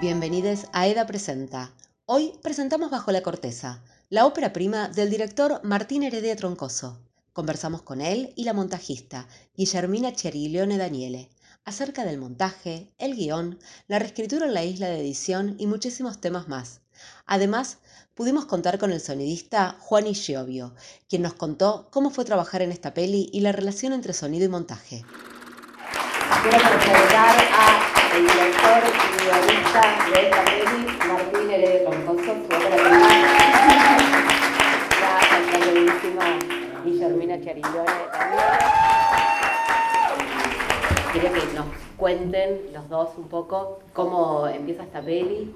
Bienvenidos 0.00 0.64
a 0.72 0.86
EDA 0.86 1.06
Presenta. 1.06 1.72
Hoy 2.06 2.32
presentamos 2.42 2.90
Bajo 2.90 3.12
la 3.12 3.20
Corteza, 3.20 3.82
la 4.08 4.24
ópera 4.24 4.50
prima 4.50 4.88
del 4.88 5.10
director 5.10 5.60
Martín 5.62 6.04
Heredia 6.04 6.34
Troncoso. 6.36 6.98
Conversamos 7.34 7.82
con 7.82 8.00
él 8.00 8.32
y 8.34 8.44
la 8.44 8.54
montajista 8.54 9.28
Guillermina 9.54 10.14
Cheriglione 10.14 10.78
Daniele 10.78 11.28
acerca 11.66 12.06
del 12.06 12.16
montaje, 12.16 12.94
el 12.96 13.14
guion, 13.14 13.58
la 13.88 13.98
reescritura 13.98 14.46
en 14.46 14.54
la 14.54 14.64
isla 14.64 14.88
de 14.88 15.00
edición 15.00 15.56
y 15.58 15.66
muchísimos 15.66 16.18
temas 16.18 16.48
más. 16.48 16.80
Además, 17.26 17.76
pudimos 18.14 18.46
contar 18.46 18.78
con 18.78 18.92
el 18.92 19.02
sonidista 19.02 19.76
Juan 19.80 20.06
Giovio, 20.14 20.74
quien 21.10 21.20
nos 21.20 21.34
contó 21.34 21.88
cómo 21.90 22.08
fue 22.08 22.24
trabajar 22.24 22.62
en 22.62 22.72
esta 22.72 22.94
peli 22.94 23.28
y 23.34 23.40
la 23.40 23.52
relación 23.52 23.92
entre 23.92 24.14
sonido 24.14 24.46
y 24.46 24.48
montaje. 24.48 25.04
Quiero 26.42 26.58
presentar 26.58 27.36
director 28.18 29.09
guionista 29.20 29.82
de 30.12 30.22
esta 30.24 30.44
peli, 30.44 30.86
Martín 31.06 31.50
Heredia 31.50 31.90
Troncoso, 31.90 32.24
su 32.24 32.56
obra 32.56 32.76
la 35.00 35.52
periodísima 35.52 36.24
Guillermina 36.84 37.40
Cheriglione 37.40 37.90
también. 38.12 38.42
Quiero 41.12 41.32
que 41.32 41.40
nos 41.54 41.66
cuenten 41.96 42.72
los 42.72 42.88
dos 42.88 43.10
un 43.18 43.28
poco 43.28 43.80
cómo 43.92 44.46
empieza 44.46 44.84
esta 44.84 45.02
peli, 45.02 45.54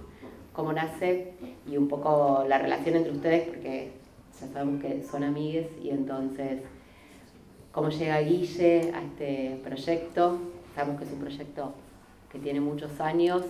cómo 0.52 0.73
nace 0.73 1.32
y 1.66 1.76
un 1.78 1.88
poco 1.88 2.45
la 2.46 2.59
relación 2.59 2.96
entre 2.96 3.12
ustedes, 3.12 3.48
porque 3.48 3.92
ya 4.40 4.46
sabemos 4.48 4.82
que 4.82 5.02
son 5.04 5.24
amigues 5.24 5.68
y 5.82 5.90
entonces 5.90 6.60
cómo 7.73 7.88
llega 7.88 8.20
Guille 8.20 8.92
a 8.95 9.02
este 9.02 9.59
proyecto. 9.65 10.38
Sabemos 10.74 10.98
que 10.98 11.06
es 11.06 11.12
un 11.12 11.20
proyecto 11.20 11.73
que 12.35 12.40
tiene 12.40 12.60
muchos 12.60 13.01
años, 13.01 13.43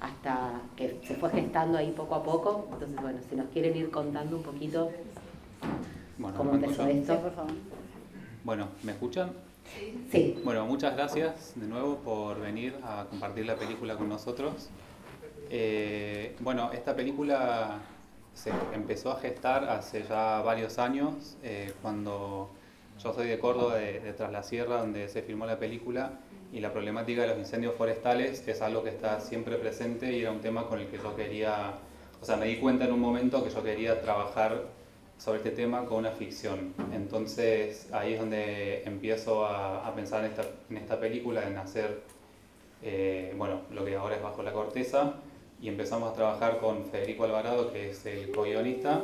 hasta 0.00 0.62
que 0.76 0.98
se 1.06 1.14
fue 1.14 1.30
gestando 1.30 1.78
ahí 1.78 1.92
poco 1.92 2.14
a 2.16 2.22
poco. 2.24 2.68
Entonces, 2.72 3.00
bueno, 3.00 3.18
si 3.28 3.36
nos 3.36 3.48
quieren 3.50 3.76
ir 3.76 3.90
contando 3.90 4.36
un 4.38 4.42
poquito 4.42 4.90
Bueno, 6.18 6.36
cómo 6.36 6.52
¿me 6.52 6.56
empezó 6.56 6.86
escuchan? 6.86 6.90
esto. 6.90 7.20
por 7.20 7.32
favor. 7.34 7.52
Bueno, 8.44 8.68
¿me 8.82 8.92
escuchan? 8.92 9.32
Sí, 10.10 10.38
Bueno, 10.44 10.66
muchas 10.66 10.94
gracias 10.94 11.52
de 11.56 11.66
nuevo 11.66 11.96
por 11.96 12.40
venir 12.40 12.74
a 12.82 13.06
compartir 13.08 13.46
la 13.46 13.56
película 13.56 13.96
con 13.96 14.08
nosotros. 14.08 14.68
Eh, 15.50 16.36
bueno, 16.40 16.70
esta 16.72 16.94
película 16.96 17.78
se 18.34 18.50
empezó 18.74 19.10
a 19.12 19.16
gestar 19.20 19.64
hace 19.68 20.02
ya 20.04 20.42
varios 20.42 20.78
años, 20.78 21.36
eh, 21.42 21.72
cuando 21.82 22.50
yo 23.02 23.12
soy 23.14 23.26
de 23.26 23.38
Córdoba, 23.38 23.76
de, 23.76 24.00
de 24.00 24.12
Tras 24.12 24.32
la 24.32 24.42
Sierra, 24.42 24.78
donde 24.78 25.08
se 25.08 25.22
filmó 25.22 25.46
la 25.46 25.58
película, 25.58 26.20
y 26.54 26.60
la 26.60 26.72
problemática 26.72 27.22
de 27.22 27.28
los 27.28 27.38
incendios 27.38 27.74
forestales 27.74 28.46
es 28.46 28.62
algo 28.62 28.84
que 28.84 28.90
está 28.90 29.20
siempre 29.20 29.56
presente 29.56 30.12
y 30.12 30.20
era 30.20 30.30
un 30.30 30.40
tema 30.40 30.68
con 30.68 30.78
el 30.78 30.86
que 30.86 30.98
yo 30.98 31.16
quería, 31.16 31.72
o 32.22 32.24
sea, 32.24 32.36
me 32.36 32.46
di 32.46 32.56
cuenta 32.56 32.84
en 32.84 32.92
un 32.92 33.00
momento 33.00 33.42
que 33.42 33.50
yo 33.50 33.62
quería 33.62 34.00
trabajar 34.00 34.62
sobre 35.18 35.38
este 35.38 35.50
tema 35.50 35.84
con 35.84 35.98
una 35.98 36.12
ficción. 36.12 36.72
Entonces 36.92 37.88
ahí 37.92 38.14
es 38.14 38.20
donde 38.20 38.84
empiezo 38.84 39.44
a, 39.44 39.86
a 39.86 39.94
pensar 39.96 40.24
en 40.24 40.30
esta, 40.30 40.44
en 40.70 40.76
esta 40.76 41.00
película, 41.00 41.46
en 41.46 41.58
hacer, 41.58 42.02
eh, 42.82 43.34
bueno, 43.36 43.62
lo 43.72 43.84
que 43.84 43.96
ahora 43.96 44.14
es 44.14 44.22
Bajo 44.22 44.42
la 44.44 44.52
Corteza, 44.52 45.14
y 45.60 45.68
empezamos 45.68 46.12
a 46.12 46.14
trabajar 46.14 46.58
con 46.58 46.84
Federico 46.86 47.24
Alvarado, 47.24 47.72
que 47.72 47.90
es 47.90 48.06
el 48.06 48.30
co-guionista, 48.30 48.96
acá. 48.96 49.02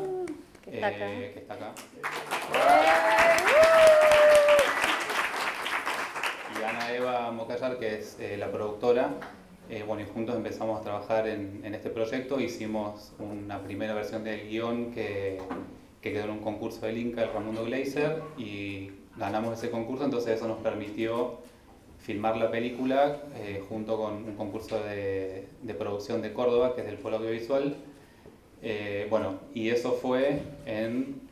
eh, 0.69 1.31
que 1.35 1.41
está 1.41 1.55
acá. 1.55 1.73
Y 6.50 6.50
Ana 6.65 6.95
Eva 6.95 7.31
Mocallar, 7.31 7.79
que 7.79 7.99
es 7.99 8.19
eh, 8.21 8.37
la 8.37 8.51
productora. 8.51 9.15
Eh, 9.69 9.85
bueno, 9.87 10.03
y 10.03 10.07
juntos 10.07 10.37
empezamos 10.37 10.81
a 10.81 10.83
trabajar 10.83 11.29
en, 11.29 11.75
este 11.75 11.91
proyecto. 11.91 12.41
Hicimos 12.41 13.13
una 13.19 13.63
primera 13.63 13.95
versión 13.95 14.25
del 14.25 14.49
guion 14.49 14.91
que, 14.91 15.39
que 16.01 16.13
quedó 16.13 16.25
en 16.25 16.31
un 16.31 16.41
concurso 16.41 16.87
del 16.87 16.99
Inca, 16.99 17.23
el 17.23 17.33
Ramundo 17.33 17.65
Glazer, 17.65 18.23
y 18.37 18.91
ganamos 19.17 19.59
ese 19.59 19.71
concurso, 19.71 20.05
entonces 20.05 20.37
eso 20.37 20.49
nos 20.49 20.59
permitió 20.59 21.39
filmar 21.99 22.37
la 22.37 22.51
película 22.51 23.19
eh, 23.37 23.63
junto 23.69 23.97
con 23.97 24.15
un 24.25 24.35
concurso 24.35 24.83
de, 24.83 25.47
producción 25.79 26.21
de 26.23 26.33
Córdoba, 26.33 26.75
que 26.75 26.81
es 26.81 26.87
del 26.87 26.97
Polo 26.97 27.19
Audiovisual. 27.19 27.77
Bueno, 29.09 29.39
y 29.55 29.71
eso 29.71 29.93
fue 29.93 30.43
en 30.67 31.30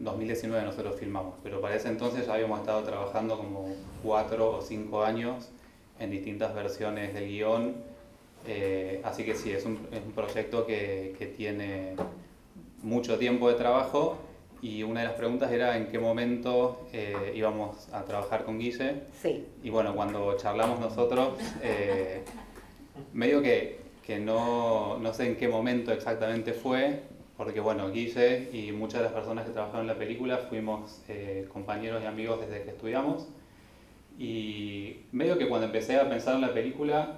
2019 0.00 0.64
nosotros 0.64 0.96
filmamos, 0.98 1.34
pero 1.42 1.60
para 1.60 1.76
ese 1.76 1.88
entonces 1.88 2.26
ya 2.26 2.34
habíamos 2.34 2.60
estado 2.60 2.82
trabajando 2.82 3.36
como 3.36 3.68
cuatro 4.02 4.56
o 4.56 4.60
cinco 4.62 5.04
años 5.04 5.50
en 5.98 6.10
distintas 6.10 6.54
versiones 6.54 7.14
del 7.14 7.28
guion, 7.28 7.74
eh, 8.46 9.00
así 9.04 9.24
que 9.24 9.34
sí, 9.34 9.52
es 9.52 9.66
un, 9.66 9.86
es 9.92 10.02
un 10.04 10.12
proyecto 10.12 10.66
que, 10.66 11.14
que 11.18 11.26
tiene 11.26 11.94
mucho 12.82 13.18
tiempo 13.18 13.48
de 13.48 13.54
trabajo 13.54 14.16
y 14.62 14.82
una 14.82 15.00
de 15.00 15.06
las 15.06 15.16
preguntas 15.16 15.50
era 15.52 15.76
en 15.76 15.86
qué 15.86 15.98
momento 15.98 16.86
eh, 16.92 17.32
íbamos 17.34 17.88
a 17.92 18.04
trabajar 18.04 18.44
con 18.44 18.58
Guille 18.58 19.02
sí. 19.20 19.46
y 19.62 19.70
bueno, 19.70 19.94
cuando 19.94 20.36
charlamos 20.36 20.80
nosotros, 20.80 21.34
eh, 21.62 22.22
medio 23.12 23.42
que, 23.42 23.80
que 24.06 24.18
no, 24.18 24.98
no 24.98 25.12
sé 25.12 25.26
en 25.26 25.36
qué 25.36 25.48
momento 25.48 25.92
exactamente 25.92 26.52
fue, 26.52 27.00
porque 27.40 27.58
bueno, 27.58 27.90
Guille 27.90 28.50
y 28.52 28.70
muchas 28.70 29.00
de 29.00 29.04
las 29.04 29.14
personas 29.14 29.46
que 29.46 29.52
trabajaron 29.52 29.80
en 29.80 29.86
la 29.86 29.94
película 29.94 30.36
fuimos 30.50 31.00
eh, 31.08 31.48
compañeros 31.50 32.02
y 32.02 32.06
amigos 32.06 32.38
desde 32.38 32.64
que 32.64 32.68
estudiamos. 32.72 33.28
Y 34.18 34.96
medio 35.10 35.38
que 35.38 35.48
cuando 35.48 35.64
empecé 35.64 35.96
a 35.96 36.06
pensar 36.06 36.34
en 36.34 36.42
la 36.42 36.52
película, 36.52 37.16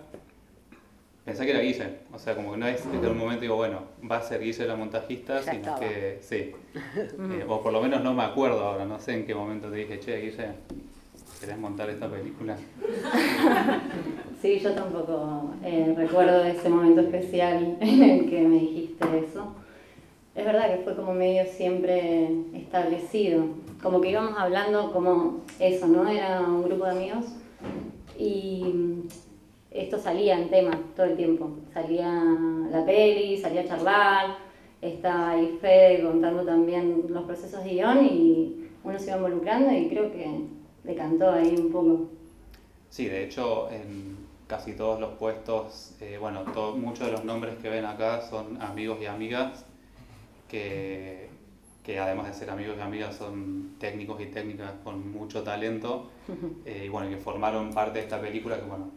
pensé 1.25 1.45
que 1.45 1.51
era 1.51 1.59
Guille. 1.59 1.97
O 2.13 2.21
sea, 2.21 2.37
como 2.37 2.53
que 2.53 2.57
no 2.59 2.69
es 2.69 2.85
desde 2.93 3.09
un 3.09 3.19
momento 3.19 3.41
digo, 3.41 3.57
bueno, 3.57 3.81
va 4.09 4.19
a 4.19 4.23
ser 4.23 4.41
Guille 4.41 4.65
la 4.65 4.77
montajista, 4.77 5.41
Ya 5.41 5.55
sino 5.55 5.57
estaba. 5.57 5.81
que 5.81 6.19
sí. 6.21 6.53
Eh, 7.33 7.45
o 7.49 7.61
por 7.61 7.73
lo 7.73 7.83
menos 7.83 8.01
no 8.05 8.15
me 8.15 8.23
acuerdo 8.23 8.61
ahora, 8.61 8.85
no 8.85 9.01
sé 9.01 9.15
en 9.15 9.27
qué 9.27 9.35
momento 9.35 9.71
te 9.71 9.75
dije, 9.75 9.99
che, 9.99 10.21
Guille, 10.21 10.51
¿querés 11.41 11.59
montar 11.59 11.91
esta 11.91 12.09
película? 12.09 12.57
Sí, 14.41 14.59
yo 14.59 14.73
tampoco 14.73 15.55
eh, 15.65 15.95
recuerdo 15.97 16.45
ese 16.45 16.69
momento 16.69 17.01
especial 17.01 17.77
en 17.81 18.03
el 18.03 18.29
que 18.29 18.41
me 18.41 18.57
dijiste 18.59 19.05
eso. 19.19 19.55
Es 20.35 20.47
verdad 20.47 20.75
que 20.75 20.83
fue 20.83 20.97
como 20.97 21.13
medio 21.13 21.45
siempre 21.45 22.31
establecido, 22.55 23.45
como 23.83 24.01
que 24.01 24.11
íbamos 24.11 24.39
hablando 24.39 24.91
como 24.91 25.43
eso, 25.59 25.87
¿no? 25.87 26.09
Era 26.09 26.41
un 26.41 26.63
grupo 26.63 26.87
de 26.87 26.91
amigos 26.93 27.27
y 28.19 28.65
esto 29.71 29.99
salía 29.99 30.39
en 30.39 30.49
tema 30.49 30.81
todo 30.97 31.05
el 31.05 31.17
tiempo. 31.17 31.51
Salía 31.75 32.09
la 32.71 32.83
peli, 32.87 33.37
salía 33.37 33.61
a 33.61 33.67
charlar, 33.67 34.37
estaba 34.81 35.33
ahí 35.33 35.59
Fede 35.61 36.03
contando 36.03 36.45
también 36.45 37.05
los 37.09 37.25
procesos 37.25 37.63
de 37.63 37.71
guion 37.71 38.07
y 38.07 38.69
uno 38.85 38.99
se 38.99 39.09
iba 39.09 39.17
involucrando 39.17 39.71
y 39.71 39.89
creo 39.89 40.11
que 40.11 40.47
decantó 40.83 41.31
ahí 41.31 41.55
un 41.59 41.71
poco. 41.71 42.09
Sí, 42.89 43.07
de 43.07 43.25
hecho, 43.25 43.71
en 43.71 44.17
casi 44.47 44.73
todos 44.73 44.99
los 44.99 45.13
puestos, 45.19 45.95
eh, 46.01 46.17
bueno, 46.19 46.43
muchos 46.77 47.07
de 47.07 47.13
los 47.13 47.25
nombres 47.25 47.57
que 47.61 47.69
ven 47.69 47.85
acá 47.85 48.23
son 48.23 48.61
amigos 48.63 48.97
y 49.03 49.07
amigas 49.07 49.67
que, 50.53 51.31
que 51.83 51.99
además 51.99 52.27
de 52.29 52.35
ser 52.35 52.51
amigos 52.51 52.77
y 52.79 52.83
amigas 52.83 53.17
son 53.17 53.75
técnicos 53.81 54.21
y 54.21 54.27
técnicas 54.27 54.73
con 54.85 55.11
mucho 55.11 55.43
talento 55.43 56.11
eh, 56.67 56.85
y 56.87 56.89
bueno, 56.91 57.09
que 57.09 57.17
formaron 57.17 57.73
parte 57.73 57.99
de 57.99 58.05
esta 58.05 58.21
película 58.21 58.57
que 58.61 58.67
bueno, 58.67 58.91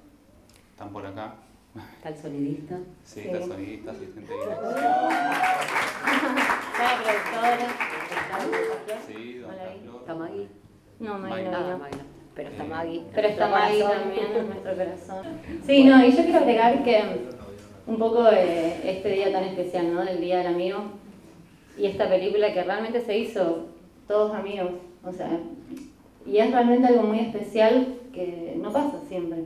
están 0.71 0.91
por 0.91 1.05
acá. 1.05 1.35
Está 1.97 2.09
el 2.09 2.17
sonidista. 2.17 2.77
Sí, 3.03 3.21
Sí. 3.23 3.29
la 3.31 3.41
sonidista, 3.45 3.91
asistente 3.91 4.31
de 4.33 4.39
La 4.45 4.45
productora. 7.01 7.67
Sí, 9.07 9.37
don 9.39 9.49
Hola, 9.51 9.63
Carlos. 9.63 9.95
¿Está 10.01 10.13
Maggie? 10.15 10.47
No, 10.99 11.17
Maggie 11.19 11.43
no 11.49 11.57
Ah. 11.57 11.89
Pero 12.35 12.49
está 12.49 12.63
Maggie. 12.65 13.03
Pero 13.13 13.27
está 13.29 13.47
Maggie 13.47 13.83
también 13.83 14.25
en 14.35 14.47
nuestro 14.49 14.75
corazón. 14.75 15.25
Sí, 15.65 15.83
no, 15.85 16.05
y 16.05 16.11
yo 16.11 16.23
quiero 16.23 16.39
agregar 16.39 16.83
que 16.83 17.03
un 17.87 17.97
poco 17.97 18.29
eh, 18.31 18.81
este 18.83 19.09
día 19.09 19.31
tan 19.31 19.43
especial, 19.45 19.93
¿no? 19.93 20.03
Del 20.03 20.19
Día 20.19 20.39
del 20.39 20.47
Amigo 20.47 20.79
y 21.77 21.85
esta 21.87 22.07
película 22.09 22.53
que 22.53 22.63
realmente 22.63 23.01
se 23.01 23.17
hizo 23.17 23.65
todos 24.07 24.33
amigos, 24.33 24.71
o 25.03 25.11
sea, 25.11 25.39
y 26.25 26.37
es 26.37 26.51
realmente 26.51 26.87
algo 26.87 27.03
muy 27.03 27.19
especial 27.19 27.87
que 28.13 28.57
no 28.61 28.71
pasa 28.71 28.99
siempre. 29.07 29.39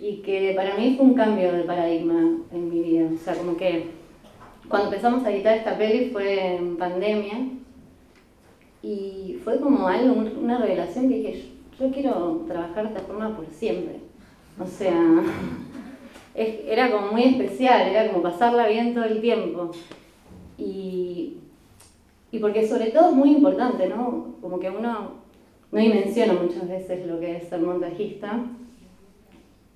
Y 0.00 0.16
que 0.22 0.52
para 0.56 0.76
mí 0.76 0.94
fue 0.96 1.06
un 1.06 1.14
cambio 1.14 1.52
de 1.52 1.64
paradigma 1.64 2.38
en 2.52 2.70
mi 2.70 2.80
vida, 2.80 3.08
o 3.14 3.18
sea, 3.18 3.34
como 3.34 3.56
que 3.56 3.86
cuando 4.68 4.88
empezamos 4.88 5.24
a 5.24 5.30
editar 5.32 5.56
esta 5.56 5.76
peli 5.76 6.10
fue 6.10 6.56
en 6.56 6.76
pandemia 6.76 7.38
y 8.82 9.38
fue 9.44 9.60
como 9.60 9.88
algo, 9.88 10.14
un- 10.14 10.38
una 10.44 10.58
revelación 10.58 11.08
que 11.08 11.16
dije, 11.16 11.44
yo 11.78 11.90
quiero 11.90 12.44
trabajar 12.48 12.84
de 12.88 12.94
esta 12.94 13.06
forma 13.06 13.36
por 13.36 13.46
siempre. 13.50 13.96
O 14.58 14.66
sea, 14.66 14.94
es- 16.34 16.60
era 16.66 16.90
como 16.90 17.12
muy 17.12 17.24
especial, 17.24 17.88
era 17.88 18.10
como 18.10 18.22
pasarla 18.22 18.68
bien 18.68 18.94
todo 18.94 19.04
el 19.04 19.20
tiempo. 19.20 19.70
Y, 20.56 21.36
y 22.32 22.38
porque 22.38 22.66
sobre 22.66 22.90
todo 22.90 23.10
es 23.10 23.16
muy 23.16 23.30
importante, 23.32 23.88
¿no? 23.88 24.36
Como 24.40 24.60
que 24.60 24.70
uno 24.70 25.20
no 25.72 25.78
dimensiona 25.78 26.34
muchas 26.34 26.68
veces 26.68 27.06
lo 27.06 27.20
que 27.20 27.36
es 27.36 27.48
ser 27.48 27.60
montajista 27.60 28.44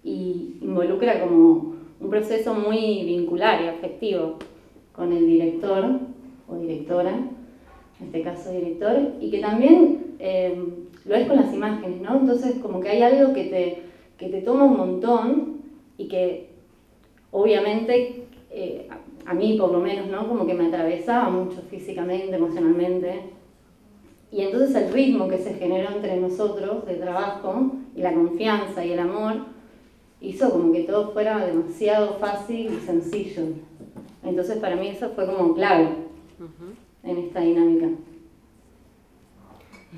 y 0.02 0.56
involucra 0.60 1.20
como 1.20 1.74
un 2.00 2.10
proceso 2.10 2.54
muy 2.54 3.04
vincular 3.04 3.62
y 3.62 3.68
afectivo 3.68 4.38
con 4.92 5.12
el 5.12 5.26
director 5.26 5.84
o 6.48 6.56
directora, 6.56 7.14
en 8.00 8.06
este 8.06 8.22
caso 8.22 8.52
director, 8.52 9.12
y 9.20 9.30
que 9.30 9.40
también 9.40 10.16
eh, 10.18 10.56
lo 11.04 11.14
es 11.14 11.26
con 11.26 11.36
las 11.36 11.52
imágenes, 11.52 12.00
¿no? 12.00 12.20
Entonces 12.20 12.56
como 12.60 12.80
que 12.80 12.90
hay 12.90 13.02
algo 13.02 13.32
que 13.32 13.44
te, 13.44 13.82
que 14.18 14.28
te 14.28 14.42
toma 14.42 14.64
un 14.64 14.76
montón 14.76 15.62
y 15.96 16.08
que 16.08 16.50
obviamente 17.30 18.26
eh, 18.50 18.88
a 19.26 19.34
mí 19.34 19.56
por 19.58 19.72
lo 19.72 19.80
menos, 19.80 20.08
¿no? 20.08 20.28
Como 20.28 20.46
que 20.46 20.54
me 20.54 20.66
atravesaba 20.66 21.30
mucho 21.30 21.62
físicamente, 21.70 22.34
emocionalmente. 22.34 23.30
Y 24.30 24.42
entonces 24.42 24.74
el 24.74 24.92
ritmo 24.92 25.28
que 25.28 25.38
se 25.38 25.54
generó 25.54 25.90
entre 25.90 26.16
nosotros 26.16 26.84
de 26.86 26.94
trabajo 26.96 27.72
y 27.94 28.02
la 28.02 28.12
confianza 28.12 28.84
y 28.84 28.92
el 28.92 28.98
amor 28.98 29.36
hizo 30.20 30.50
como 30.50 30.72
que 30.72 30.82
todo 30.82 31.12
fuera 31.12 31.44
demasiado 31.44 32.14
fácil 32.18 32.72
y 32.74 32.84
sencillo. 32.84 33.44
Entonces 34.22 34.58
para 34.58 34.76
mí 34.76 34.88
eso 34.88 35.10
fue 35.10 35.26
como 35.26 35.54
clave 35.54 35.88
en 37.02 37.18
esta 37.18 37.40
dinámica. 37.40 37.88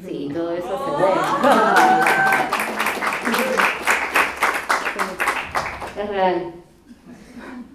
Sí, 0.04 0.28
todo 0.32 0.52
eso 0.52 0.68
se 0.68 1.02
ve. 1.02 1.08
Es 5.96 6.10
real. 6.10 6.52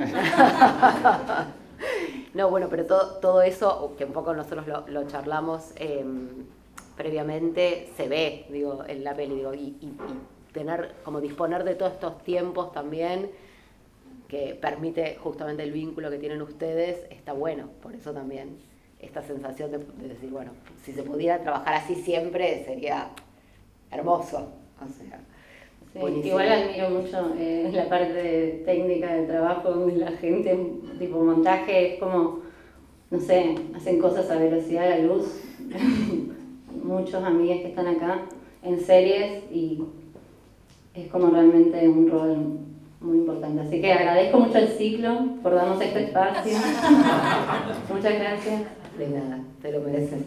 no, 2.34 2.50
bueno, 2.50 2.68
pero 2.70 2.86
todo, 2.86 3.20
todo 3.20 3.42
eso, 3.42 3.94
que 3.98 4.06
un 4.06 4.14
poco 4.14 4.34
nosotros 4.34 4.66
lo, 4.88 5.08
charlamos 5.08 5.74
em, 5.76 6.46
previamente, 6.96 7.92
se 7.98 8.08
ve, 8.08 8.46
digo, 8.50 8.86
en 8.88 9.04
la 9.04 9.14
peli, 9.16 9.36
digo, 9.36 9.54
y, 9.54 9.76
tener, 10.54 10.96
como 11.04 11.20
disponer 11.22 11.64
de 11.64 11.76
todos 11.76 11.94
estos 11.94 12.24
tiempos 12.24 12.72
también, 12.72 13.32
que 14.28 14.58
permite 14.60 15.18
justamente 15.22 15.62
el 15.64 15.72
vínculo 15.72 16.10
que 16.10 16.18
tienen 16.18 16.42
ustedes, 16.42 17.06
está 17.10 17.34
bueno, 17.34 17.70
por 17.82 17.96
eso 17.96 18.14
también 18.14 18.58
esta 19.00 19.22
sensación 19.24 19.72
de, 19.72 19.80
decir, 20.08 20.30
bueno, 20.30 20.52
si 20.84 20.94
se 20.94 21.04
pudiera 21.04 21.42
trabajar 21.42 21.76
así 21.76 21.96
siempre 21.96 22.64
sería 22.66 23.10
hermoso. 23.90 24.52
O 24.80 24.88
sea, 24.88 25.20
igual 25.96 26.50
admiro 26.50 26.90
mucho 26.90 27.34
eh, 27.38 27.70
la 27.74 27.90
parte 27.90 28.64
técnica 28.66 29.14
del 29.14 29.28
trabajo, 29.28 29.88
la 29.96 30.12
gente, 30.12 30.58
tipo 31.00 31.24
montaje, 31.24 31.94
es 31.94 32.00
como, 32.00 32.40
no 33.10 33.20
sé, 33.20 33.56
hacen 33.76 34.00
cosas 34.00 34.30
a 34.30 34.38
velocidad 34.38 34.84
de 34.84 34.90
la 34.90 35.00
luz. 35.00 35.42
Muchos 36.84 37.24
amigos 37.24 37.58
que 37.62 37.68
están 37.70 37.88
acá 37.88 38.22
en 38.64 38.80
series 38.80 39.44
y 39.52 39.84
es 40.94 41.08
como 41.08 41.28
realmente 41.30 41.88
un 41.88 42.10
rol 42.10 42.60
muy 43.02 43.18
importante. 43.18 43.62
Así 43.62 43.82
que 43.82 43.92
agradezco 43.92 44.40
mucho 44.40 44.58
el 44.58 44.70
ciclo 44.70 45.26
por 45.44 45.56
darnos 45.56 45.82
este 45.82 46.06
espacio. 46.06 46.54
Muchas 47.94 48.14
gracias. 48.14 48.62
De 48.98 49.10
nada, 49.10 49.40
te 49.62 49.72
lo 49.72 49.82
mereces. 49.82 50.22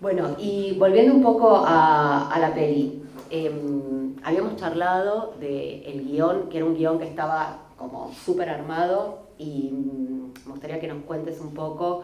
Bueno, 0.00 0.36
y 0.38 0.76
volviendo 0.78 1.14
un 1.14 1.22
poco 1.22 1.56
a, 1.56 2.30
a 2.30 2.38
la 2.38 2.54
peli. 2.54 3.02
Em, 3.30 4.03
habíamos 4.24 4.56
charlado 4.56 5.34
del 5.38 5.84
el 5.84 6.04
guion, 6.06 6.48
que 6.48 6.56
era 6.56 6.66
un 6.66 6.74
guion 6.74 6.98
que 6.98 7.06
estaba 7.06 7.58
como 7.76 8.12
súper 8.12 8.48
armado 8.48 9.28
y 9.38 9.70
mm, 9.72 10.32
me 10.46 10.52
gustaría 10.52 10.80
que 10.80 10.88
nos 10.88 11.04
cuentes 11.04 11.40
un 11.40 11.52
poco 11.54 12.02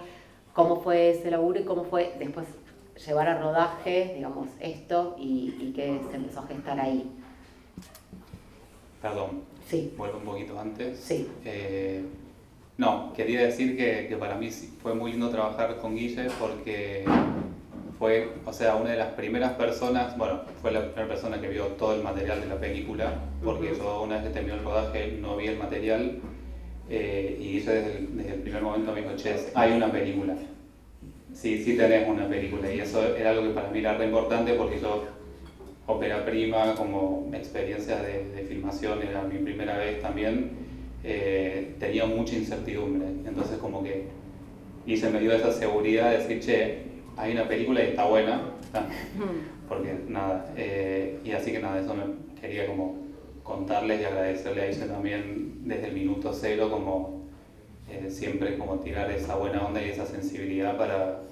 cómo 0.53 0.81
fue 0.83 1.11
ese 1.11 1.31
laburo 1.31 1.61
y 1.61 1.65
cómo 1.65 1.85
fue 1.85 2.15
después 2.19 2.47
llevar 3.07 3.29
a 3.29 3.41
rodaje, 3.41 4.13
digamos, 4.15 4.49
esto 4.61 5.17
y, 5.19 5.57
y 5.59 5.73
qué 5.75 6.01
se 6.11 6.17
empezó 6.17 6.41
a 6.41 6.47
gestar 6.47 6.79
ahí. 6.79 7.11
Perdón. 9.01 9.43
Sí. 9.67 9.95
Vuelvo 9.97 10.19
un 10.19 10.25
poquito 10.25 10.59
antes. 10.59 10.99
Sí. 10.99 11.29
Eh, 11.45 12.05
no, 12.77 13.13
quería 13.15 13.43
decir 13.43 13.77
que, 13.77 14.09
que, 14.09 14.17
para 14.17 14.37
mí 14.37 14.51
fue 14.51 14.95
muy 14.95 15.13
lindo 15.13 15.31
trabajar 15.31 15.79
con 15.79 15.95
Guille 15.95 16.29
porque 16.39 17.05
fue, 18.01 18.31
o 18.47 18.53
sea, 18.55 18.77
una 18.77 18.93
de 18.93 18.97
las 18.97 19.09
primeras 19.09 19.53
personas, 19.53 20.17
bueno, 20.17 20.41
fue 20.63 20.73
la 20.73 20.87
primera 20.87 21.07
persona 21.07 21.39
que 21.39 21.49
vio 21.49 21.67
todo 21.67 21.95
el 21.95 22.03
material 22.03 22.41
de 22.41 22.47
la 22.47 22.59
película, 22.59 23.13
porque 23.45 23.75
yo 23.77 24.03
una 24.03 24.15
vez 24.15 24.25
que 24.25 24.31
terminó 24.31 24.55
el 24.55 24.65
rodaje 24.65 25.19
no 25.21 25.37
vi 25.37 25.49
el 25.49 25.59
material 25.59 26.19
eh, 26.89 27.37
y 27.39 27.59
ella 27.59 27.73
desde 27.73 27.99
el, 27.99 28.17
desde 28.17 28.35
el, 28.37 28.41
primer 28.41 28.63
momento 28.63 28.93
me 28.95 29.03
dijo, 29.03 29.17
che, 29.17 29.37
hay 29.55 29.73
una 29.73 29.93
película. 29.93 30.35
Sí, 31.35 31.63
sí 31.63 31.77
tenés 31.77 32.09
una 32.09 32.27
película 32.27 32.73
y 32.73 32.81
eso 32.81 33.15
era 33.15 33.31
algo 33.31 33.43
que 33.43 33.51
para 33.51 33.69
mí 33.69 33.81
era 33.81 33.93
re 33.99 34.07
importante 34.07 34.55
porque 34.55 34.81
yo, 34.81 35.05
ópera 35.87 36.25
prima, 36.25 36.75
como 36.77 37.29
experiencia 37.35 38.01
de, 38.01 38.31
de 38.31 38.43
filmación, 38.45 39.03
era 39.03 39.25
mi 39.25 39.41
primera 39.41 39.77
vez 39.77 40.01
también, 40.01 40.53
eh, 41.05 41.75
tenía 41.79 42.07
mucha 42.07 42.35
incertidumbre. 42.35 43.09
Entonces 43.27 43.59
como 43.59 43.83
que 43.83 44.07
y 44.87 44.97
se 44.97 45.11
me 45.11 45.21
dio 45.21 45.33
esa 45.33 45.53
seguridad 45.53 46.11
de 46.11 46.19
decir, 46.19 46.41
che, 46.41 46.90
hay 47.17 47.33
una 47.33 47.47
película 47.49 47.83
y 47.83 47.89
está 47.89 48.07
buena, 48.07 48.43
porque 49.69 50.01
nada, 50.09 50.53
eh, 50.57 51.21
y 51.25 51.33
así 51.33 51.53
que 51.53 51.61
nada, 51.61 51.81
eso 51.81 51.95
me 51.95 52.41
quería 52.41 52.67
como 52.67 52.99
contarles 53.43 54.01
y 54.01 54.05
agradecerle 54.05 54.63
a 54.63 54.67
ella 54.67 54.87
también 54.87 55.61
desde 55.65 55.89
el 55.89 55.95
minuto 55.95 56.33
cero, 56.33 56.71
como 56.71 57.23
eh, 57.91 58.11
siempre 58.11 58.57
como 58.57 58.79
tirar 58.79 59.11
esa 59.11 59.37
buena 59.37 59.67
onda 59.67 59.83
y 59.83 59.91
esa 59.91 60.07
sensibilidad 60.07 60.77
para, 60.77 61.23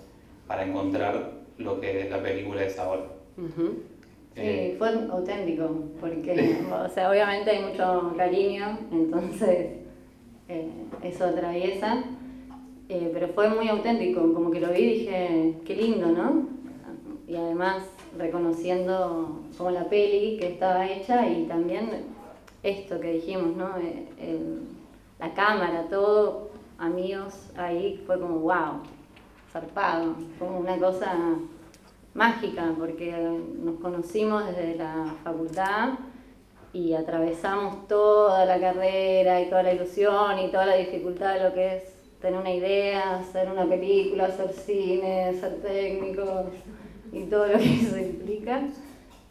para 0.46 0.64
encontrar 0.64 1.32
lo 1.56 1.80
que 1.80 2.08
la 2.08 2.22
película 2.22 2.64
es 2.64 2.78
ahora. 2.78 3.04
Sí, 4.34 4.74
fue 4.78 4.88
auténtico, 5.10 5.68
porque, 6.00 6.58
o 6.72 6.88
sea, 6.88 7.10
obviamente 7.10 7.50
hay 7.50 7.64
mucho 7.64 8.14
cariño, 8.16 8.78
entonces 8.92 9.66
eh, 10.48 10.68
eso 11.02 11.24
atraviesa. 11.24 12.04
Eh, 12.88 13.10
pero 13.12 13.28
fue 13.28 13.50
muy 13.50 13.68
auténtico, 13.68 14.32
como 14.32 14.50
que 14.50 14.60
lo 14.60 14.72
vi 14.72 14.78
y 14.78 14.98
dije, 14.98 15.54
qué 15.66 15.76
lindo, 15.76 16.06
¿no? 16.06 16.46
Y 17.26 17.36
además 17.36 17.82
reconociendo 18.16 19.40
como 19.58 19.70
la 19.70 19.84
peli 19.84 20.38
que 20.38 20.48
estaba 20.48 20.88
hecha 20.88 21.28
y 21.28 21.44
también 21.44 22.06
esto 22.62 22.98
que 22.98 23.12
dijimos, 23.12 23.54
¿no? 23.56 23.72
Eh, 23.76 24.58
la 25.18 25.34
cámara, 25.34 25.86
todo, 25.90 26.48
amigos, 26.78 27.50
ahí 27.56 28.02
fue 28.06 28.18
como, 28.18 28.38
wow, 28.38 28.80
zarpado, 29.52 30.14
como 30.38 30.60
una 30.60 30.78
cosa 30.78 31.14
mágica, 32.14 32.74
porque 32.78 33.12
nos 33.62 33.80
conocimos 33.80 34.46
desde 34.46 34.76
la 34.76 35.14
facultad 35.22 35.90
y 36.72 36.94
atravesamos 36.94 37.86
toda 37.86 38.46
la 38.46 38.58
carrera 38.58 39.42
y 39.42 39.50
toda 39.50 39.62
la 39.62 39.74
ilusión 39.74 40.38
y 40.38 40.50
toda 40.50 40.64
la 40.64 40.76
dificultad 40.76 41.34
de 41.34 41.44
lo 41.44 41.52
que 41.52 41.76
es 41.76 41.97
tener 42.20 42.40
una 42.40 42.52
idea, 42.52 43.18
hacer 43.18 43.50
una 43.50 43.66
película, 43.66 44.26
hacer 44.26 44.52
cine, 44.52 45.34
ser 45.38 45.60
técnico 45.62 46.50
y 47.12 47.22
todo 47.24 47.46
lo 47.46 47.58
que 47.58 47.74
eso 47.80 47.98
implica. 47.98 48.62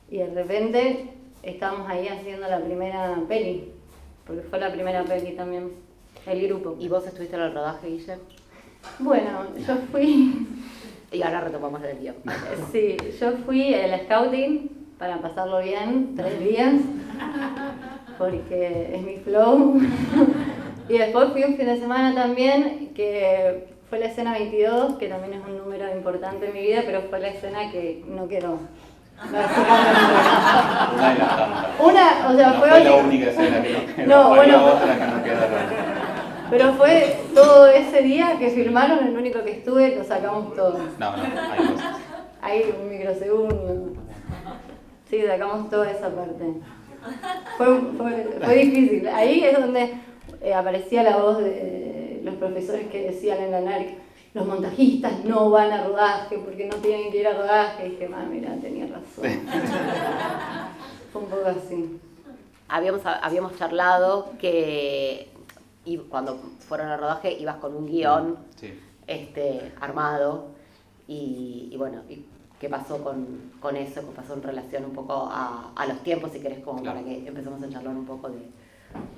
Y 0.09 0.17
de 0.17 0.27
repente 0.27 1.09
estamos 1.43 1.87
ahí 1.89 2.07
haciendo 2.07 2.47
la 2.47 2.59
primera 2.59 3.17
peli, 3.27 3.71
porque 4.25 4.41
fue 4.43 4.59
la 4.59 4.71
primera 4.71 5.03
peli 5.03 5.33
también, 5.33 5.71
el 6.25 6.47
grupo. 6.47 6.75
¿Y 6.79 6.87
vos 6.87 7.05
estuviste 7.05 7.35
en 7.35 7.41
el 7.43 7.53
rodaje, 7.53 7.87
Guille? 7.87 8.17
Bueno, 8.99 9.45
yo 9.67 9.75
fui... 9.91 10.47
Y 11.09 11.21
ahora 11.21 11.39
retomamos 11.39 11.81
el 11.83 11.99
guion. 11.99 12.15
Sí, 12.73 12.97
yo 13.17 13.31
fui 13.45 13.73
el 13.73 13.97
scouting 14.01 14.69
para 14.99 15.21
pasarlo 15.21 15.61
bien, 15.61 16.15
tres 16.17 16.37
días, 16.37 16.73
porque 18.17 18.93
es 18.93 19.01
mi 19.01 19.15
flow. 19.17 19.79
Y 20.89 20.97
después 20.97 21.29
fui 21.31 21.43
un 21.43 21.55
fin 21.55 21.65
de 21.65 21.77
semana 21.77 22.15
también, 22.15 22.91
que 22.95 23.67
fue 23.89 23.99
la 23.99 24.05
escena 24.07 24.33
22, 24.33 24.95
que 24.97 25.07
también 25.07 25.33
es 25.33 25.45
un 25.45 25.57
número 25.57 25.89
importante 25.93 26.47
en 26.47 26.53
mi 26.53 26.61
vida, 26.61 26.83
pero 26.85 27.01
fue 27.03 27.19
la 27.19 27.27
escena 27.29 27.71
que 27.71 28.03
no 28.07 28.27
quedó. 28.27 28.59
Una, 31.79 32.27
o 32.29 32.35
sea, 32.35 32.49
no 32.49 32.59
fue, 32.59 32.83
la 32.83 32.95
única 32.95 33.29
escena 33.31 33.63
que 33.63 33.73
no 33.73 33.95
quedó. 33.95 34.07
No, 34.07 34.29
bueno, 34.35 34.65
otra 34.65 34.95
que 34.95 35.05
no 35.05 35.39
Pero 36.51 36.73
fue 36.73 37.17
todo 37.33 37.67
ese 37.67 38.03
día 38.03 38.35
que 38.37 38.49
filmaron, 38.51 39.07
el 39.07 39.17
único 39.17 39.43
que 39.43 39.51
estuve, 39.51 39.95
lo 39.95 40.03
sacamos 40.03 40.53
todo. 40.55 40.79
No, 40.99 41.17
no, 41.17 41.23
hay 41.23 41.67
cosas. 41.67 41.95
Hay 42.41 42.75
un 42.79 42.89
microsegundo. 42.89 43.93
Sí, 45.09 45.23
sacamos 45.25 45.69
toda 45.69 45.89
esa 45.89 46.09
parte. 46.09 46.45
Fue, 47.57 47.81
fue, 47.97 48.37
fue 48.43 48.55
difícil. 48.55 49.07
Ahí 49.07 49.43
es 49.43 49.59
donde 49.59 49.93
eh, 50.41 50.53
aparecía 50.53 51.03
la 51.03 51.17
voz 51.17 51.39
de 51.39 52.21
los 52.23 52.35
profesores 52.35 52.87
que 52.87 53.03
decían 53.03 53.39
en 53.39 53.51
la 53.51 53.61
NARC, 53.61 53.89
los 54.33 54.45
montajistas 54.45 55.23
no 55.25 55.49
van 55.49 55.71
a 55.71 55.83
rodaje 55.85 56.37
porque 56.37 56.65
no 56.65 56.75
tienen 56.77 57.11
que 57.11 57.19
ir 57.19 57.27
a 57.27 57.33
rodaje. 57.33 57.87
Y 57.87 57.91
dije, 57.91 58.09
ah, 58.13 58.25
mira, 58.29 58.55
tenía 58.61 58.85
razón. 58.87 59.23
Fue 61.11 61.21
un 61.21 61.27
poco 61.27 61.45
así. 61.47 61.99
Habíamos, 62.67 63.01
habíamos 63.05 63.57
charlado 63.57 64.31
que 64.39 65.29
y 65.87 65.97
cuando 65.97 66.37
fueron 66.59 66.89
al 66.89 66.99
rodaje 66.99 67.31
ibas 67.39 67.55
con 67.57 67.73
un 67.73 67.87
guion 67.87 68.37
este, 69.07 69.71
armado 69.79 70.47
y, 71.07 71.73
bueno, 71.77 72.01
y 72.09 72.25
qué 72.59 72.67
pasó 72.67 73.01
con, 73.01 73.53
con, 73.61 73.77
eso, 73.77 74.01
qué 74.01 74.13
pasó 74.13 74.33
en 74.33 74.43
relación 74.43 74.83
un 74.83 74.91
poco 74.91 75.29
a, 75.31 75.71
a 75.73 75.85
los 75.85 76.03
tiempos, 76.03 76.33
si 76.33 76.41
querés, 76.41 76.59
como 76.59 76.83
para 76.83 77.01
que 77.01 77.25
empecemos 77.25 77.63
a 77.63 77.69
charlar 77.69 77.95
un 77.95 78.05
poco 78.05 78.29
de, 78.29 78.39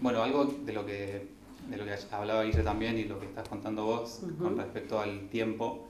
Bueno, 0.02 0.24
algo 0.24 0.46
de 0.46 0.74
lo 0.74 0.86
que, 0.86 1.28
de 1.70 1.78
lo 1.78 1.86
que 1.86 1.96
hablaba 2.12 2.44
Guille 2.44 2.64
también 2.64 2.98
y 2.98 3.04
lo 3.04 3.20
que 3.20 3.26
estás 3.26 3.48
contando 3.48 3.86
vos 3.86 4.22
con 4.40 4.58
respecto 4.58 5.00
al 5.00 5.30
tiempo, 5.30 5.88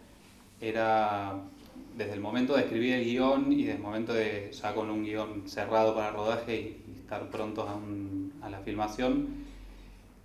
era 0.62 1.42
desde 1.96 2.14
el 2.14 2.20
momento 2.20 2.56
de 2.56 2.62
escribir 2.62 2.94
el 2.96 3.06
guion 3.06 3.52
y 3.52 3.64
desde 3.64 3.78
el 3.78 3.82
momento 3.82 4.14
de 4.14 4.52
ya 4.52 4.74
con 4.74 4.90
un 4.90 5.04
guion 5.04 5.48
cerrado 5.48 5.94
para 5.96 6.10
el 6.10 6.14
rodaje 6.16 6.56
y, 6.56 6.86
estar 7.00 7.28
prontos 7.32 7.68
a, 7.68 8.46
a, 8.46 8.50
la 8.52 8.60
filmación, 8.60 9.30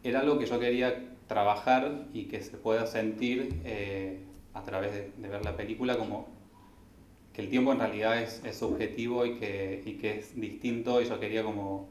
era 0.03 0.21
algo 0.21 0.39
que 0.39 0.45
yo 0.45 0.61
quería 0.61 1.17
trabajar 1.27 2.09
y 2.13 2.25
que 2.25 2.43
se 2.43 2.59
pueda 2.59 2.87
sentir 2.87 3.63
eh, 3.65 4.21
a 4.53 4.63
través 4.63 4.93
de, 4.93 5.11
de, 5.17 5.29
ver 5.29 5.43
la 5.43 5.57
película 5.57 5.97
como 5.97 6.29
que 7.33 7.41
el 7.41 7.49
tiempo 7.49 7.73
en 7.73 7.79
realidad 7.79 8.23
es, 8.23 8.43
es 8.45 8.59
subjetivo 8.59 9.25
y 9.25 9.37
que, 9.39 9.83
y 9.87 9.95
que 9.95 10.19
es 10.19 10.39
distinto 10.39 11.01
y 11.01 11.07
yo 11.07 11.19
quería 11.19 11.43
como 11.43 11.89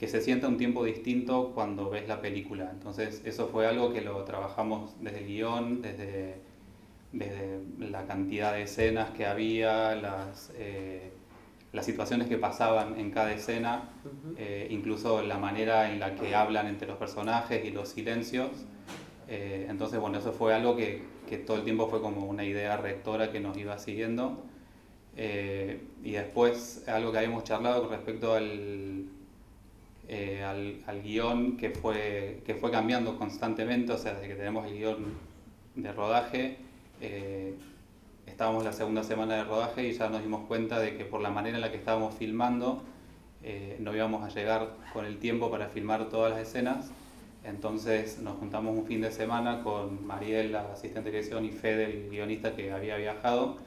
que 0.00 0.08
se 0.08 0.22
sienta 0.22 0.48
un 0.48 0.56
tiempo 0.56 0.82
distinto 0.82 1.52
cuando 1.54 1.90
ves 1.90 2.08
la 2.08 2.22
película. 2.22 2.70
Entonces 2.72 3.20
eso 3.26 3.48
fue 3.48 3.66
algo 3.66 3.92
que 3.92 4.00
lo 4.00 4.24
trabajamos 4.24 4.96
desde 4.98 5.18
el 5.18 5.26
guion, 5.26 5.82
desde, 5.82 6.36
desde 7.12 7.60
la 7.78 8.06
cantidad 8.06 8.54
de 8.54 8.62
escenas 8.62 9.10
que 9.10 9.26
había, 9.26 9.94
las, 9.96 10.52
eh, 10.56 11.10
las 11.74 11.84
situaciones 11.84 12.28
que 12.28 12.38
pasaban 12.38 12.98
en 12.98 13.10
cada 13.10 13.34
escena, 13.34 13.90
eh, 14.38 14.68
incluso 14.70 15.20
la 15.20 15.36
manera 15.36 15.92
en 15.92 16.00
la 16.00 16.14
que 16.14 16.34
hablan 16.34 16.66
entre 16.68 16.88
los 16.88 16.96
personajes 16.96 17.62
y 17.62 17.70
los 17.70 17.90
silencios. 17.90 18.48
Eh, 19.28 19.66
entonces, 19.68 20.00
bueno, 20.00 20.18
eso 20.18 20.32
fue 20.32 20.54
algo 20.54 20.76
que, 20.76 21.02
que, 21.28 21.36
todo 21.36 21.58
el 21.58 21.64
tiempo 21.64 21.88
fue 21.88 22.00
como 22.00 22.24
una 22.24 22.44
idea 22.46 22.78
rectora 22.78 23.30
que 23.30 23.40
nos 23.40 23.54
iba 23.58 23.76
siguiendo. 23.76 24.44
y 26.02 26.12
después, 26.12 26.88
algo 26.88 27.12
que 27.12 27.18
habíamos 27.18 27.44
charlado 27.44 27.82
con 27.82 27.90
respecto 27.90 28.32
al, 28.32 29.19
eh, 30.12 30.42
al, 30.42 30.82
al, 30.88 31.02
guion 31.02 31.56
que 31.56 31.70
fue, 31.70 32.42
que 32.44 32.56
fue 32.56 32.72
cambiando 32.72 33.16
constantemente, 33.16 33.92
o 33.92 33.96
sea, 33.96 34.14
desde 34.14 34.26
que 34.26 34.34
tenemos 34.34 34.66
el 34.66 34.76
guion 34.76 34.96
de 35.76 35.92
rodaje, 35.92 36.56
eh, 37.00 37.54
estábamos 38.26 38.64
la 38.64 38.72
segunda 38.72 39.04
semana 39.04 39.36
de 39.36 39.44
rodaje 39.44 39.86
y 39.86 39.92
ya 39.92 40.08
nos 40.08 40.20
dimos 40.20 40.48
cuenta 40.48 40.80
de 40.80 40.96
que 40.96 41.04
por 41.04 41.20
la 41.20 41.30
manera 41.30 41.58
en 41.58 41.60
la 41.60 41.70
que 41.70 41.76
estábamos 41.76 42.12
filmando, 42.16 42.82
eh, 43.44 43.76
no 43.78 43.94
íbamos 43.94 44.24
a 44.24 44.34
llegar 44.34 44.78
con 44.92 45.04
el 45.04 45.18
tiempo 45.18 45.48
para 45.48 45.68
filmar 45.68 46.08
todas 46.08 46.32
las 46.32 46.40
escenas. 46.40 46.90
Entonces 47.44 48.18
nos 48.18 48.36
juntamos 48.36 48.76
un 48.76 48.86
fin 48.86 49.02
de 49.02 49.12
semana 49.12 49.62
con 49.62 50.04
Mariel, 50.04 50.50
la 50.50 50.72
asistente 50.72 51.12
de 51.12 51.18
dirección, 51.18 51.44
y 51.44 51.50
Fede, 51.52 51.84
el 51.84 52.10
guionista 52.10 52.56
que 52.56 52.72
había 52.72 52.96
viajado. 52.96 53.58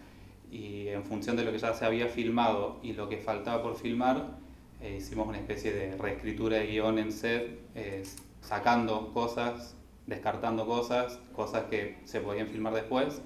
Y 0.52 0.90
en 0.90 1.06
función 1.06 1.38
de 1.38 1.46
lo 1.46 1.54
que 1.54 1.60
ya 1.60 1.74
se 1.74 1.86
había 1.86 2.08
filmado 2.08 2.82
y 2.84 2.92
lo 2.92 3.08
que 3.08 3.16
faltaba 3.16 3.64
por 3.64 3.78
filmar, 3.78 4.43
eh, 4.84 4.98
hicimos 4.98 5.30
una 5.30 5.38
especie 5.38 5.72
de 5.72 5.96
reescritura 5.96 6.58
de 6.58 6.68
guion 6.68 7.00
en 7.00 7.14
set, 7.14 7.58
eh, 7.74 8.04
sacando 8.42 9.14
cosas, 9.14 9.78
descartando 10.08 10.68
cosas, 10.68 11.22
cosas 11.34 11.64
que 11.70 12.00
se 12.04 12.20
podían 12.20 12.48
filmar 12.48 12.74
después 12.74 13.22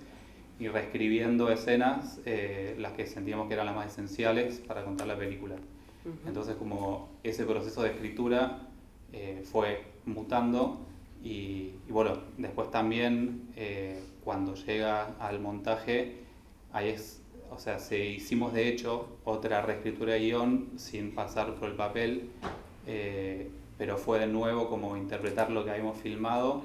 y 0.60 0.68
reescribiendo 0.68 1.50
escenas, 1.50 2.20
eh, 2.26 2.76
las 2.78 2.92
que 2.92 3.08
sentíamos 3.08 3.48
que 3.48 3.56
eran 3.56 3.66
las 3.66 3.76
más 3.76 3.88
esenciales 3.88 4.60
para 4.60 4.84
contar 4.84 5.08
la 5.08 5.18
película. 5.18 5.56
Entonces 6.28 6.56
como 6.56 7.10
ese 7.24 7.44
proceso 7.44 7.82
de 7.82 7.90
escritura 7.90 8.62
fue 9.44 9.84
mutando 10.06 10.80
y, 11.22 11.74
y, 11.86 11.90
bueno, 11.90 12.14
después 12.38 12.72
también 12.72 13.50
cuando 14.24 14.56
llega 14.56 15.16
al 15.20 15.42
montaje, 15.42 16.20
ahí 16.72 16.90
es 16.90 17.22
o 17.52 17.60
sea, 17.60 17.80
se 17.80 18.06
hicimos 18.06 18.54
de 18.54 18.68
hecho 18.68 19.18
otra 19.24 19.62
reescritura 19.62 20.14
de 20.14 20.20
guion 20.20 20.70
sin 20.76 21.14
pasar 21.14 21.56
por 21.56 21.70
el 21.70 21.76
papel, 21.76 22.30
eh, 22.86 23.50
pero 23.78 23.98
fue 23.98 24.20
de 24.20 24.28
nuevo 24.28 24.70
como 24.70 24.98
interpretar 24.98 25.52
lo 25.52 25.64
que 25.64 25.72
habíamos 25.72 25.98
filmado, 25.98 26.62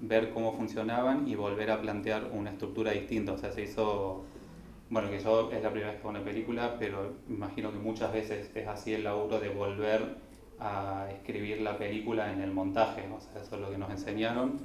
ver 0.00 0.30
cómo 0.30 0.52
funcionaban 0.52 1.28
y 1.28 1.34
volver 1.34 1.70
a 1.70 1.80
plantear 1.80 2.30
una 2.32 2.50
estructura 2.50 2.92
distinta. 2.92 3.32
O 3.32 3.38
sea, 3.38 3.52
se 3.52 3.62
hizo, 3.62 4.24
bueno, 4.90 5.10
que 5.10 5.20
yo 5.20 5.50
es 5.50 5.62
la 5.62 5.70
primera 5.70 5.92
vez 5.92 6.00
que 6.00 6.08
hago 6.08 6.10
una 6.10 6.24
película, 6.24 6.76
pero 6.78 7.14
imagino 7.28 7.72
que 7.72 7.78
muchas 7.78 8.12
veces 8.12 8.50
es 8.54 8.68
así 8.68 8.94
el 8.94 9.04
laburo 9.04 9.40
de 9.40 9.48
volver 9.48 10.16
a 10.58 11.08
escribir 11.12 11.60
la 11.60 11.76
película 11.78 12.32
en 12.32 12.40
el 12.40 12.52
montaje. 12.52 13.02
O 13.14 13.20
sea, 13.20 13.42
eso 13.42 13.56
es 13.56 13.60
lo 13.60 13.70
que 13.70 13.78
nos 13.78 13.90
enseñaron 13.90 14.60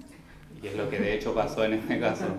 y 0.61 0.67
es 0.67 0.75
lo 0.75 0.89
que 0.89 0.99
de 0.99 1.15
hecho 1.15 1.33
pasó 1.33 1.63
en 1.63 1.73
este 1.73 1.99
caso. 1.99 2.25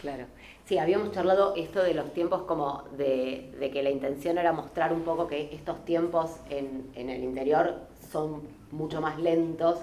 Claro. 0.00 0.26
Sí, 0.66 0.76
habíamos 0.76 1.12
charlado 1.12 1.54
esto 1.56 1.82
de 1.82 1.94
los 1.94 2.12
tiempos 2.12 2.42
como 2.42 2.84
de, 2.96 3.54
de, 3.58 3.70
que 3.70 3.82
la 3.82 3.88
intención 3.88 4.36
era 4.36 4.52
mostrar 4.52 4.92
un 4.92 5.00
poco 5.00 5.26
que 5.26 5.48
estos 5.54 5.82
tiempos 5.86 6.30
en, 6.50 6.90
en, 6.94 7.08
el 7.08 7.24
interior 7.24 7.80
son 8.12 8.42
mucho 8.70 9.00
más 9.00 9.18
lentos 9.18 9.78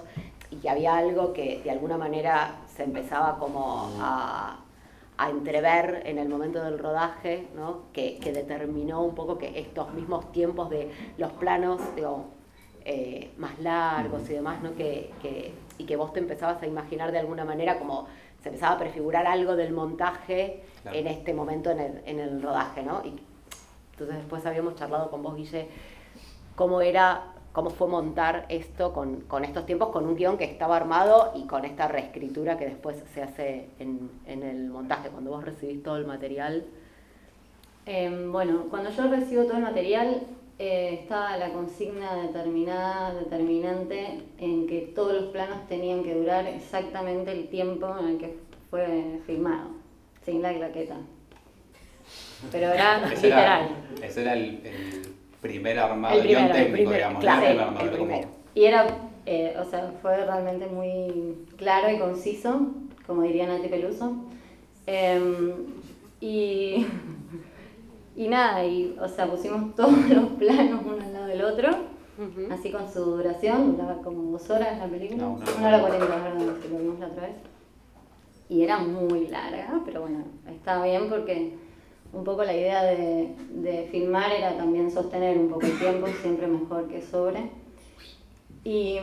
y 0.50 0.56
que 0.56 0.70
había 0.70 0.96
algo 0.96 1.32
que 1.32 1.60
de 1.64 1.70
alguna 1.72 1.96
manera 1.98 2.62
se 2.68 2.84
empezaba 2.84 3.38
como 3.38 3.90
a, 4.00 4.60
a 5.18 5.30
entrever 5.30 6.02
en 6.04 6.18
el 6.18 6.28
momento 6.28 6.62
del 6.62 6.78
rodaje, 6.78 7.48
¿no? 7.54 7.82
que, 7.92 8.18
que, 8.18 8.32
determinó 8.32 9.02
un 9.02 9.14
poco 9.14 9.38
que 9.38 9.58
estos 9.58 9.92
mismos 9.94 10.32
tiempos 10.32 10.70
de 10.70 10.90
los 11.18 11.32
planos 11.32 11.80
digo, 11.94 12.26
eh, 12.84 13.30
más 13.36 13.58
largos 13.60 14.28
y 14.28 14.32
demás, 14.32 14.60
¿no? 14.62 14.74
que, 14.74 15.10
y 15.82 15.84
que 15.84 15.96
vos 15.96 16.12
te 16.12 16.20
empezabas 16.20 16.62
a 16.62 16.66
imaginar 16.66 17.10
de 17.12 17.18
alguna 17.18 17.44
manera 17.44 17.78
como 17.78 18.06
se 18.40 18.48
empezaba 18.48 18.76
a 18.76 18.78
prefigurar 18.78 19.26
algo 19.26 19.56
del 19.56 19.72
montaje 19.72 20.62
en 20.84 21.06
este 21.06 21.34
momento 21.34 21.70
en 21.70 21.80
el, 21.80 22.02
en 22.06 22.20
el 22.20 22.42
rodaje, 22.42 22.82
¿no? 22.82 23.02
Y 23.04 23.20
entonces 23.92 24.16
después 24.16 24.44
habíamos 24.46 24.74
charlado 24.76 25.10
con 25.10 25.22
vos, 25.22 25.36
Guille, 25.36 25.68
cómo 26.56 26.80
era, 26.80 27.32
cómo 27.52 27.70
fue 27.70 27.88
montar 27.88 28.46
esto 28.48 28.92
con, 28.92 29.20
con, 29.22 29.44
estos 29.44 29.66
tiempos, 29.66 29.90
con 29.90 30.06
un 30.06 30.16
guion 30.16 30.38
que 30.38 30.44
estaba 30.44 30.76
armado 30.76 31.32
y 31.36 31.46
con 31.46 31.64
esta 31.64 31.88
reescritura 31.88 32.58
que 32.58 32.66
después 32.66 32.96
se 33.14 33.22
hace 33.22 33.68
en, 33.78 34.10
en 34.26 34.42
el 34.42 34.70
montaje, 34.70 35.08
cuando 35.10 35.30
vos 35.30 35.44
recibís 35.44 35.82
todo 35.82 35.96
el 35.96 36.06
material. 36.06 36.64
Eh, 37.86 38.28
bueno, 38.30 38.66
cuando 38.70 38.90
yo 38.90 39.08
recibo 39.08 39.44
todo 39.44 39.56
el 39.56 39.62
material, 39.62 40.22
eh, 40.64 40.94
estaba 41.02 41.36
la 41.38 41.52
consigna 41.52 42.14
determinada, 42.14 43.14
determinante, 43.14 44.20
en 44.38 44.68
que 44.68 44.92
todos 44.94 45.12
los 45.12 45.24
planos 45.32 45.66
tenían 45.66 46.04
que 46.04 46.14
durar 46.14 46.46
exactamente 46.46 47.32
el 47.32 47.48
tiempo 47.48 47.92
en 47.98 48.06
el 48.06 48.18
que 48.18 48.36
fue 48.70 49.18
filmado, 49.26 49.70
sin 50.24 50.40
la 50.40 50.54
claqueta. 50.54 50.98
Pero 52.52 52.72
era 52.72 53.02
ese 53.12 53.26
literal. 53.26 53.70
Era, 53.96 54.06
ese 54.06 54.20
era 54.22 54.34
el, 54.34 54.60
primer 55.40 55.80
armado, 55.80 56.14
el, 56.14 56.22
primer, 56.22 56.52
técnico, 56.52 56.72
primer, 56.74 56.94
digamos. 56.94 57.20
Claro, 57.20 57.46
el, 57.48 57.58
armado, 57.58 57.84
el 57.84 57.90
primero. 57.90 58.28
Y 58.54 58.64
era, 58.64 58.86
eh, 59.26 59.56
o 59.58 59.64
sea, 59.64 59.92
fue 60.00 60.16
realmente 60.24 60.66
muy 60.66 61.44
claro 61.56 61.90
y 61.90 61.98
conciso, 61.98 62.68
como 63.04 63.22
diría 63.22 63.48
Nati 63.48 63.66
Peluso. 63.66 64.14
Eh, 64.86 65.54
y 66.20 66.86
y 68.14 68.28
nada, 68.28 68.64
y, 68.64 68.96
o 69.00 69.08
sea, 69.08 69.30
pusimos 69.30 69.74
todos 69.76 70.08
los 70.08 70.26
planos 70.32 70.80
uno 70.84 71.02
al 71.02 71.12
lado 71.12 71.26
del 71.26 71.44
otro, 71.44 71.68
así 72.50 72.70
con 72.70 72.88
su 72.92 73.00
duración, 73.00 73.72
duraba 73.72 73.96
como 74.02 74.30
dos 74.32 74.48
horas 74.50 74.78
la 74.78 74.86
película, 74.86 75.22
no, 75.22 75.40
una 75.58 75.68
hora 75.68 75.80
cuarenta, 75.80 76.06
verdad, 76.06 76.54
que 76.62 76.68
lo 76.68 76.78
vimos 76.78 77.00
la 77.00 77.06
otra 77.08 77.22
vez. 77.22 77.36
Y 78.48 78.62
era 78.62 78.78
muy 78.78 79.28
larga, 79.28 79.80
pero 79.84 80.02
bueno, 80.02 80.18
estaba 80.46 80.84
bien 80.84 81.08
porque 81.08 81.54
un 82.12 82.22
poco 82.22 82.44
la 82.44 82.54
idea 82.54 82.84
de, 82.84 83.34
de 83.54 83.88
filmar 83.90 84.30
era 84.30 84.56
también 84.56 84.90
sostener 84.90 85.38
un 85.38 85.48
poco 85.48 85.66
el 85.66 85.78
tiempo, 85.78 86.06
siempre 86.20 86.46
mejor 86.46 86.86
que 86.86 87.00
sobre. 87.00 87.50
Y, 88.62 88.98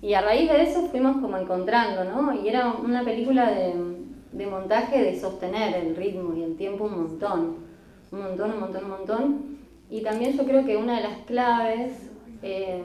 y 0.00 0.14
a 0.14 0.22
raíz 0.22 0.50
de 0.50 0.62
eso 0.62 0.88
fuimos 0.88 1.18
como 1.18 1.36
encontrando, 1.36 2.04
¿no? 2.04 2.34
Y 2.34 2.48
era 2.48 2.72
una 2.72 3.04
película 3.04 3.50
de, 3.50 3.74
de 4.32 4.46
montaje 4.46 5.02
de 5.02 5.20
sostener 5.20 5.74
el 5.76 5.94
ritmo 5.94 6.34
y 6.34 6.42
el 6.42 6.56
tiempo 6.56 6.84
un 6.84 6.96
montón 6.96 7.63
un 8.14 8.22
montón, 8.22 8.52
un 8.52 8.60
montón, 8.60 8.84
un 8.84 8.90
montón. 8.90 9.58
Y 9.90 10.02
también 10.02 10.36
yo 10.36 10.44
creo 10.44 10.64
que 10.64 10.76
una 10.76 10.96
de 10.96 11.02
las 11.02 11.18
claves 11.26 12.10
eh, 12.42 12.82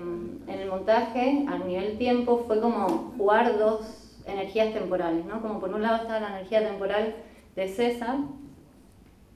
en 0.48 0.60
el 0.60 0.70
montaje 0.70 1.46
a 1.48 1.58
nivel 1.60 1.98
tiempo 1.98 2.44
fue 2.48 2.60
como 2.60 3.14
jugar 3.18 3.58
dos 3.58 3.82
energías 4.26 4.74
temporales, 4.74 5.26
¿no? 5.26 5.42
Como 5.42 5.60
por 5.60 5.74
un 5.74 5.82
lado 5.82 5.98
estaba 5.98 6.20
la 6.20 6.38
energía 6.38 6.68
temporal 6.68 7.16
de 7.56 7.68
César, 7.68 8.18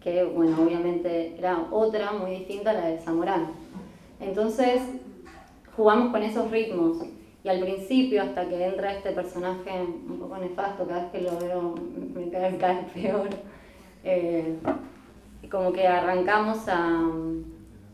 que 0.02 0.24
bueno, 0.24 0.58
obviamente 0.62 1.36
era 1.38 1.68
otra 1.72 2.12
muy 2.12 2.32
distinta 2.32 2.72
a 2.72 2.74
la 2.74 2.88
de 2.88 3.00
Zamorano. 3.00 3.48
Entonces 4.20 4.82
jugamos 5.76 6.12
con 6.12 6.22
esos 6.24 6.52
ritmos 6.52 6.98
y 7.44 7.50
al 7.50 7.60
principio, 7.60 8.22
hasta 8.22 8.48
que 8.48 8.66
entra 8.66 8.94
este 8.94 9.12
personaje 9.12 9.72
un 9.82 10.18
poco 10.20 10.38
nefasto, 10.38 10.88
cada 10.88 11.02
vez 11.04 11.12
que 11.12 11.22
lo 11.22 11.38
veo 11.38 11.76
me 12.16 12.58
cae, 12.58 12.84
peor. 12.94 13.30
Eh, 14.06 14.56
como 15.48 15.72
que 15.74 15.88
arrancamos 15.88 16.68
a, 16.68 17.02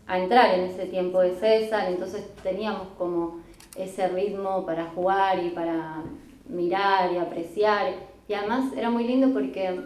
a 0.08 0.20
entrar 0.20 0.56
en 0.56 0.66
ese 0.66 0.86
tiempo 0.86 1.22
de 1.22 1.36
César, 1.36 1.90
entonces 1.90 2.28
teníamos 2.44 2.88
como 2.98 3.40
ese 3.76 4.08
ritmo 4.08 4.66
para 4.66 4.86
jugar 4.86 5.44
y 5.44 5.50
para 5.50 6.04
mirar 6.48 7.12
y 7.14 7.18
apreciar. 7.18 7.94
Y 8.28 8.34
además 8.34 8.74
era 8.76 8.90
muy 8.90 9.06
lindo 9.06 9.34
porque 9.34 9.80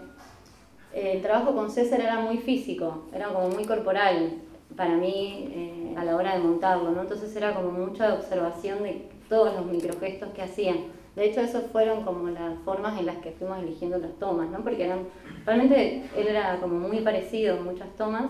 el 0.94 1.22
trabajo 1.22 1.56
con 1.56 1.72
César 1.72 2.02
era 2.02 2.20
muy 2.20 2.38
físico, 2.38 3.06
era 3.14 3.30
como 3.30 3.50
muy 3.50 3.66
corporal, 3.66 4.34
para 4.76 4.96
mí 4.96 5.50
eh, 5.52 5.96
a 5.98 6.04
la 6.04 6.16
hora 6.16 6.34
de 6.34 6.40
montarlo, 6.40 6.92
¿no? 6.92 7.02
Entonces 7.02 7.36
era 7.36 7.54
como 7.54 7.72
mucha 7.72 8.14
observación 8.14 8.84
de 8.84 9.10
todos 9.30 9.54
los 9.56 9.66
microgestos 9.66 10.30
que 10.30 10.42
hacían. 10.42 10.78
De 11.16 11.26
hecho, 11.26 11.42
esas 11.42 11.66
fueron 11.72 12.04
como 12.04 12.30
las 12.30 12.58
formas 12.66 13.00
en 13.00 13.06
las 13.06 13.18
que 13.18 13.32
fuimos 13.32 13.60
eligiendo 13.60 13.98
las 14.00 14.14
tomas, 14.14 14.50
¿no? 14.50 14.64
Porque 14.64 14.86
eran, 14.86 15.02
realmente 15.46 16.04
él 16.18 16.28
era 16.28 16.60
como 16.60 16.80
muy 16.80 17.02
parecido 17.02 17.58
en 17.58 17.66
muchas 17.66 17.90
tomas, 17.96 18.26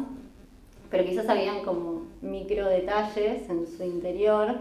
pero 0.90 1.06
quizás 1.06 1.30
habían 1.30 1.63
como 1.63 2.04
micro 2.22 2.68
detalles 2.68 3.50
en 3.50 3.66
su 3.66 3.84
interior 3.84 4.56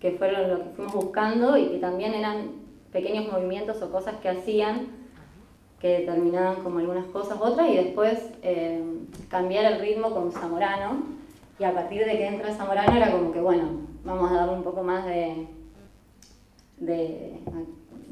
que 0.00 0.12
fueron 0.12 0.50
lo 0.50 0.58
que 0.58 0.70
fuimos 0.70 0.94
buscando 0.94 1.56
y 1.56 1.68
que 1.68 1.78
también 1.78 2.14
eran 2.14 2.52
pequeños 2.92 3.30
movimientos 3.30 3.80
o 3.82 3.92
cosas 3.92 4.16
que 4.16 4.28
hacían 4.28 4.88
que 5.80 6.00
determinaban 6.00 6.56
como 6.56 6.78
algunas 6.80 7.06
cosas 7.06 7.38
otras 7.40 7.68
y 7.70 7.76
después 7.76 8.30
eh, 8.42 8.82
cambiar 9.28 9.72
el 9.72 9.80
ritmo 9.80 10.10
con 10.10 10.32
Zamorano 10.32 11.02
y 11.58 11.64
a 11.64 11.72
partir 11.72 12.04
de 12.04 12.18
que 12.18 12.26
entra 12.26 12.52
Zamorano 12.52 12.96
era 12.96 13.12
como 13.12 13.32
que 13.32 13.40
bueno, 13.40 13.80
vamos 14.04 14.30
a 14.30 14.34
darle 14.34 14.54
un 14.54 14.62
poco 14.62 14.82
más 14.82 15.06
de, 15.06 15.46
de, 16.80 17.38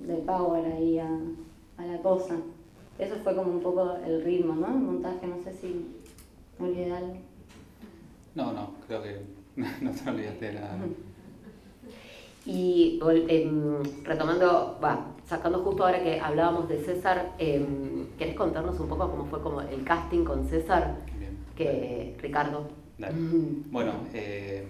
de 0.06 0.14
power 0.18 0.64
ahí 0.72 0.98
a, 0.98 1.08
a 1.78 1.86
la 1.86 1.98
cosa. 1.98 2.36
Eso 2.98 3.16
fue 3.22 3.34
como 3.34 3.52
un 3.52 3.60
poco 3.60 3.96
el 4.04 4.22
ritmo, 4.22 4.54
¿no? 4.54 4.68
El 4.68 4.80
montaje, 4.80 5.26
no 5.26 5.42
sé 5.42 5.52
si 5.52 5.86
me 6.58 6.68
olvidé 6.68 6.92
algo. 6.92 7.16
No, 8.34 8.52
no, 8.52 8.70
creo 8.86 9.02
que 9.02 9.20
no 9.56 9.90
te 9.90 10.10
olvidaste 10.10 10.46
de 10.46 10.52
nada. 10.54 10.78
Y 12.44 12.98
em, 13.28 13.82
retomando, 14.04 14.78
va, 14.82 15.14
sacando 15.26 15.62
justo 15.62 15.84
ahora 15.84 16.02
que 16.02 16.18
hablábamos 16.18 16.68
de 16.68 16.82
César, 16.82 17.34
em, 17.38 18.06
¿querés 18.16 18.34
contarnos 18.34 18.78
un 18.80 18.88
poco 18.88 19.10
cómo 19.10 19.26
fue 19.26 19.42
como 19.42 19.60
el 19.60 19.84
casting 19.84 20.24
con 20.24 20.48
César? 20.48 20.96
Bien. 21.18 21.36
Que 21.56 22.16
Ricardo. 22.20 22.68
Dale. 22.96 23.14
Mm. 23.14 23.70
Bueno, 23.70 23.92
eh, 24.14 24.66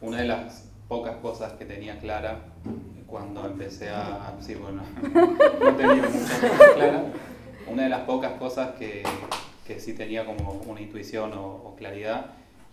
una 0.00 0.18
de 0.18 0.26
las 0.26 0.68
pocas 0.88 1.16
cosas 1.18 1.52
que 1.54 1.64
tenía 1.64 1.98
clara 1.98 2.40
cuando 3.06 3.46
empecé 3.46 3.88
a... 3.88 4.34
Sí, 4.40 4.54
bueno, 4.54 4.82
no 5.60 5.76
tenía 5.76 5.94
muchas 5.94 6.40
cosas 6.40 6.72
claras. 6.74 7.02
Una 7.70 7.82
de 7.84 7.88
las 7.88 8.00
pocas 8.00 8.32
cosas 8.32 8.74
que, 8.76 9.02
que 9.66 9.80
sí 9.80 9.94
tenía 9.94 10.24
como 10.24 10.62
una 10.66 10.80
intuición 10.80 11.32
o, 11.32 11.46
o 11.46 11.76
claridad 11.76 12.26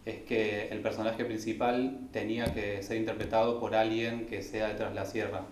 es 0.06 0.22
que 0.24 0.68
el 0.70 0.80
personaje 0.82 1.24
principal 1.24 2.08
tenía 2.12 2.54
que 2.54 2.84
ser 2.84 2.98
interpretado 2.98 3.60
por 3.60 3.75
alguien 3.75 4.25
que 4.25 4.42
sea 4.42 4.68
de 4.68 4.74
Tras 4.75 4.94
la 4.94 5.06
Sierra. 5.06 5.46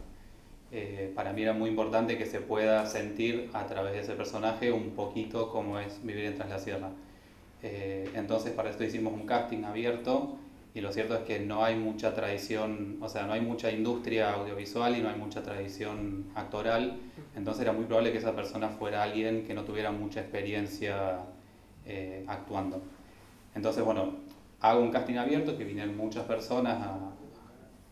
Eh, 0.73 1.11
para 1.15 1.33
mí 1.33 1.41
era 1.41 1.53
muy 1.53 1.69
importante 1.69 2.17
que 2.17 2.25
se 2.25 2.39
pueda 2.39 2.85
sentir 2.85 3.49
a 3.53 3.65
través 3.65 3.93
de 3.93 4.01
ese 4.01 4.13
personaje 4.13 4.71
un 4.71 4.91
poquito 4.91 5.51
como 5.51 5.79
es 5.79 6.03
vivir 6.03 6.25
en 6.25 6.35
Tras 6.35 6.49
la 6.49 6.59
Sierra. 6.59 6.89
Eh, 7.63 8.09
entonces 8.15 8.51
para 8.53 8.69
esto 8.69 8.83
hicimos 8.83 9.13
un 9.13 9.25
casting 9.25 9.63
abierto 9.63 10.37
y 10.73 10.81
lo 10.81 10.91
cierto 10.91 11.15
es 11.15 11.21
que 11.21 11.39
no 11.39 11.63
hay 11.65 11.75
mucha 11.75 12.13
tradición, 12.15 12.97
o 13.01 13.09
sea, 13.09 13.25
no 13.25 13.33
hay 13.33 13.41
mucha 13.41 13.71
industria 13.71 14.33
audiovisual 14.33 14.97
y 14.97 15.01
no 15.01 15.09
hay 15.09 15.17
mucha 15.17 15.43
tradición 15.43 16.27
actoral, 16.35 16.97
entonces 17.35 17.63
era 17.63 17.73
muy 17.73 17.85
probable 17.85 18.11
que 18.11 18.19
esa 18.19 18.35
persona 18.35 18.69
fuera 18.69 19.03
alguien 19.03 19.45
que 19.45 19.53
no 19.53 19.63
tuviera 19.63 19.91
mucha 19.91 20.21
experiencia 20.21 21.19
eh, 21.85 22.23
actuando. 22.27 22.81
Entonces, 23.53 23.83
bueno, 23.83 24.15
hago 24.61 24.81
un 24.81 24.91
casting 24.91 25.15
abierto 25.15 25.57
que 25.57 25.65
vienen 25.65 25.97
muchas 25.97 26.23
personas 26.25 26.81
a- 26.81 27.11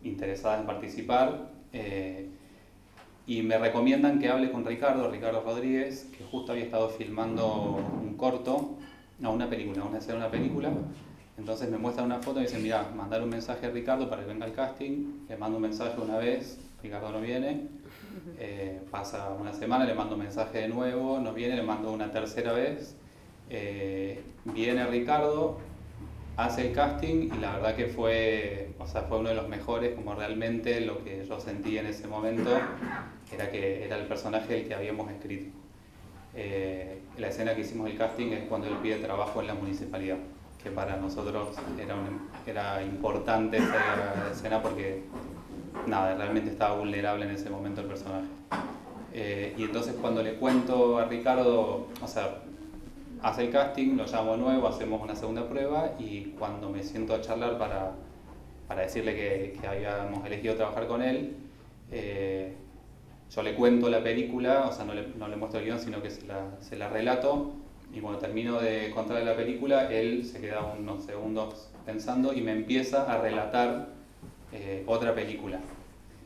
interesadas 0.03 0.62
en 0.62 0.65
participar 0.65 1.50
eh, 1.74 2.29
y 3.27 3.41
me 3.41 3.57
recomiendan 3.57 4.19
que 4.19 4.29
hable 4.29 4.51
con 4.51 4.65
Ricardo, 4.65 5.12
Ricardo 5.12 5.41
Rodríguez, 5.41 6.07
que 6.17 6.24
justo 6.24 6.53
había 6.53 6.63
estado 6.63 6.89
filmando 6.89 7.77
un 8.01 8.15
corto, 8.15 8.77
no, 9.19 9.33
una 9.33 9.50
película, 9.50 9.83
una 9.83 9.98
escena 10.00 10.13
de 10.13 10.19
una 10.21 10.31
película. 10.31 10.69
Entonces 11.39 11.69
me 11.72 11.77
muestra 11.77 12.03
una 12.03 12.19
foto 12.19 12.41
y 12.41 12.43
dice, 12.43 12.60
mira, 12.60 12.91
mandar 12.96 13.24
un 13.24 13.29
mensaje 13.29 13.65
a 13.65 13.69
Ricardo 13.69 14.10
para 14.10 14.24
que 14.24 14.27
venga 14.27 14.46
al 14.46 14.51
casting. 14.51 15.25
Le 15.29 15.37
mando 15.37 15.55
un 15.55 15.63
mensaje 15.63 16.00
una 16.00 16.18
vez, 16.18 16.59
Ricardo 16.83 17.11
no 17.11 17.22
viene. 17.22 17.68
Eh, 18.37 18.81
pasa 18.92 19.29
una 19.40 19.53
semana, 19.53 19.85
le 19.85 19.94
mando 19.94 20.16
un 20.16 20.22
mensaje 20.22 20.59
de 20.59 20.68
nuevo, 20.68 21.18
no 21.20 21.33
viene, 21.33 21.55
le 21.55 21.63
mando 21.63 21.94
una 21.94 22.11
tercera 22.11 22.51
vez. 22.51 22.98
Eh, 23.50 24.22
viene 24.44 24.85
Ricardo, 24.87 25.59
hace 26.35 26.68
el 26.68 26.74
casting 26.74 27.29
y 27.33 27.40
la 27.40 27.53
verdad 27.53 27.75
que 27.75 27.87
fue, 27.87 28.72
o 28.77 28.85
sea, 28.85 29.03
fue 29.03 29.20
uno 29.20 29.29
de 29.29 29.35
los 29.35 29.48
mejores, 29.48 29.96
como 29.96 30.16
realmente 30.16 30.81
lo 30.81 31.03
que 31.05 31.25
yo 31.25 31.40
sentí 31.40 31.77
en 31.77 31.85
ese 31.85 32.07
momento 32.07 32.51
era 33.31 33.50
que 33.50 33.85
era 33.85 33.98
el 33.98 34.07
personaje 34.07 34.59
el 34.59 34.68
que 34.68 34.75
habíamos 34.75 35.09
escrito. 35.09 35.51
Eh, 36.35 37.00
la 37.18 37.29
escena 37.29 37.55
que 37.55 37.61
hicimos 37.61 37.90
el 37.90 37.98
casting 37.98 38.31
es 38.33 38.44
cuando 38.50 38.68
él 38.68 38.75
pide 38.83 38.98
trabajo 38.98 39.40
en 39.40 39.48
la 39.48 39.53
municipalidad, 39.53 40.18
que 40.61 40.72
para 40.72 40.98
nosotros 40.98 41.55
era, 41.79 41.95
era 42.45 42.83
importante 42.83 43.57
esa 43.57 44.31
escena 44.31 44.61
porque 44.61 45.03
nada, 45.87 46.15
realmente 46.15 46.51
estaba 46.51 46.75
vulnerable 46.75 47.25
en 47.25 47.31
ese 47.31 47.50
momento 47.50 47.81
el 47.81 47.87
personaje. 47.87 48.27
Eh, 49.13 49.53
y 49.57 49.63
entonces 49.63 49.95
cuando 50.00 50.22
le 50.22 50.35
cuento 50.35 50.98
a 50.98 51.05
Ricardo, 51.05 51.87
o 52.01 52.07
sea, 52.07 52.41
hace 53.22 53.45
el 53.45 53.51
casting, 53.51 53.95
lo 53.95 54.05
llamo 54.05 54.37
nuevo, 54.37 54.67
hacemos 54.67 55.01
una 55.01 55.15
segunda 55.15 55.48
prueba 55.48 55.93
y 55.98 56.35
cuando 56.37 56.69
me 56.69 56.83
siento 56.83 57.15
a 57.15 57.22
charlar 57.22 57.57
para, 57.57 57.93
para 58.67 58.81
decirle 58.81 59.15
que, 59.15 59.57
que 59.59 59.67
habíamos 59.67 60.25
elegido 60.25 60.55
trabajar 60.55 60.87
con 60.87 61.01
él, 61.01 61.37
eh, 61.91 62.53
yo 63.31 63.43
le 63.43 63.55
cuento 63.55 63.89
la 63.89 64.03
película, 64.03 64.67
o 64.67 64.74
sea, 64.74 64.85
no 64.85 64.93
le, 64.93 65.07
no 65.15 65.27
le 65.27 65.35
muestro 65.35 65.59
el 65.59 65.65
guion, 65.65 65.79
sino 65.79 66.01
que 66.01 66.09
se 66.09 66.25
la, 66.25 66.59
se 66.59 66.75
la 66.75 66.89
relato 66.89 67.53
y 67.93 67.99
cuando 67.99 68.19
termino 68.19 68.59
de 68.59 68.91
contarle 68.91 69.25
la 69.25 69.35
película, 69.35 69.91
él 69.91 70.25
se 70.25 70.39
queda 70.39 70.61
unos 70.77 71.03
segundos 71.05 71.69
pensando 71.85 72.33
y 72.33 72.41
me 72.41 72.51
empieza 72.51 73.11
a 73.11 73.21
relatar 73.21 73.89
eh, 74.53 74.83
otra 74.85 75.15
película. 75.15 75.59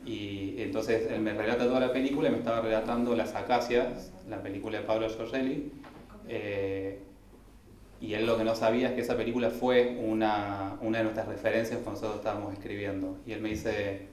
Y 0.04 0.56
entonces 0.58 1.10
él 1.10 1.20
me 1.20 1.32
relata 1.32 1.64
toda 1.66 1.80
la 1.80 1.92
película 1.92 2.28
y 2.28 2.32
me 2.32 2.38
estaba 2.38 2.60
relatando 2.60 3.16
Las 3.16 3.34
Acacias, 3.34 4.12
la 4.28 4.42
película 4.42 4.78
de 4.78 4.84
Pablo 4.84 5.08
Giorgelli. 5.08 5.72
eh, 6.28 7.00
y 8.00 8.12
él 8.12 8.26
lo 8.26 8.36
que 8.36 8.44
no 8.44 8.54
sabía 8.54 8.88
es 8.88 8.94
que 8.94 9.00
esa 9.00 9.16
película 9.16 9.48
fue 9.48 9.96
una, 9.98 10.76
una 10.82 10.98
de 10.98 11.04
nuestras 11.04 11.26
referencias 11.26 11.80
cuando 11.82 11.92
nosotros 11.92 12.16
estábamos 12.16 12.52
escribiendo. 12.52 13.16
Y 13.26 13.32
él 13.32 13.40
me 13.40 13.48
dice, 13.48 14.08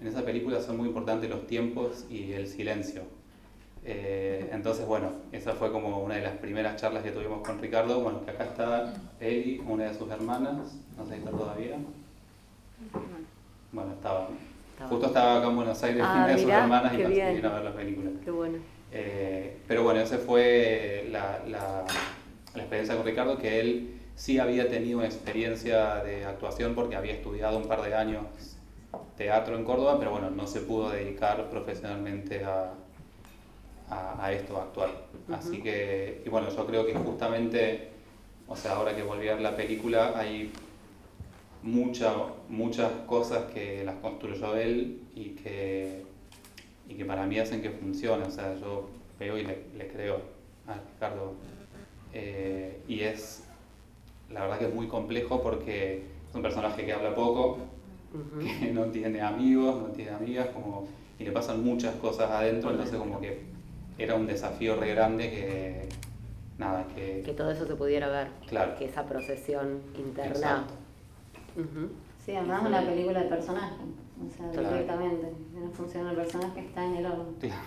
en 0.00 0.06
esa 0.06 0.24
película 0.24 0.62
son 0.62 0.78
muy 0.78 0.88
importantes 0.88 1.28
los 1.28 1.46
tiempos 1.46 2.06
y 2.08 2.32
el 2.32 2.46
silencio. 2.46 3.02
Eh, 3.86 4.48
entonces, 4.52 4.86
bueno, 4.86 5.10
esa 5.32 5.52
fue 5.52 5.70
como 5.70 5.98
una 6.00 6.14
de 6.16 6.22
las 6.22 6.36
primeras 6.38 6.76
charlas 6.80 7.02
que 7.02 7.10
tuvimos 7.10 7.46
con 7.46 7.58
Ricardo. 7.60 8.00
Bueno, 8.00 8.24
que 8.24 8.30
acá 8.30 8.44
está 8.44 8.94
Eli, 9.20 9.58
una 9.66 9.84
de 9.84 9.94
sus 9.94 10.10
hermanas, 10.10 10.54
no 10.96 11.04
sé 11.06 11.12
si 11.14 11.18
está 11.18 11.30
todavía. 11.30 11.76
Bueno, 13.72 13.92
estaba. 13.92 14.28
Estaba. 14.72 14.88
Justo 14.90 15.06
estaba 15.06 15.36
acá 15.38 15.48
en 15.48 15.56
Buenos 15.56 15.82
Aires, 15.82 16.02
Ah, 16.04 16.12
una 16.16 16.26
de 16.28 16.38
sus 16.38 16.50
hermanas 16.62 16.94
y 16.94 16.96
nos 16.98 17.08
vinieron 17.30 17.52
a 17.52 17.54
ver 17.56 17.64
la 17.64 17.72
película. 17.74 18.10
Qué 18.24 18.30
bueno. 18.30 18.58
Eh, 18.92 19.56
pero 19.68 19.82
bueno, 19.82 20.00
esa 20.00 20.18
fue 20.18 21.08
la, 21.10 21.40
la- 21.48 21.84
la 22.54 22.60
experiencia 22.62 22.96
con 22.96 23.04
Ricardo, 23.04 23.36
que 23.38 23.60
él 23.60 24.00
sí 24.14 24.38
había 24.38 24.68
tenido 24.68 25.02
experiencia 25.02 25.96
de 26.04 26.24
actuación 26.24 26.74
porque 26.76 26.94
había 26.94 27.12
estudiado 27.14 27.56
un 27.58 27.66
par 27.66 27.82
de 27.82 27.94
años 27.94 28.24
teatro 29.16 29.56
en 29.56 29.64
Córdoba, 29.64 29.96
pero 29.98 30.12
bueno, 30.12 30.30
no 30.30 30.46
se 30.46 30.60
pudo 30.60 30.90
dedicar 30.90 31.50
profesionalmente 31.50 32.44
a, 32.44 32.72
a, 33.90 34.24
a 34.24 34.32
esto, 34.32 34.56
a 34.58 34.62
actuar. 34.62 34.90
Así 35.32 35.62
que, 35.62 36.22
y 36.24 36.28
bueno, 36.28 36.48
yo 36.50 36.66
creo 36.66 36.86
que 36.86 36.94
justamente, 36.94 37.88
o 38.46 38.56
sea, 38.56 38.76
ahora 38.76 38.94
que 38.94 39.02
volví 39.02 39.28
a 39.28 39.34
ver 39.34 39.42
la 39.42 39.56
película, 39.56 40.12
hay 40.16 40.52
mucha, 41.62 42.14
muchas 42.48 42.90
cosas 43.06 43.50
que 43.52 43.84
las 43.84 43.96
construyó 43.96 44.54
él 44.56 45.02
y 45.14 45.30
que, 45.30 46.02
y 46.88 46.94
que 46.94 47.04
para 47.04 47.26
mí 47.26 47.38
hacen 47.38 47.62
que 47.62 47.70
funcione. 47.70 48.24
O 48.24 48.30
sea, 48.30 48.54
yo 48.58 48.88
veo 49.18 49.38
y 49.38 49.44
le, 49.44 49.64
le 49.76 49.88
creo 49.88 50.20
a 50.66 50.74
Ricardo. 50.74 51.34
Eh, 52.12 52.80
y 52.86 53.00
es, 53.00 53.44
la 54.30 54.42
verdad 54.42 54.58
que 54.58 54.66
es 54.66 54.74
muy 54.74 54.86
complejo 54.86 55.42
porque 55.42 56.04
es 56.28 56.34
un 56.34 56.42
personaje 56.42 56.84
que 56.84 56.92
habla 56.92 57.14
poco, 57.14 57.58
que 58.40 58.70
no 58.70 58.84
tiene 58.86 59.20
amigos, 59.20 59.82
no 59.82 59.88
tiene 59.88 60.12
amigas, 60.12 60.48
como, 60.48 60.86
y 61.18 61.24
le 61.24 61.32
pasan 61.32 61.64
muchas 61.64 61.94
cosas 61.96 62.30
adentro, 62.30 62.70
entonces 62.70 62.96
como 62.96 63.20
que 63.20 63.53
era 63.98 64.14
un 64.14 64.26
desafío 64.26 64.76
re 64.76 64.94
grande 64.94 65.30
que, 65.30 65.88
nada, 66.58 66.86
que... 66.94 67.22
Que 67.24 67.32
todo 67.32 67.50
eso 67.50 67.66
se 67.66 67.74
pudiera 67.76 68.08
ver. 68.08 68.28
Claro. 68.48 68.74
Que 68.76 68.86
esa 68.86 69.04
procesión 69.06 69.80
interna. 69.96 70.64
Sí, 72.24 72.34
además 72.34 72.62
una 72.66 72.80
película 72.82 73.20
de 73.20 73.28
personaje, 73.28 73.74
o 74.26 74.30
sea, 74.34 74.50
Claro. 74.50 74.70
directamente. 74.70 75.32
No 75.52 75.70
funciona 75.70 76.10
el 76.10 76.16
personaje, 76.16 76.60
está 76.60 76.84
en 76.84 76.96
el 76.96 77.06
horno. 77.06 77.26
Claro. 77.38 77.60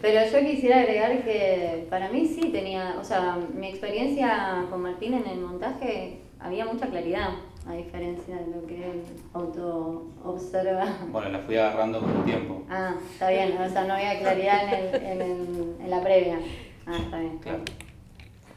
Pero 0.00 0.30
yo 0.30 0.46
quisiera 0.48 0.80
agregar 0.80 1.22
que 1.24 1.86
para 1.90 2.08
mí 2.10 2.26
sí 2.26 2.50
tenía, 2.52 2.96
o 3.00 3.04
sea, 3.04 3.36
mi 3.54 3.68
experiencia 3.68 4.66
con 4.70 4.82
Martín 4.82 5.14
en 5.14 5.26
el 5.26 5.40
montaje 5.40 6.20
había 6.38 6.64
mucha 6.64 6.86
claridad, 6.88 7.30
a 7.68 7.72
diferencia 7.74 8.36
de 8.36 8.46
lo 8.46 8.66
que 8.66 8.90
él 8.90 9.02
auto 9.32 10.06
observa. 10.24 10.86
Bueno, 11.10 11.28
la 11.30 11.38
fui 11.40 11.56
agarrando 11.56 12.00
con 12.00 12.10
el 12.16 12.24
tiempo. 12.24 12.62
Ah, 12.68 12.94
está 13.12 13.30
bien, 13.30 13.56
o 13.56 13.68
sea, 13.68 13.84
no 13.84 13.94
había 13.94 14.18
claridad 14.18 14.72
en, 14.74 14.94
el, 14.94 15.02
en, 15.02 15.22
el- 15.22 15.76
en 15.80 15.90
la 15.90 16.02
previa. 16.02 16.38
Ah, 16.86 16.96
está 16.98 17.18
bien. 17.20 17.38
Claro. 17.38 17.62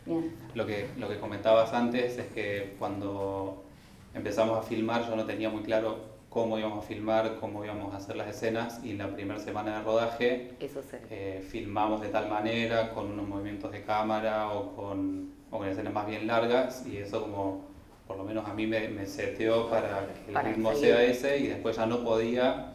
Bien. 0.05 0.35
Lo 0.53 0.65
que, 0.65 0.87
lo 0.97 1.07
que 1.07 1.19
comentabas 1.19 1.73
antes 1.73 2.17
es 2.17 2.27
que 2.27 2.75
cuando 2.79 3.63
empezamos 4.13 4.57
a 4.57 4.61
filmar 4.61 5.07
yo 5.07 5.15
no 5.15 5.25
tenía 5.25 5.49
muy 5.49 5.63
claro 5.63 6.15
cómo 6.29 6.59
íbamos 6.59 6.83
a 6.83 6.87
filmar, 6.87 7.37
cómo 7.39 7.63
íbamos 7.65 7.93
a 7.93 7.97
hacer 7.97 8.15
las 8.15 8.27
escenas 8.27 8.83
y 8.83 8.93
la 8.93 9.07
primera 9.07 9.39
semana 9.39 9.77
de 9.77 9.83
rodaje 9.83 10.51
Eso 10.59 10.81
sé. 10.83 10.99
eh, 11.09 11.45
filmamos 11.49 12.01
de 12.01 12.09
tal 12.09 12.29
manera, 12.29 12.91
con 12.93 13.09
unos 13.11 13.27
movimientos 13.27 13.71
de 13.71 13.83
cámara 13.83 14.51
o 14.51 14.75
con, 14.75 15.31
o 15.49 15.57
con 15.59 15.67
escenas 15.67 15.93
más 15.93 16.05
bien 16.07 16.27
largas 16.27 16.85
y 16.85 16.97
eso 16.97 17.21
como 17.21 17.61
por 18.07 18.17
lo 18.17 18.23
menos 18.23 18.47
a 18.47 18.53
mí 18.53 18.67
me, 18.67 18.87
me 18.89 19.05
seteó 19.05 19.69
para 19.69 20.07
que 20.07 20.27
el 20.29 20.33
Para 20.33 20.49
ritmo 20.49 20.73
seguir. 20.73 20.85
sea 20.85 21.03
ese 21.03 21.37
y 21.39 21.47
después 21.47 21.75
ya 21.75 21.85
no 21.85 22.03
podía 22.03 22.71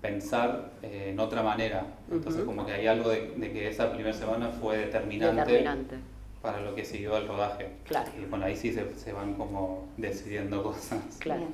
pensar 0.00 0.70
eh, 0.82 1.10
en 1.10 1.20
otra 1.20 1.42
manera. 1.42 1.86
Entonces 2.10 2.42
Ujú. 2.42 2.50
como 2.50 2.66
que 2.66 2.72
hay 2.72 2.86
algo 2.86 3.08
de, 3.10 3.28
de 3.36 3.52
que 3.52 3.68
esa 3.68 3.92
primera 3.92 4.12
semana 4.14 4.48
fue 4.48 4.78
determinante, 4.78 5.40
Determinante. 5.40 5.96
para 6.42 6.60
lo 6.60 6.74
que 6.74 6.84
siguió 6.84 7.16
el 7.16 7.28
rodaje. 7.28 7.68
Claro. 7.84 8.10
Y 8.20 8.24
bueno, 8.24 8.46
ahí 8.46 8.56
sí 8.56 8.72
se, 8.72 8.92
se 8.96 9.12
van 9.12 9.34
como 9.34 9.86
decidiendo 9.96 10.62
cosas. 10.62 11.00
Claro. 11.20 11.44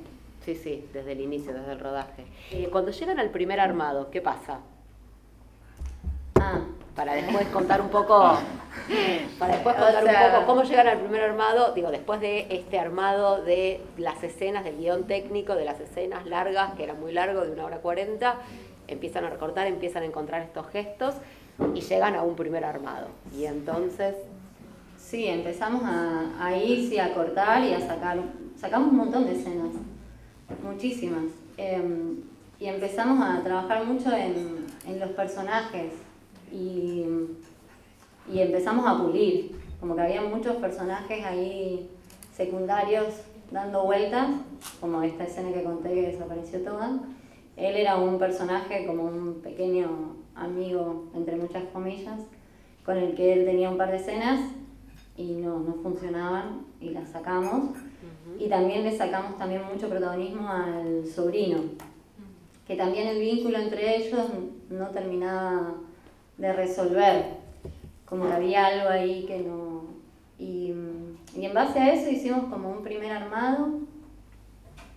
Sí, 0.44 0.54
sí, 0.54 0.86
desde 0.94 1.12
el 1.12 1.20
inicio, 1.20 1.52
desde 1.52 1.72
el 1.72 1.78
rodaje. 1.80 2.24
Eh, 2.52 2.68
cuando 2.72 2.90
llegan 2.90 3.18
al 3.18 3.28
primer 3.28 3.60
armado, 3.60 4.10
¿qué 4.10 4.22
pasa? 4.22 4.60
Ah, 6.54 6.60
Para 6.96 7.14
después 7.14 7.46
contar 7.48 7.80
un 7.80 7.88
poco, 7.90 8.38
para 9.38 9.52
después 9.54 9.76
O 9.76 9.78
contar 9.84 10.02
sea- 10.04 10.26
un 10.26 10.32
poco 10.34 10.46
cómo 10.46 10.62
llegan 10.64 10.88
al 10.88 10.98
primer 10.98 11.20
armado, 11.22 11.72
digo, 11.74 11.90
después 11.90 12.20
de 12.20 12.46
este 12.50 12.78
armado 12.78 13.42
de 13.44 13.80
las 13.98 14.22
escenas, 14.24 14.64
del 14.64 14.78
guion 14.78 15.04
técnico, 15.06 15.54
de 15.54 15.64
las 15.64 15.78
escenas 15.78 16.26
largas, 16.26 16.74
que 16.74 16.82
era 16.84 16.94
muy 16.94 17.12
largo, 17.12 17.42
de 17.42 17.52
una 17.52 17.64
hora 17.66 17.78
cuarenta, 17.78 18.36
empiezan 18.88 19.24
a 19.24 19.30
recortar, 19.30 19.66
empiezan 19.68 20.02
a 20.02 20.06
encontrar 20.06 20.42
estos 20.42 20.66
gestos 20.68 21.14
y 21.74 21.80
llegan 21.82 22.14
a 22.16 22.22
un 22.22 22.34
primer 22.34 22.64
armado. 22.64 23.08
Y 23.36 23.44
entonces, 23.44 24.16
sí, 24.96 25.26
empezamos 25.26 25.82
a, 25.84 26.44
a 26.44 26.56
ir, 26.56 26.88
sí, 26.88 26.98
a 26.98 27.14
cortar 27.14 27.62
y 27.62 27.74
a 27.74 27.80
sacar. 27.80 28.18
Sacamos 28.56 28.90
un 28.90 28.96
montón 28.96 29.24
de 29.26 29.32
escenas, 29.38 29.70
muchísimas. 30.64 31.24
Em, 31.56 32.22
y 32.58 32.66
empezamos 32.66 33.20
a 33.24 33.40
trabajar 33.44 33.84
mucho 33.84 34.10
en, 34.16 34.66
en 34.86 34.98
los 34.98 35.10
personajes 35.10 35.92
y, 36.52 37.04
y 38.32 38.40
empezamos 38.40 38.86
a 38.86 39.02
pulir. 39.02 39.56
Como 39.80 39.94
que 39.94 40.02
había 40.02 40.22
muchos 40.22 40.56
personajes 40.56 41.24
ahí 41.24 41.88
secundarios 42.36 43.06
dando 43.50 43.84
vueltas, 43.84 44.28
como 44.80 45.02
esta 45.02 45.24
escena 45.24 45.52
que 45.52 45.64
conté 45.64 45.94
que 45.94 46.02
desapareció 46.12 46.60
toda. 46.60 47.00
Él 47.56 47.76
era 47.76 47.96
un 47.96 48.18
personaje 48.18 48.86
como 48.86 49.04
un 49.04 49.40
pequeño 49.42 50.16
amigo, 50.34 51.06
entre 51.14 51.36
muchas 51.36 51.64
comillas, 51.72 52.20
con 52.84 52.96
el 52.96 53.14
que 53.14 53.32
él 53.32 53.44
tenía 53.44 53.70
un 53.70 53.76
par 53.76 53.90
de 53.90 53.96
escenas 53.96 54.40
y 55.16 55.32
no, 55.32 55.58
no 55.58 55.74
funcionaban 55.82 56.66
y 56.80 56.90
las 56.90 57.10
sacamos. 57.10 57.70
Y 58.38 58.48
también 58.48 58.84
le 58.84 58.96
sacamos 58.96 59.36
también 59.38 59.62
mucho 59.72 59.88
protagonismo 59.88 60.48
al 60.48 61.06
sobrino, 61.06 61.58
que 62.66 62.76
también 62.76 63.08
el 63.08 63.18
vínculo 63.18 63.58
entre 63.58 63.96
ellos 63.96 64.26
no 64.70 64.86
terminaba 64.88 65.74
de 66.38 66.52
resolver, 66.52 67.24
como 68.04 68.26
que 68.26 68.32
había 68.32 68.66
algo 68.66 68.88
ahí 68.88 69.24
que 69.26 69.40
no... 69.40 69.82
Y, 70.38 70.72
y 71.36 71.44
en 71.44 71.52
base 71.52 71.78
a 71.80 71.92
eso 71.92 72.10
hicimos 72.10 72.44
como 72.44 72.70
un 72.70 72.82
primer 72.82 73.10
armado 73.10 73.80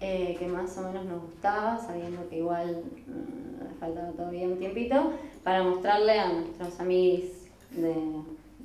eh, 0.04 0.36
que 0.40 0.48
más 0.48 0.76
o 0.80 0.82
menos 0.82 1.06
nos 1.06 1.22
gustaba, 1.22 1.78
sabiendo 1.78 2.28
que 2.28 2.38
igual 2.38 2.84
le 3.06 3.80
faltaba 3.80 4.10
todavía 4.14 4.48
un 4.48 4.58
tiempito, 4.58 5.14
para 5.44 5.62
mostrarle 5.62 6.20
a 6.20 6.34
nuestros 6.34 6.80
amigos 6.80 7.30
de 7.70 7.94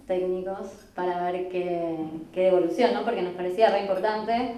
técnicos 0.06 0.68
para 0.94 1.30
ver 1.30 1.50
qué, 1.50 1.94
qué 2.32 2.44
devolución, 2.44 2.94
¿no? 2.94 3.04
porque 3.04 3.20
nos 3.20 3.34
parecía 3.34 3.68
re 3.70 3.82
importante 3.82 4.54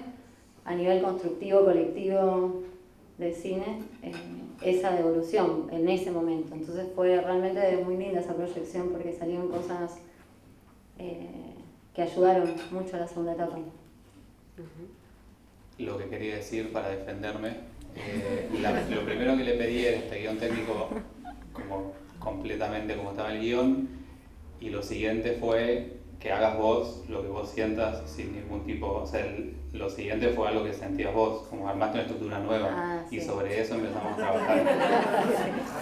a 0.63 0.73
nivel 0.73 1.01
constructivo, 1.01 1.65
colectivo 1.65 2.61
de 3.17 3.33
cine, 3.33 3.83
eh, 4.01 4.13
esa 4.61 4.91
devolución 4.91 5.67
en 5.71 5.87
ese 5.89 6.11
momento. 6.11 6.53
Entonces 6.53 6.87
fue 6.95 7.19
realmente 7.21 7.77
muy 7.85 7.97
linda 7.97 8.19
esa 8.19 8.35
proyección 8.35 8.89
porque 8.89 9.13
salieron 9.13 9.47
cosas 9.49 9.97
eh, 10.97 11.27
que 11.93 12.01
ayudaron 12.01 12.53
mucho 12.71 12.95
a 12.95 12.99
la 12.99 13.07
segunda 13.07 13.33
etapa. 13.33 13.57
lo 15.77 15.97
que 15.97 16.05
quería 16.09 16.35
decir 16.35 16.71
para 16.73 16.89
defenderme. 16.89 17.69
eh, 17.95 18.49
la- 18.61 18.81
lo 18.89 19.03
primero 19.05 19.35
que 19.37 19.43
le 19.43 19.53
pedí 19.55 19.85
era 19.85 19.97
este 19.97 20.19
guion 20.19 20.37
técnico 20.37 20.89
como 21.53 21.93
completamente 22.19 22.95
como 22.95 23.11
estaba 23.11 23.33
el 23.33 23.41
guion 23.41 23.89
y 24.61 24.69
lo 24.69 24.83
siguiente 24.83 25.37
fue 25.39 25.98
que 26.19 26.31
hagas 26.33 26.57
vos 26.57 27.03
lo 27.07 27.21
que 27.21 27.29
vos 27.29 27.49
sientas 27.49 28.01
sin 28.09 28.33
ningún 28.35 28.65
tipo, 28.65 28.87
o 28.87 29.05
sea, 29.07 29.21
el- 29.25 29.55
lo 29.71 29.89
siguiente 29.89 30.29
fue 30.29 30.47
algo 30.49 30.63
que 30.65 30.73
sentías 30.73 31.13
vos, 31.13 31.43
como 31.49 31.69
armaste 31.69 31.93
una 31.99 32.01
estructura 32.01 32.39
nueva 32.39 32.69
Ah, 32.71 33.01
y 33.09 33.19
sí. 33.19 33.25
sobre 33.25 33.61
eso 33.61 33.75
empezamos 33.75 34.13
a 34.13 34.15
trabajar. 34.17 34.63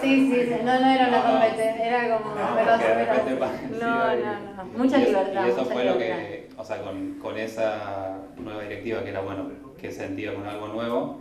Sí, 0.00 0.30
sí, 0.30 0.42
sí, 0.44 0.54
no, 0.64 0.78
no 0.80 0.86
era 0.86 1.08
una 1.08 1.18
No, 1.18 1.24
no. 1.24 1.32
competencia, 1.40 1.86
era 1.86 2.18
como... 2.18 2.34
No, 2.34 2.40
pero- 2.54 2.70
pero- 2.78 3.46
no, 3.80 4.14
y- 4.14 4.22
no, 4.22 4.54
no, 4.64 4.64
mucha 4.78 4.98
y 4.98 5.04
libertad. 5.06 5.46
Y 5.46 5.48
eso 5.50 5.58
mucha 5.62 5.72
fue 5.74 5.84
lo 5.84 5.92
libertad. 5.94 6.18
que, 6.18 6.48
o 6.56 6.64
sea, 6.64 6.82
con, 6.82 7.14
con 7.14 7.38
esa 7.38 8.18
nueva 8.36 8.62
directiva 8.62 9.02
que 9.02 9.10
era 9.10 9.20
bueno, 9.22 9.48
que 9.80 9.90
sentía 9.90 10.34
con 10.34 10.46
algo 10.46 10.68
nuevo, 10.68 11.20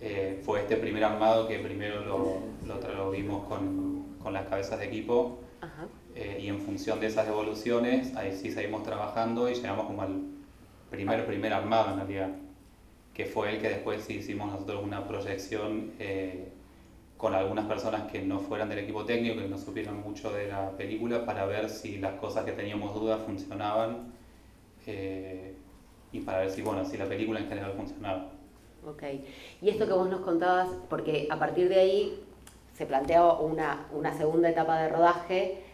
eh, 0.00 0.40
fue 0.44 0.60
este 0.60 0.76
primer 0.76 1.04
armado 1.04 1.48
que 1.48 1.58
primero 1.58 2.00
lo, 2.04 2.38
lo, 2.66 2.94
lo 2.94 3.10
vimos 3.10 3.46
con, 3.48 4.16
con 4.22 4.32
las 4.32 4.46
cabezas 4.46 4.78
de 4.78 4.86
equipo 4.86 5.38
ajá, 5.60 5.86
eh, 6.14 6.38
y 6.40 6.48
en 6.48 6.60
función 6.60 7.00
de 7.00 7.08
esas 7.08 7.26
evoluciones, 7.26 8.14
ahí 8.14 8.32
sí 8.32 8.52
seguimos 8.52 8.84
trabajando 8.84 9.48
y 9.50 9.54
llegamos 9.54 9.86
como 9.86 10.02
al 10.02 10.22
primer, 10.88 11.26
primer 11.26 11.52
armado 11.52 11.90
en 11.90 11.96
realidad, 11.96 12.30
que 13.12 13.26
fue 13.26 13.54
el 13.54 13.60
que 13.60 13.68
después 13.68 14.08
hicimos 14.08 14.50
nosotros 14.52 14.84
una 14.84 15.06
proyección 15.08 15.92
eh, 15.98 16.52
con 17.16 17.34
algunas 17.34 17.66
personas 17.66 18.10
que 18.12 18.22
no 18.22 18.38
fueran 18.38 18.68
del 18.68 18.80
equipo 18.80 19.04
técnico, 19.04 19.40
que 19.40 19.48
no 19.48 19.58
supieran 19.58 20.00
mucho 20.02 20.30
de 20.32 20.48
la 20.48 20.70
película, 20.72 21.24
para 21.26 21.46
ver 21.46 21.68
si 21.68 21.98
las 21.98 22.14
cosas 22.14 22.44
que 22.44 22.52
teníamos 22.52 22.94
dudas 22.94 23.20
funcionaban 23.24 24.12
eh, 24.86 25.54
y 26.12 26.20
para 26.20 26.40
ver 26.40 26.50
si, 26.50 26.62
bueno, 26.62 26.84
si 26.84 26.96
la 26.96 27.06
película 27.06 27.40
en 27.40 27.48
general 27.48 27.72
funcionaba. 27.76 28.30
ok. 28.86 29.02
Y 29.62 29.68
esto 29.68 29.86
que 29.86 29.92
vos 29.92 30.08
nos 30.08 30.20
contabas, 30.20 30.68
porque 30.88 31.26
a 31.28 31.38
partir 31.40 31.68
de 31.68 31.80
ahí 31.80 32.20
se 32.72 32.86
planteó 32.86 33.40
una, 33.40 33.86
una 33.92 34.16
segunda 34.16 34.48
etapa 34.48 34.78
de 34.80 34.88
rodaje 34.88 35.64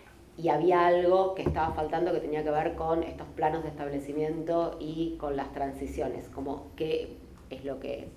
y 0.40 0.48
había 0.48 0.86
algo 0.86 1.34
que 1.34 1.42
estaba 1.42 1.74
faltando 1.74 2.12
que 2.12 2.20
tenía 2.20 2.42
que 2.42 2.50
ver 2.50 2.74
con 2.74 3.02
estos 3.02 3.26
planos 3.36 3.62
de 3.62 3.68
establecimiento 3.68 4.76
y 4.80 5.16
con 5.18 5.36
las 5.36 5.52
transiciones, 5.52 6.28
como 6.28 6.66
qué 6.76 7.16
es 7.50 7.64
lo 7.64 7.78
que... 7.80 8.08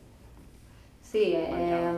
Sí, 1.01 1.33
eh, 1.35 1.91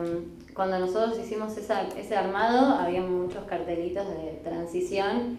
cuando 0.54 0.78
nosotros 0.80 1.18
hicimos 1.18 1.56
esa, 1.56 1.82
ese 1.96 2.16
armado 2.16 2.74
había 2.74 3.02
muchos 3.02 3.44
cartelitos 3.44 4.06
de 4.08 4.40
transición 4.42 5.38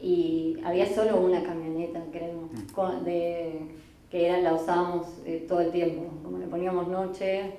y 0.00 0.56
había 0.64 0.86
solo 0.86 1.20
una 1.20 1.42
camioneta, 1.42 2.00
creo, 2.12 2.48
con- 2.74 3.02
de, 3.04 3.62
que 4.10 4.26
era, 4.28 4.38
la 4.40 4.54
usábamos 4.54 5.06
eh, 5.26 5.44
todo 5.48 5.60
el 5.60 5.72
tiempo. 5.72 6.04
Como 6.22 6.38
le 6.38 6.46
poníamos 6.46 6.86
noche, 6.86 7.54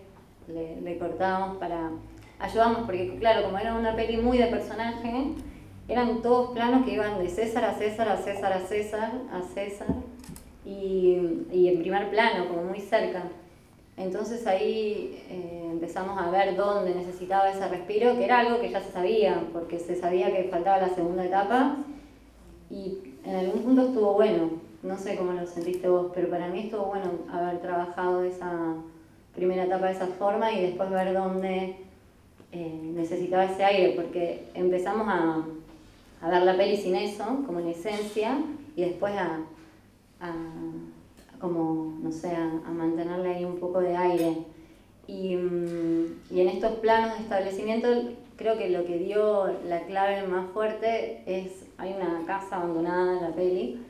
le, 0.47 0.79
le 0.79 0.97
cortábamos 0.97 1.57
para 1.57 1.91
ayudarnos, 2.39 2.83
porque 2.85 3.17
claro, 3.19 3.43
como 3.43 3.57
era 3.57 3.75
una 3.75 3.95
peli 3.97 4.15
muy 4.17 4.37
de 4.37 4.47
personaje, 4.47 5.33
eran 5.89 6.21
todos 6.21 6.51
planos 6.51 6.85
que 6.85 6.93
iban 6.93 7.19
de 7.19 7.29
César 7.29 7.65
a 7.65 7.73
César, 7.73 8.07
a 8.07 8.17
César 8.17 8.53
a 8.53 8.59
César, 8.61 9.11
a 9.33 9.41
César, 9.41 9.87
y, 10.65 11.45
y 11.51 11.67
en 11.67 11.79
primer 11.79 12.09
plano, 12.09 12.47
como 12.47 12.63
muy 12.63 12.79
cerca. 12.79 13.23
Entonces 13.99 14.47
ahí 14.47 15.21
eh, 15.29 15.67
empezamos 15.69 16.17
a 16.17 16.31
ver 16.31 16.55
dónde 16.55 16.95
necesitaba 16.95 17.49
ese 17.49 17.67
respiro, 17.67 18.15
que 18.15 18.23
era 18.23 18.39
algo 18.39 18.61
que 18.61 18.69
ya 18.69 18.79
se 18.81 18.93
sabía, 18.93 19.43
porque 19.51 19.77
se 19.77 19.95
sabía 19.95 20.33
que 20.33 20.45
faltaba 20.45 20.77
la 20.77 20.95
segunda 20.95 21.25
etapa 21.25 21.75
y 22.69 22.99
en 23.25 23.35
algún 23.35 23.63
punto 23.63 23.87
estuvo 23.87 24.13
bueno, 24.13 24.51
no 24.83 24.97
sé 24.97 25.17
cómo 25.17 25.33
lo 25.33 25.45
sentiste 25.45 25.89
vos, 25.89 26.11
pero 26.15 26.29
para 26.29 26.47
mí 26.47 26.61
estuvo 26.61 26.85
bueno 26.85 27.11
haber 27.29 27.59
trabajado 27.59 28.23
esa 28.23 28.75
primera 29.35 29.65
etapa 29.65 29.87
de 29.87 29.91
esa 29.91 30.07
forma 30.07 30.49
y 30.53 30.61
después 30.61 30.89
ver 30.91 31.13
dónde 31.13 31.75
eh, 32.53 32.79
necesitaba 32.93 33.43
ese 33.43 33.65
aire, 33.65 33.93
porque 33.97 34.45
empezamos 34.53 35.07
a, 35.09 35.43
a 36.21 36.29
ver 36.29 36.43
la 36.43 36.57
peli 36.57 36.77
sin 36.77 36.95
eso, 36.95 37.43
como 37.45 37.59
en 37.59 37.69
esencia, 37.69 38.37
y 38.75 38.81
después 38.81 39.13
a, 39.15 39.39
a 40.19 40.33
como, 41.39 41.97
no 42.01 42.11
sé, 42.11 42.35
a, 42.35 42.43
a 42.65 42.71
mantenerle 42.71 43.35
ahí 43.35 43.45
un 43.45 43.59
poco 43.59 43.79
de 43.79 43.95
aire. 43.95 44.37
Y, 45.07 45.35
mm, 45.35 46.21
y 46.31 46.41
en 46.41 46.49
estos 46.49 46.73
planos 46.73 47.17
de 47.17 47.23
establecimiento 47.23 47.87
creo 48.39 48.57
que 48.57 48.69
lo 48.69 48.85
que 48.85 48.97
dio 48.97 49.47
la 49.67 49.81
clave 49.81 50.25
más 50.25 50.49
fuerte 50.51 51.23
es, 51.25 51.65
hay 51.77 51.93
una 51.93 52.25
casa 52.25 52.55
abandonada 52.55 53.17
en 53.17 53.21
la 53.21 53.35
peli, 53.35 53.81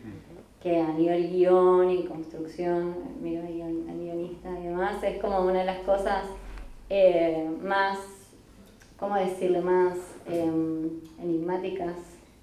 que 0.61 0.81
a 0.81 0.91
nivel 0.91 1.29
guion 1.29 1.91
y 1.91 2.03
construcción, 2.05 2.95
miro 3.21 3.43
ahí 3.45 3.61
al, 3.61 3.83
guionista 3.97 4.49
y 4.59 4.63
demás, 4.63 5.03
es 5.03 5.21
como 5.21 5.41
una 5.41 5.59
de 5.59 5.65
las 5.65 5.79
cosas 5.79 6.23
eh, 6.89 7.47
más, 7.61 7.99
¿cómo 8.97 9.15
decirle?, 9.15 9.61
más 9.61 9.97
eh, 10.27 10.51
enigmáticas, 11.21 11.95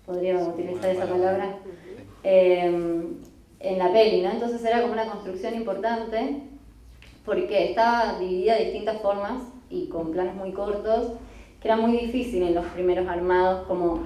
podría 0.07 0.37
utilizar 0.39 0.91
esa 0.91 1.07
palabra. 1.07 1.59
Eh, 2.23 3.07
en 3.61 3.79
la 3.79 3.93
peli, 3.93 4.23
¿no? 4.23 4.31
Entonces 4.31 4.65
era 4.65 4.81
como 4.81 4.93
una 4.93 5.07
construcción 5.07 5.55
importante 5.55 6.43
porque 7.25 7.71
estaba 7.71 8.19
dividida 8.19 8.55
de 8.55 8.67
distintas 8.67 9.01
formas 9.01 9.43
y 9.69 9.89
con 9.89 10.13
planos 10.13 10.37
muy 10.37 10.53
cortos, 10.53 11.13
que 11.61 11.69
era 11.69 11.77
muy 11.77 11.93
difícil 11.93 12.43
en 12.43 12.55
los 12.55 12.65
primeros 12.67 13.09
armados 13.09 13.67
como 13.67 14.05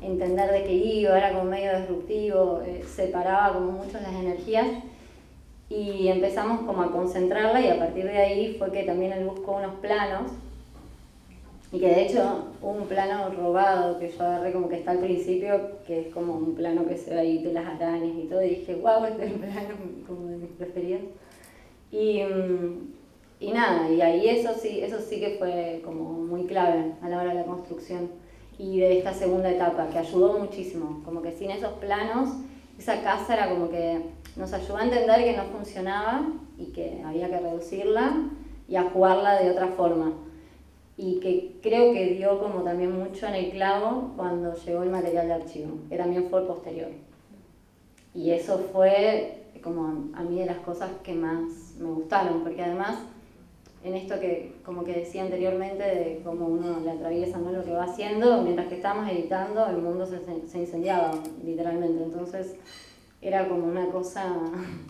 entender 0.00 0.50
de 0.50 0.64
qué 0.64 0.72
iba, 0.72 1.16
era 1.16 1.32
como 1.32 1.44
medio 1.44 1.78
disruptivo, 1.78 2.62
eh, 2.64 2.84
separaba 2.86 3.54
como 3.54 3.72
mucho 3.72 3.98
las 4.00 4.14
energías 4.14 4.66
y 5.68 6.08
empezamos 6.08 6.60
como 6.62 6.82
a 6.82 6.92
concentrarla 6.92 7.60
y 7.60 7.68
a 7.68 7.78
partir 7.78 8.04
de 8.04 8.18
ahí 8.18 8.56
fue 8.58 8.70
que 8.70 8.84
también 8.84 9.12
él 9.12 9.26
buscó 9.26 9.56
unos 9.56 9.74
planos 9.76 10.30
y 11.74 11.80
que 11.80 11.88
de 11.88 12.02
hecho 12.02 12.44
un 12.62 12.86
plano 12.86 13.30
robado 13.30 13.98
que 13.98 14.08
yo 14.08 14.22
agarré 14.22 14.52
como 14.52 14.68
que 14.68 14.76
está 14.76 14.92
al 14.92 15.00
principio, 15.00 15.80
que 15.84 16.02
es 16.02 16.14
como 16.14 16.34
un 16.34 16.54
plano 16.54 16.86
que 16.86 16.96
se 16.96 17.10
ve 17.10 17.18
ahí 17.18 17.42
de 17.42 17.52
las 17.52 17.66
arañas 17.66 18.14
y 18.16 18.28
todo, 18.28 18.44
y 18.44 18.50
dije, 18.50 18.76
wow, 18.76 19.04
este 19.06 19.24
es 19.24 19.32
el 19.32 19.40
plano 19.40 19.74
como 20.06 20.28
de 20.28 20.36
mis 20.36 20.50
preferidos. 20.52 21.02
Y, 21.90 22.20
y 23.40 23.52
nada, 23.52 23.90
y 23.90 24.00
ahí 24.00 24.28
eso 24.28 24.54
sí, 24.54 24.82
eso 24.82 25.00
sí 25.00 25.18
que 25.18 25.30
fue 25.36 25.82
como 25.84 26.12
muy 26.12 26.44
clave 26.44 26.92
a 27.02 27.08
la 27.08 27.20
hora 27.20 27.30
de 27.30 27.40
la 27.40 27.44
construcción 27.44 28.08
y 28.56 28.78
de 28.78 28.98
esta 28.98 29.12
segunda 29.12 29.50
etapa, 29.50 29.88
que 29.88 29.98
ayudó 29.98 30.38
muchísimo, 30.38 31.02
como 31.04 31.22
que 31.22 31.32
sin 31.32 31.50
esos 31.50 31.72
planos, 31.72 32.36
esa 32.78 33.02
casa 33.02 33.34
era 33.34 33.48
como 33.48 33.68
que 33.68 34.00
nos 34.36 34.52
ayudó 34.52 34.76
a 34.76 34.84
entender 34.84 35.24
que 35.24 35.36
no 35.36 35.42
funcionaba 35.46 36.24
y 36.56 36.66
que 36.66 37.02
había 37.04 37.28
que 37.28 37.40
reducirla 37.40 38.28
y 38.68 38.76
a 38.76 38.84
jugarla 38.90 39.42
de 39.42 39.50
otra 39.50 39.66
forma 39.68 40.12
y 40.96 41.18
que 41.20 41.56
creo 41.62 41.92
que 41.92 42.14
dio 42.14 42.38
como 42.38 42.62
también 42.62 42.92
mucho 42.92 43.26
en 43.26 43.34
el 43.34 43.50
clavo 43.50 44.12
cuando 44.16 44.54
llegó 44.54 44.82
el 44.82 44.90
material 44.90 45.26
de 45.26 45.34
archivo, 45.34 45.78
que 45.88 45.96
también 45.96 46.28
fue 46.30 46.46
posterior. 46.46 46.90
Y 48.14 48.30
eso 48.30 48.58
fue 48.72 49.40
como 49.62 50.10
a 50.14 50.22
mí 50.22 50.38
de 50.38 50.46
las 50.46 50.58
cosas 50.58 50.90
que 51.02 51.14
más 51.14 51.74
me 51.78 51.90
gustaron, 51.90 52.42
porque 52.42 52.62
además 52.62 52.98
en 53.82 53.94
esto 53.94 54.18
que 54.18 54.56
como 54.64 54.82
que 54.84 54.94
decía 54.94 55.22
anteriormente 55.22 55.82
de 55.82 56.22
cómo 56.24 56.46
uno 56.46 56.80
le 56.80 56.90
atraviesa 56.90 57.38
¿no? 57.38 57.52
lo 57.52 57.64
que 57.64 57.72
va 57.72 57.84
haciendo, 57.84 58.42
mientras 58.42 58.68
que 58.68 58.76
estábamos 58.76 59.10
editando 59.10 59.66
el 59.66 59.78
mundo 59.78 60.06
se, 60.06 60.20
se 60.48 60.58
incendiaba 60.58 61.10
literalmente, 61.44 62.02
entonces 62.02 62.56
era 63.20 63.48
como 63.48 63.66
una 63.66 63.90
cosa 63.90 64.36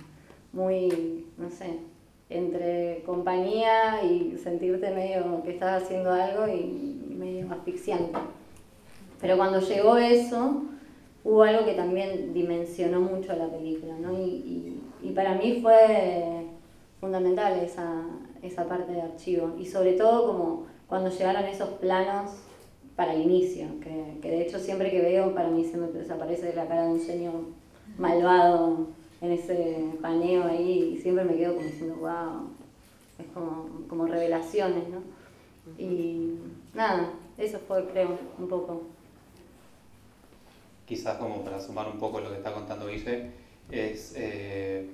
muy, 0.53 1.27
no 1.39 1.51
sé, 1.51 1.81
entre 2.37 3.03
compañía 3.05 4.03
y 4.03 4.37
sentirte 4.39 4.91
medio 4.91 5.43
que 5.43 5.53
estás 5.53 5.83
haciendo 5.83 6.13
algo 6.13 6.47
y 6.49 7.15
medio 7.17 7.51
asfixiante. 7.53 8.19
Pero 9.21 9.37
cuando 9.37 9.61
llegó 9.61 9.97
eso, 9.97 10.65
hubo 11.25 11.43
algo 11.43 11.65
que 11.65 11.75
también 11.75 12.35
dimensionó 12.35 13.01
mucho 13.01 13.35
la 13.35 13.49
película, 13.49 13.95
¿no? 13.99 14.13
Y, 14.13 14.81
y, 15.03 15.11
para 15.13 15.35
mí 15.35 15.61
fue 15.63 16.47
fundamental 17.01 17.59
esa, 17.61 18.03
esa 18.43 18.67
parte 18.67 18.93
de 18.93 19.03
archivo. 19.03 19.55
Y 19.59 19.67
sobre 19.67 19.93
todo 19.93 20.27
como 20.27 20.67
cuando 20.89 21.11
llegaron 21.11 21.45
esos 21.45 21.71
planos 21.71 22.33
para 22.97 23.15
el 23.15 23.23
inicio, 23.23 23.67
que, 23.81 24.19
que 24.21 24.31
de 24.31 24.43
hecho 24.43 24.59
siempre 24.59 24.91
que 24.91 25.01
veo 25.01 25.35
para 25.35 25.49
mí 25.49 25.65
se 25.65 25.77
me 25.77 25.89
desaparece 25.89 26.55
la 26.55 26.67
cara 26.67 26.83
de 26.83 26.93
un 26.93 27.01
señor 27.01 27.35
malvado 27.99 28.89
en 29.25 29.33
ese 29.33 29.85
paneo 30.01 30.45
ahí 30.45 30.95
y 30.95 31.01
siempre 31.01 31.25
me 31.25 31.37
quedo 31.37 31.55
como 31.55 31.67
diciendo, 31.67 31.97
wow, 31.97 32.51
es 33.19 33.27
como, 33.33 33.87
como 33.89 34.07
revelaciones, 34.07 34.85
¿no? 34.89 35.03
Y 35.79 36.39
nada, 36.75 37.13
eso 37.39 37.59
fue, 37.67 37.87
creo, 37.87 38.19
un 38.39 38.49
poco. 38.49 38.83
Quizás 40.87 41.17
como 41.17 41.43
para 41.43 41.61
sumar 41.61 41.89
un 41.89 41.99
poco 41.99 42.21
lo 42.21 42.31
que 42.31 42.37
está 42.37 42.53
contando 42.53 42.87
Guille, 42.87 43.31
es 43.71 44.15
eh, 44.17 44.91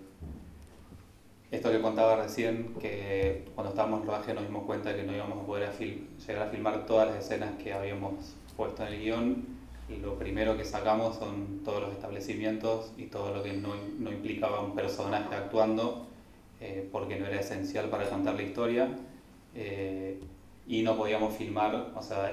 esto 1.50 1.72
que 1.72 1.80
contaba 1.80 2.22
recién, 2.22 2.74
que 2.80 3.46
cuando 3.56 3.70
estábamos 3.70 4.02
en 4.02 4.06
rodaje 4.06 4.34
nos 4.34 4.44
dimos 4.44 4.64
cuenta 4.64 4.94
que 4.94 5.02
no 5.02 5.12
íbamos 5.12 5.42
a 5.42 5.46
poder 5.46 5.70
llegar 5.76 6.46
a 6.46 6.50
filmar 6.50 6.86
todas 6.86 7.08
las 7.08 7.24
escenas 7.24 7.60
que 7.60 7.72
habíamos 7.72 8.36
puesto 8.56 8.86
en 8.86 8.92
el 8.92 9.00
guion 9.00 9.59
lo 9.98 10.18
primero 10.18 10.56
que 10.56 10.64
sacamos 10.64 11.16
son 11.16 11.62
todos 11.64 11.82
los 11.82 11.92
establecimientos 11.92 12.92
y 12.96 13.06
todo 13.06 13.34
lo 13.34 13.42
que 13.42 13.52
no, 13.52 13.74
no 13.98 14.10
implicaba 14.10 14.60
un 14.60 14.74
personaje 14.74 15.34
actuando, 15.34 16.06
eh, 16.60 16.88
porque 16.92 17.18
no 17.18 17.26
era 17.26 17.40
esencial 17.40 17.88
para 17.88 18.08
contar 18.08 18.34
la 18.34 18.42
historia. 18.42 18.88
Eh, 19.54 20.20
y 20.66 20.82
no 20.82 20.96
podíamos 20.96 21.34
filmar, 21.34 21.92
o 21.96 22.02
sea, 22.02 22.32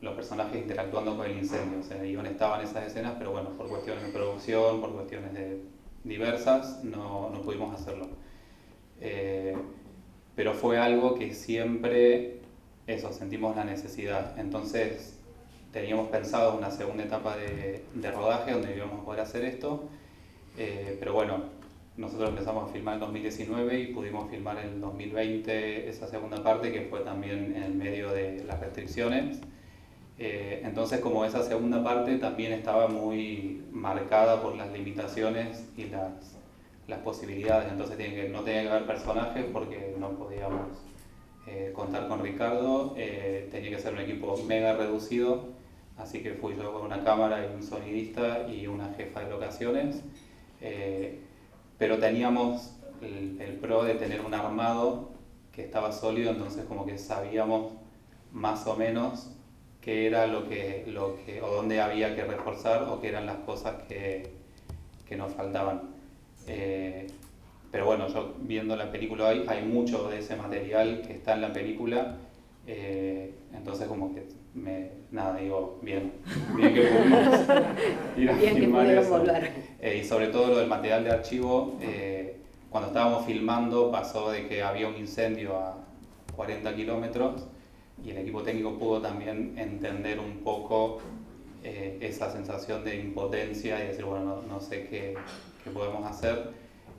los 0.00 0.14
personajes 0.14 0.56
interactuando 0.56 1.16
con 1.16 1.26
el 1.26 1.36
incendio. 1.38 1.80
O 1.80 1.82
sea, 1.82 2.04
Iván 2.04 2.26
estaba 2.26 2.58
en 2.58 2.66
esas 2.66 2.86
escenas, 2.86 3.14
pero 3.18 3.32
bueno, 3.32 3.50
por 3.50 3.68
cuestiones 3.68 4.02
de 4.02 4.10
producción, 4.10 4.80
por 4.80 4.92
cuestiones 4.92 5.34
de 5.34 5.60
diversas, 6.04 6.82
no, 6.84 7.28
no 7.30 7.42
pudimos 7.42 7.78
hacerlo. 7.78 8.08
Eh, 9.00 9.54
pero 10.34 10.54
fue 10.54 10.78
algo 10.78 11.14
que 11.14 11.34
siempre, 11.34 12.40
eso, 12.86 13.12
sentimos 13.12 13.54
la 13.56 13.64
necesidad. 13.64 14.38
Entonces, 14.38 15.19
teníamos 15.72 16.08
pensado 16.08 16.56
una 16.56 16.70
segunda 16.70 17.04
etapa 17.04 17.36
de, 17.36 17.84
de 17.94 18.10
rodaje 18.10 18.52
donde 18.52 18.76
íbamos 18.76 19.00
a 19.00 19.04
poder 19.04 19.20
hacer 19.20 19.44
esto, 19.44 19.88
eh, 20.58 20.96
pero 20.98 21.12
bueno, 21.12 21.44
nosotros 21.96 22.30
empezamos 22.30 22.68
a 22.68 22.72
filmar 22.72 22.94
en 22.94 23.00
2019 23.00 23.80
y 23.80 23.86
pudimos 23.88 24.30
filmar 24.30 24.58
en 24.58 24.80
2020 24.80 25.88
esa 25.88 26.08
segunda 26.08 26.42
parte 26.42 26.72
que 26.72 26.82
fue 26.82 27.00
también 27.00 27.54
en 27.56 27.78
medio 27.78 28.10
de 28.10 28.44
las 28.44 28.58
restricciones. 28.60 29.40
Eh, 30.18 30.60
entonces 30.64 31.00
como 31.00 31.24
esa 31.24 31.42
segunda 31.42 31.82
parte 31.82 32.18
también 32.18 32.52
estaba 32.52 32.88
muy 32.88 33.62
marcada 33.72 34.42
por 34.42 34.54
las 34.54 34.70
limitaciones 34.70 35.66
y 35.78 35.84
las, 35.84 36.36
las 36.88 36.98
posibilidades, 36.98 37.72
entonces 37.72 37.96
tiene 37.96 38.14
que, 38.14 38.28
no 38.28 38.42
tenía 38.42 38.62
que 38.62 38.68
haber 38.68 38.86
personajes 38.86 39.46
porque 39.50 39.94
no 39.98 40.10
podíamos 40.10 40.66
eh, 41.46 41.72
contar 41.74 42.06
con 42.08 42.22
Ricardo, 42.22 42.94
tenía 43.50 43.70
que 43.70 43.78
ser 43.78 43.94
un 43.94 44.00
equipo 44.00 44.36
mega 44.46 44.74
reducido 44.74 45.59
Así 46.00 46.22
que 46.22 46.34
fui 46.34 46.56
yo 46.56 46.72
con 46.72 46.82
una 46.82 47.04
cámara 47.04 47.44
y 47.44 47.54
un 47.54 47.62
sonidista 47.62 48.46
y 48.48 48.66
una 48.66 48.92
jefa 48.94 49.20
de 49.20 49.30
locaciones. 49.30 50.02
Eh, 50.60 51.20
pero 51.78 51.98
teníamos 51.98 52.74
el, 53.02 53.58
pro 53.60 53.84
de 53.84 53.94
tener 53.94 54.20
un 54.20 54.34
armado 54.34 55.10
que 55.52 55.62
estaba 55.62 55.92
sólido, 55.92 56.30
entonces 56.30 56.64
como 56.66 56.84
que 56.84 56.98
sabíamos 56.98 57.72
más 58.32 58.66
o 58.66 58.76
menos 58.76 59.30
qué 59.80 60.06
era 60.06 60.26
lo 60.26 60.48
que, 60.48 60.84
lo 60.86 61.16
que, 61.24 61.40
o 61.42 61.54
dónde 61.54 61.80
había 61.80 62.14
que 62.14 62.24
reforzar 62.24 62.82
o 62.84 63.00
qué 63.00 63.08
eran 63.08 63.26
las 63.26 63.38
cosas 63.38 63.82
que, 63.88 64.30
que 65.08 65.16
nos 65.16 65.32
faltaban. 65.32 65.90
Eh, 66.46 67.06
pero 67.70 67.86
bueno, 67.86 68.08
yo 68.08 68.34
viendo 68.40 68.76
la 68.76 68.90
película 68.90 69.28
hoy, 69.28 69.44
hay 69.46 69.64
mucho 69.64 70.08
de 70.08 70.18
ese 70.18 70.36
material 70.36 71.02
que 71.06 71.12
está 71.14 71.34
en 71.34 71.40
la 71.40 71.52
película, 71.52 72.16
eh, 72.66 73.32
entonces 73.52 73.86
como 73.88 74.14
que 74.14 74.26
me, 74.54 74.90
nada, 75.10 75.36
digo, 75.36 75.78
bien, 75.82 76.12
bien 76.56 76.74
que 76.74 76.82
pudimos 76.82 77.40
ir 78.16 78.30
a 78.30 78.34
filmar 78.36 78.86
eso. 78.86 79.24
Eh, 79.80 80.00
y 80.02 80.04
sobre 80.04 80.28
todo 80.28 80.48
lo 80.48 80.58
del 80.58 80.68
material 80.68 81.04
de 81.04 81.10
archivo, 81.10 81.76
eh, 81.80 82.36
cuando 82.68 82.88
estábamos 82.88 83.26
filmando 83.26 83.90
pasó 83.90 84.30
de 84.30 84.46
que 84.46 84.62
había 84.62 84.88
un 84.88 84.96
incendio 84.96 85.56
a 85.56 85.78
40 86.36 86.74
kilómetros 86.74 87.46
y 88.04 88.10
el 88.10 88.18
equipo 88.18 88.42
técnico 88.42 88.78
pudo 88.78 89.00
también 89.00 89.58
entender 89.58 90.20
un 90.20 90.38
poco 90.38 90.98
eh, 91.64 91.98
esa 92.00 92.30
sensación 92.30 92.84
de 92.84 92.96
impotencia 92.96 93.82
y 93.84 93.88
decir, 93.88 94.04
bueno, 94.04 94.24
no, 94.24 94.42
no 94.42 94.60
sé 94.60 94.86
qué, 94.88 95.14
qué, 95.64 95.70
podemos 95.70 96.08
hacer. 96.08 96.52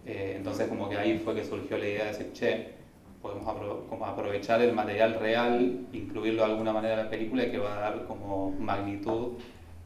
entonces 0.05 0.67
como 0.67 0.89
que 0.89 0.97
ahí 0.97 1.19
fue 1.19 1.35
que 1.35 1.43
surgió 1.43 1.77
la 1.77 1.87
idea 1.87 2.05
de 2.05 2.11
decir, 2.11 2.33
che, 2.33 2.80
podemos 3.21 3.85
como 3.89 4.05
aprovechar 4.05 4.61
el 4.61 4.73
material 4.73 5.19
real, 5.19 5.87
incluirlo 5.93 6.45
de 6.45 6.51
alguna 6.51 6.73
manera 6.73 6.95
en 6.95 7.05
la 7.05 7.09
película 7.09 7.49
que 7.49 7.57
va 7.57 7.77
a 7.77 7.79
dar 7.79 8.05
como 8.05 8.51
magnitud 8.51 9.33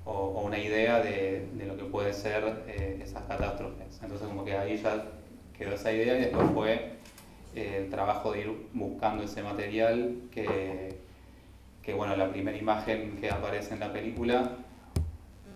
o, 0.06 0.42
una 0.42 0.58
idea 0.58 1.02
de, 1.02 1.48
de, 1.54 1.66
lo 1.66 1.76
que 1.76 1.84
puede 1.86 2.14
ser 2.14 2.64
eh, 2.68 3.00
esas 3.04 3.24
catástrofes. 3.24 4.00
Entonces 4.02 4.28
como 4.28 4.46
que 4.46 4.56
ahí 4.56 4.78
ya 4.78 5.04
quedó 5.58 5.74
esa 5.74 5.92
idea 5.92 6.18
y 6.18 6.22
después 6.22 6.48
fue 6.54 6.74
eh, 7.56 7.82
el 7.84 7.90
trabajo 7.90 8.32
de 8.32 8.42
ir 8.42 8.68
buscando 8.74 9.24
ese 9.24 9.42
material 9.42 10.16
que, 10.32 11.00
que, 11.82 11.94
bueno, 11.94 12.16
la 12.16 12.30
primera 12.30 12.58
imagen 12.58 13.18
que 13.20 13.30
aparece 13.30 13.74
en 13.74 13.80
la 13.80 13.92
película 13.92 14.52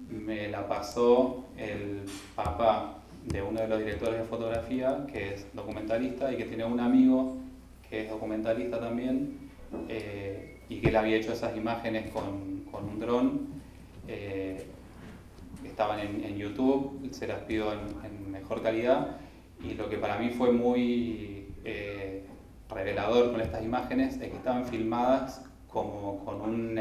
me 0.09 0.47
la 0.47 0.67
pasó 0.67 1.45
el 1.57 2.01
papá 2.35 2.95
de 3.25 3.41
uno 3.41 3.61
de 3.61 3.67
los 3.67 3.79
directores 3.79 4.19
de 4.19 4.25
fotografía, 4.25 5.05
que 5.11 5.35
es 5.35 5.45
documentalista 5.53 6.31
y 6.31 6.37
que 6.37 6.45
tiene 6.45 6.65
un 6.65 6.79
amigo 6.79 7.37
que 7.89 8.01
es 8.01 8.09
documentalista 8.09 8.79
también, 8.79 9.49
eh, 9.87 10.57
y 10.69 10.79
que 10.79 10.89
él 10.89 10.95
había 10.95 11.17
hecho 11.17 11.33
esas 11.33 11.55
imágenes 11.57 12.11
con, 12.11 12.65
con 12.71 12.85
un 12.85 12.99
dron. 12.99 13.47
Eh, 14.07 14.65
estaban 15.65 15.99
en, 15.99 16.23
en, 16.23 16.37
YouTube, 16.37 17.09
se 17.11 17.27
las 17.27 17.39
pido 17.41 17.73
en, 17.73 18.31
mejor 18.31 18.61
calidad, 18.61 19.17
y 19.63 19.73
lo 19.73 19.89
que 19.89 19.97
para 19.97 20.17
mí 20.17 20.29
fue 20.29 20.51
muy 20.51 21.47
eh, 21.65 22.23
revelador 22.69 23.31
con 23.31 23.41
estas 23.41 23.63
imágenes 23.63 24.15
es 24.21 24.29
que 24.29 24.37
estaban 24.37 24.65
filmadas 24.65 25.45
como 25.67 26.23
con 26.23 26.41
un, 26.41 26.79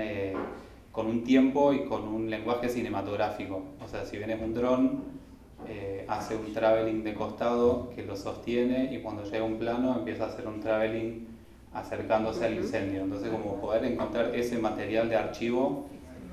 con 0.93 1.07
un 1.07 1.25
tiempo 1.25 1.73
y 1.73 1.85
con 1.85 2.07
un 2.07 2.31
lenguaje 2.31 2.69
cinematográfico. 2.69 3.63
O 3.85 3.89
sea, 3.89 4.05
si 4.05 4.17
vienes 4.17 4.41
un 4.41 4.55
dron, 4.55 5.18
eh, 5.67 6.05
hace 6.09 6.37
un 6.37 6.53
traveling 6.53 7.03
de 7.03 7.15
costado 7.15 7.91
que 7.95 8.05
lo 8.05 8.17
sostiene 8.17 8.95
y 8.95 9.01
cuando 9.01 9.25
llega 9.25 9.45
un 9.45 9.59
plano 9.59 9.99
empieza 9.99 10.25
a 10.25 10.29
hacer 10.29 10.47
un 10.47 10.61
traveling 10.61 11.27
acercándose 11.73 12.45
al 12.45 12.55
incendio. 12.55 13.03
Entonces 13.03 13.31
como 13.31 13.61
poder 13.61 13.85
encontrar 13.85 14.35
ese 14.35 14.59
material 14.59 15.09
de 15.09 15.17
archivo 15.17 15.87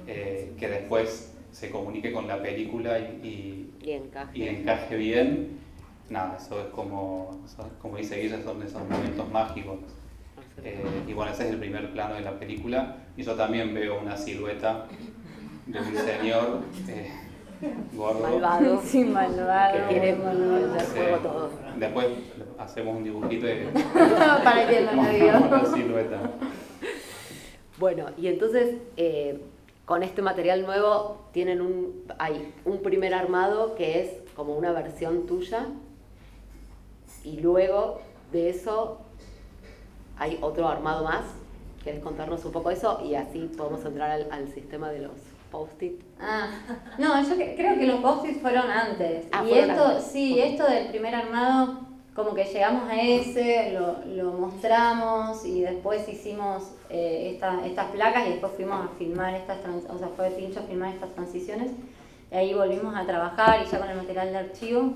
eh, 0.08 0.54
que 0.60 0.70
después 0.70 1.34
se 1.52 1.70
comunique 1.70 2.12
con 2.12 2.28
la 2.28 2.42
película 2.42 3.00
y, 3.00 3.72
y, 3.82 3.92
encaje. 3.92 4.38
y 4.38 4.48
encaje 4.48 4.96
bien, 4.98 5.60
nada, 6.10 6.38
eso 6.38 6.60
es 6.60 6.68
como, 6.68 7.40
como 7.82 7.98
dice 7.98 8.20
Guilla, 8.22 8.44
son 8.44 8.62
esos 8.62 8.82
momentos 8.88 9.30
mágicos. 9.32 9.80
Eh, 10.64 10.84
y 11.08 11.14
bueno, 11.14 11.32
ese 11.32 11.46
es 11.46 11.52
el 11.52 11.60
primer 11.60 11.92
plano 11.92 12.16
de 12.16 12.22
la 12.22 12.38
película. 12.38 12.98
Y 13.18 13.24
yo 13.24 13.36
también 13.36 13.74
veo 13.74 14.00
una 14.00 14.18
silueta 14.18 14.88
de 15.66 15.80
un 15.80 15.96
señor 15.96 16.62
eh, 16.88 17.12
gordo. 17.94 18.22
Malvado. 18.22 18.82
Sí, 18.86 19.04
malvado. 19.04 19.78
Que 19.78 19.94
quiere 19.94 20.14
prender 20.14 20.82
fuego 20.82 21.18
todo. 21.18 21.50
Después 21.78 22.08
hacemos 22.58 22.98
un 22.98 23.04
dibujito 23.04 23.46
de 23.46 23.68
Para 24.44 24.68
que 24.68 24.82
no 24.82 25.58
lo 25.58 25.66
silueta. 25.74 26.20
Bueno, 27.78 28.06
y 28.18 28.28
entonces 28.28 28.76
eh, 28.96 29.42
con 29.86 30.04
este 30.04 30.22
material 30.22 30.66
nuevo 30.66 31.26
tienen 31.32 31.62
un, 31.62 32.06
hay 32.18 32.54
un 32.64 32.82
primer 32.82 33.14
armado 33.14 33.76
que 33.76 34.02
es 34.02 34.12
como 34.36 34.56
una 34.56 34.72
versión 34.72 35.26
tuya 35.26 35.68
y 37.24 37.40
luego 37.42 38.02
de 38.32 38.50
eso 38.50 39.00
hay 40.18 40.38
otro 40.42 40.68
armado 40.68 41.04
más. 41.04 41.26
¿Quieres 41.84 42.02
contarnos 42.02 42.44
un 42.46 42.52
poco 42.52 42.72
eso? 42.72 43.02
Y 43.06 43.16
así 43.16 43.52
podemos 43.56 43.86
entrar 43.86 44.10
al, 44.10 44.32
al 44.32 44.48
sistema 44.52 44.90
de 44.90 45.02
los 45.02 45.12
post-it. 45.60 46.02
Ah, 46.20 46.48
no, 46.98 47.22
yo 47.28 47.36
creo 47.36 47.78
que 47.78 47.86
los 47.88 48.00
post-its 48.02 48.42
fueron 48.42 48.70
antes. 48.70 49.26
Ah, 49.32 49.44
y 49.46 49.50
fueron 49.50 49.70
esto, 49.72 49.86
antes. 49.88 50.04
sí, 50.06 50.40
esto 50.40 50.66
del 50.66 50.88
primer 50.88 51.16
armado, 51.16 51.80
como 52.14 52.34
que 52.34 52.44
llegamos 52.46 52.90
a 52.90 53.02
ese, 53.02 53.72
lo, 53.74 53.88
lo 54.06 54.32
mostramos 54.34 55.46
y 55.46 55.62
después 55.62 56.08
hicimos 56.10 56.64
eh, 56.90 57.32
esta- 57.34 57.66
estas 57.66 57.88
placas 57.92 58.28
y 58.28 58.32
después 58.32 58.54
fuimos 58.56 58.86
a 58.86 58.90
filmar 58.98 59.34
estas, 59.36 59.62
trans- 59.62 59.86
o 59.90 59.98
sea, 59.98 60.10
fue 60.16 60.30
Tincho 60.32 60.60
a 60.60 60.64
filmar 60.64 60.94
estas 60.94 61.10
transiciones. 61.14 61.72
Y 62.32 62.36
ahí 62.36 62.54
volvimos 62.54 62.96
a 62.96 63.06
trabajar 63.06 63.62
y 63.66 63.70
ya 63.70 63.80
con 63.80 63.90
el 63.90 63.98
material 63.98 64.32
de 64.32 64.38
archivo. 64.38 64.94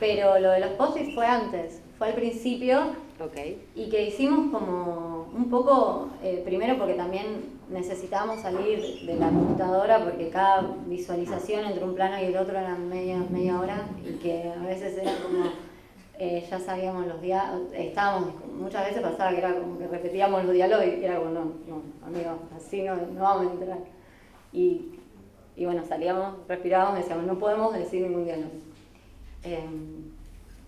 Pero 0.00 0.38
lo 0.38 0.50
de 0.50 0.60
los 0.60 0.70
post-its 0.70 1.14
fue 1.14 1.26
antes, 1.26 1.80
fue 1.98 2.08
al 2.08 2.14
principio 2.14 2.80
Ok. 3.20 3.36
y 3.74 3.88
que 3.90 4.06
hicimos 4.08 4.50
como 4.50 5.13
un 5.34 5.50
poco, 5.50 6.10
eh, 6.22 6.42
primero 6.44 6.78
porque 6.78 6.94
también 6.94 7.58
necesitábamos 7.68 8.40
salir 8.40 9.04
de 9.04 9.16
la 9.16 9.28
computadora 9.28 10.04
porque 10.04 10.28
cada 10.28 10.76
visualización 10.86 11.64
entre 11.64 11.84
un 11.84 11.94
plano 11.94 12.20
y 12.20 12.26
el 12.26 12.36
otro 12.36 12.56
era 12.56 12.76
media, 12.76 13.18
media 13.30 13.58
hora 13.58 13.86
y 14.04 14.12
que 14.18 14.52
a 14.56 14.62
veces 14.62 14.96
era 14.96 15.12
como, 15.22 15.46
eh, 16.18 16.46
ya 16.48 16.60
sabíamos 16.60 17.06
los 17.06 17.20
diálogos, 17.20 17.72
estábamos, 17.72 18.30
muchas 18.56 18.86
veces 18.86 19.02
pasaba 19.02 19.30
que 19.32 19.38
era 19.38 19.54
como 19.54 19.76
que 19.76 19.88
repetíamos 19.88 20.44
los 20.44 20.54
diálogos 20.54 20.86
y 20.86 21.04
era 21.04 21.18
como, 21.18 21.30
no, 21.30 21.44
no, 21.66 21.82
amigo, 22.06 22.38
así 22.56 22.82
no, 22.82 22.94
no 22.94 23.22
vamos 23.22 23.48
a 23.48 23.52
entrar. 23.52 23.78
Y, 24.52 25.00
y 25.56 25.64
bueno, 25.64 25.84
salíamos, 25.84 26.46
respirábamos 26.46 26.98
decíamos, 26.98 27.26
no 27.26 27.38
podemos 27.40 27.74
decir 27.74 28.02
ningún 28.02 28.24
diálogo. 28.24 28.52
Em, 29.42 30.12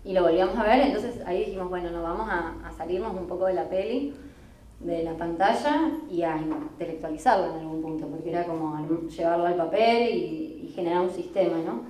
y 0.03 0.13
lo 0.13 0.23
volvíamos 0.23 0.57
a 0.57 0.63
ver, 0.63 0.81
entonces 0.81 1.21
ahí 1.25 1.45
dijimos, 1.45 1.69
bueno, 1.69 1.89
nos 1.89 2.03
vamos 2.03 2.29
a, 2.29 2.55
a 2.65 2.71
salirnos 2.73 3.13
un 3.13 3.27
poco 3.27 3.45
de 3.45 3.53
la 3.53 3.69
peli, 3.69 4.13
de 4.79 5.03
la 5.03 5.13
pantalla 5.13 5.91
y 6.09 6.21
a 6.21 6.37
intelectualizarlo 6.37 7.53
en 7.55 7.59
algún 7.61 7.81
punto, 7.81 8.07
porque 8.07 8.29
era 8.29 8.43
como 8.45 8.77
llevarlo 9.07 9.45
al 9.47 9.55
papel 9.55 10.09
y, 10.15 10.65
y 10.67 10.71
generar 10.75 11.01
un 11.01 11.09
sistema, 11.09 11.57
¿no? 11.65 11.81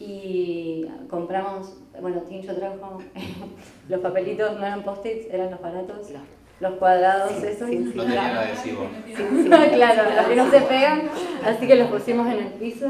Y 0.00 0.86
compramos, 1.08 1.76
bueno, 2.00 2.20
Tincho 2.22 2.54
trajo 2.56 2.98
los 3.88 4.00
papelitos, 4.00 4.58
no 4.58 4.66
eran 4.66 4.82
post-its, 4.82 5.26
eran 5.32 5.50
los 5.50 5.60
baratos, 5.60 6.10
Los- 6.10 6.22
los 6.60 6.74
cuadrados 6.78 7.32
Sí, 7.32 7.46
esos. 7.46 7.68
sí, 7.68 7.76
No 7.78 8.02
tenían 8.04 8.36
adhesivo. 8.36 8.86
Sí, 9.06 9.14
sí. 9.16 9.44
claro, 9.48 10.02
los 10.16 10.26
que 10.26 10.36
no 10.36 10.50
se 10.50 10.60
pegan, 10.62 11.02
así 11.44 11.66
que 11.66 11.74
los 11.76 11.88
pusimos 11.88 12.26
en 12.28 12.38
el 12.38 12.52
piso. 12.54 12.86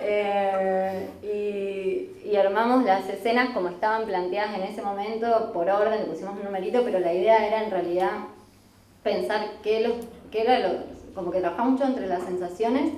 Eh, 0.00 1.08
y, 1.22 2.28
y 2.28 2.36
armamos 2.36 2.84
las 2.84 3.08
escenas 3.08 3.50
como 3.50 3.68
estaban 3.68 4.04
planteadas 4.04 4.56
en 4.56 4.62
ese 4.64 4.82
momento, 4.82 5.52
por 5.52 5.70
orden, 5.70 6.00
le 6.00 6.06
pusimos 6.06 6.36
un 6.36 6.44
numerito, 6.44 6.82
pero 6.84 6.98
la 6.98 7.14
idea 7.14 7.46
era 7.46 7.62
en 7.64 7.70
realidad 7.70 8.10
pensar 9.02 9.46
qué, 9.62 9.80
los, 9.80 9.94
qué 10.30 10.42
era 10.42 10.58
lo, 10.60 10.78
como 11.14 11.30
que 11.30 11.40
trabajamos 11.40 11.72
mucho 11.72 11.84
entre 11.84 12.06
las 12.06 12.22
sensaciones 12.24 12.92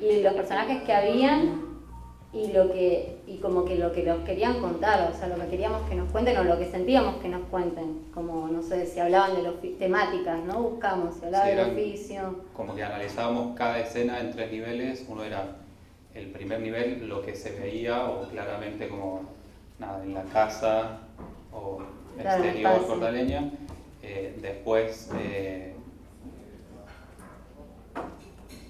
y 0.00 0.22
los 0.22 0.34
personajes 0.34 0.82
que 0.82 0.92
habían 0.92 1.66
y 2.32 2.52
lo 2.52 2.70
que 2.70 3.16
y 3.26 3.38
como 3.38 3.64
que 3.64 3.76
lo 3.76 3.92
que 3.92 4.02
nos 4.02 4.18
querían 4.20 4.60
contar, 4.60 5.10
o 5.12 5.16
sea, 5.16 5.28
lo 5.28 5.36
que 5.36 5.48
queríamos 5.48 5.88
que 5.88 5.94
nos 5.94 6.10
cuenten 6.12 6.36
o 6.36 6.44
lo 6.44 6.58
que 6.58 6.66
sentíamos 6.70 7.16
que 7.16 7.28
nos 7.28 7.42
cuenten, 7.48 8.02
como 8.12 8.46
no 8.48 8.62
sé, 8.62 8.86
si 8.86 9.00
hablaban 9.00 9.34
de 9.34 9.42
las 9.42 9.54
temáticas, 9.78 10.40
¿no? 10.44 10.60
Buscamos, 10.60 11.16
si 11.16 11.24
hablaba 11.24 11.44
Sí, 11.46 11.50
del 11.50 11.70
oficio. 11.70 12.36
Como 12.54 12.74
que 12.74 12.84
analizábamos 12.84 13.56
cada 13.56 13.80
escena 13.80 14.20
en 14.20 14.32
tres 14.32 14.52
niveles. 14.52 15.04
Uno 15.08 15.24
era 15.24 15.56
el 16.14 16.26
primer 16.30 16.60
nivel, 16.60 17.08
lo 17.08 17.22
que 17.22 17.34
se 17.34 17.58
veía, 17.58 18.04
o 18.04 18.28
claramente 18.28 18.88
como 18.88 19.22
nada, 19.78 20.02
en 20.04 20.14
la 20.14 20.22
casa 20.24 20.98
o 21.52 21.78
Claro, 22.20 22.44
exterior 22.44 22.72
espacio. 22.72 23.50
Eh, 24.08 24.38
después, 24.40 25.10
eh, 25.18 25.74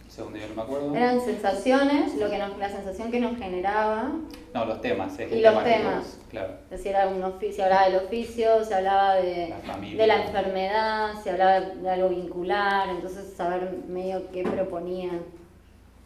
segundo 0.09 0.39
nivel 0.39 0.57
no 0.57 0.57
me 0.57 0.63
acuerdo. 0.63 0.97
Eran 0.97 1.21
sensaciones, 1.21 2.15
lo 2.15 2.31
que 2.31 2.39
nos, 2.39 2.57
la 2.57 2.71
sensación 2.71 3.11
que 3.11 3.21
nos 3.21 3.37
generaba, 3.37 4.13
No, 4.55 4.65
los 4.65 4.81
temas, 4.81 5.13
ejes 5.19 5.37
Y 5.37 5.43
los 5.43 5.53
temáticos, 5.53 5.83
temas. 5.83 6.19
Claro. 6.31 6.55
es 6.65 6.71
decir, 6.71 6.87
era 6.93 7.09
un 7.09 7.23
oficio, 7.23 7.57
se 7.57 7.63
hablaba 7.65 7.89
del 7.89 7.97
oficio, 7.97 8.65
se 8.65 8.75
hablaba 8.75 9.15
de, 9.17 9.49
La 9.51 9.73
familia. 9.75 10.03
de 10.03 10.07
la 10.07 10.25
enfermedad, 10.25 11.23
se 11.23 11.31
hablaba 11.31 11.61
de 11.61 11.91
algo 11.91 12.09
vincular, 12.09 12.89
entonces 12.89 13.35
saber 13.37 13.71
medio 13.89 14.31
qué 14.33 14.43
proponían 14.43 15.21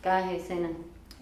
cada 0.03 0.33
escena. 0.33 0.71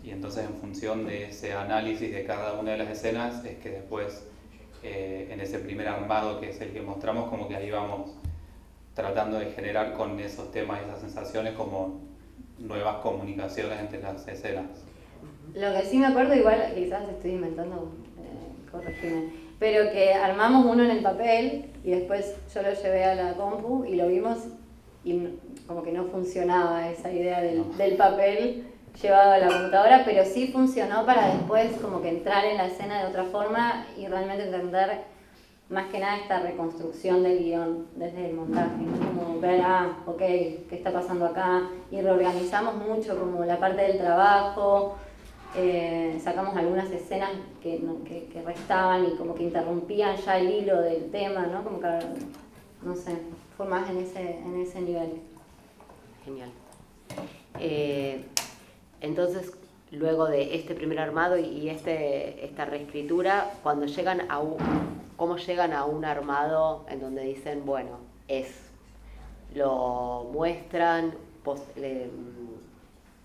Y 0.03 0.11
entonces 0.11 0.47
en 0.47 0.55
función 0.55 1.07
de 1.07 1.27
ese 1.27 1.53
análisis 1.53 2.11
de 2.11 2.25
cada 2.25 2.55
una 2.59 2.71
de 2.73 2.79
las 2.79 2.88
escenas 2.88 3.44
es 3.44 3.59
que 3.59 3.68
después 3.68 4.23
eh, 4.83 5.29
en 5.31 5.41
ese 5.41 5.59
primer 5.59 5.88
armado 5.88 6.41
que 6.41 6.51
es 6.51 6.61
el 6.61 6.73
que 6.73 6.81
mostramos 6.81 7.29
como 7.31 7.49
que 7.49 7.57
ahí 7.57 7.71
vamos 7.71 8.11
tratando 8.95 9.38
de 9.38 9.47
generar 9.53 9.95
con 9.95 10.19
esos 10.21 10.51
temas 10.51 10.81
y 10.81 10.85
esas 10.88 11.01
sensaciones 11.01 11.55
como 11.55 12.01
nuevas 12.59 12.97
comunicaciones 12.97 13.79
entre 13.81 14.03
las 14.03 14.27
escenas. 14.27 14.67
Lo 15.55 15.73
que 15.73 15.83
sí 15.87 15.99
me 15.99 16.07
acuerdo, 16.07 16.35
igual 16.35 16.73
quizás 16.75 17.09
estoy 17.09 17.33
inventando, 17.33 17.93
eh, 18.19 18.71
corregime, 18.71 19.31
pero 19.59 19.91
que 19.93 20.14
armamos 20.14 20.67
uno 20.67 20.85
en 20.85 20.91
el 20.91 21.03
papel 21.03 21.67
y 21.85 21.91
después 21.91 22.35
yo 22.55 22.62
lo 22.62 22.73
llevé 22.73 23.05
a 23.05 23.14
la 23.14 23.35
compu 23.35 23.85
y 23.85 23.95
lo 23.97 24.09
vimos 24.09 24.38
y 25.05 25.29
como 25.67 25.83
que 25.83 25.93
no 25.93 26.05
funcionaba 26.07 26.88
esa 26.91 27.11
idea 27.12 27.41
del, 27.41 27.59
No. 27.59 27.64
del 27.77 27.97
papel 27.97 28.64
llevado 29.03 29.33
a 29.33 29.39
la 29.39 29.47
computadora, 29.49 30.03
pero 30.05 30.25
sí 30.25 30.49
funcionó 30.49 31.07
para 31.07 31.29
después 31.35 31.73
como 31.81 32.01
que 32.03 32.09
entrar 32.11 32.45
en 32.45 32.57
la 32.57 32.67
escena 32.67 33.01
de 33.03 33.07
otra 33.09 33.25
forma 33.25 33.87
y 33.97 34.07
realmente 34.07 34.45
entender 34.45 35.03
más 35.71 35.87
que 35.89 35.99
nada 35.99 36.17
esta 36.17 36.41
reconstrucción 36.41 37.23
del 37.23 37.39
guion 37.41 37.87
desde 37.97 38.31
el 38.31 38.35
montaje, 38.37 38.77
¿no? 38.79 39.21
como 39.21 39.41
ver, 39.41 39.61
ah, 39.63 39.99
ok, 40.07 40.19
¿qué 40.19 40.69
está 40.71 40.91
pasando 40.93 41.27
acá? 41.27 41.69
Y 41.91 42.01
reorganizamos 42.01 42.75
mucho 42.77 43.19
como 43.19 43.45
la 43.45 43.59
parte 43.59 43.83
del 43.83 43.99
trabajo, 43.99 44.97
eh, 45.57 46.19
sacamos 46.25 46.57
algunas 46.57 46.91
escenas 46.91 47.31
que, 47.63 47.79
no- 47.81 48.03
que, 48.05 48.25
que 48.33 48.41
restaban 48.43 49.05
y 49.07 49.17
como 49.17 49.35
que 49.35 49.45
interrumpían 49.45 50.17
ya 50.17 50.39
el 50.39 50.51
hilo 50.51 50.81
del 50.81 51.11
tema, 51.11 51.47
¿no? 51.47 51.63
Como 51.63 51.81
que, 51.81 51.99
no 52.83 52.95
sé, 52.97 53.19
fue 53.57 53.67
más 53.67 53.89
en 53.91 53.99
ese, 53.99 54.39
en 54.39 54.61
ese 54.63 54.81
nivel. 54.81 55.21
Genial. 56.25 56.51
Eh, 57.59 58.25
entonces, 59.01 59.53
luego 59.91 60.27
de 60.27 60.55
este 60.57 60.75
primer 60.75 60.99
armado 60.99 61.39
y, 61.39 61.68
este, 61.68 62.45
esta 62.45 62.64
reescritura, 62.64 63.51
cuando 63.62 63.87
llegan 63.87 64.22
a 64.31 64.39
un, 64.39 64.57
¿cómo 65.16 65.37
llegan 65.37 65.72
a 65.72 65.85
un 65.85 66.05
armado 66.05 66.85
en 66.89 67.01
donde 67.01 67.22
dicen, 67.22 67.64
bueno, 67.64 67.99
es, 68.29 68.49
lo 69.55 70.29
muestran, 70.33 71.14
pos- 71.45 71.62
le- 71.77 72.11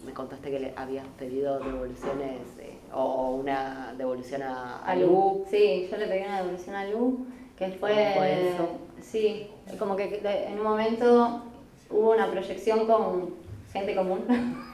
me 0.05 0.13
contaste 0.13 0.51
que 0.51 0.59
le 0.59 0.73
habías 0.75 1.05
pedido 1.17 1.59
devoluciones 1.59 2.41
eh, 2.59 2.77
o, 2.93 3.31
una 3.31 3.93
devolución 3.97 4.41
a, 4.43 4.79
a 4.79 4.91
A 4.91 4.95
Lu. 4.95 5.01
Lu. 5.07 5.45
Sí, 5.49 5.87
yo 5.89 5.97
le 5.97 6.07
pedí 6.07 6.23
una 6.25 6.41
devolución 6.41 6.75
a 6.75 6.85
Lu, 6.87 7.25
que 7.57 7.67
fue... 7.71 7.91
¿Cómo 7.91 8.13
fue 8.15 8.49
eso? 8.53 8.67
Sí, 9.01 9.47
como 9.79 9.95
que 9.95 10.21
en 10.49 10.57
un 10.59 10.63
momento 10.63 11.41
hubo 11.89 12.11
una 12.11 12.29
proyección 12.31 12.85
con 12.87 13.33
gente 13.71 13.95
común, 13.95 14.25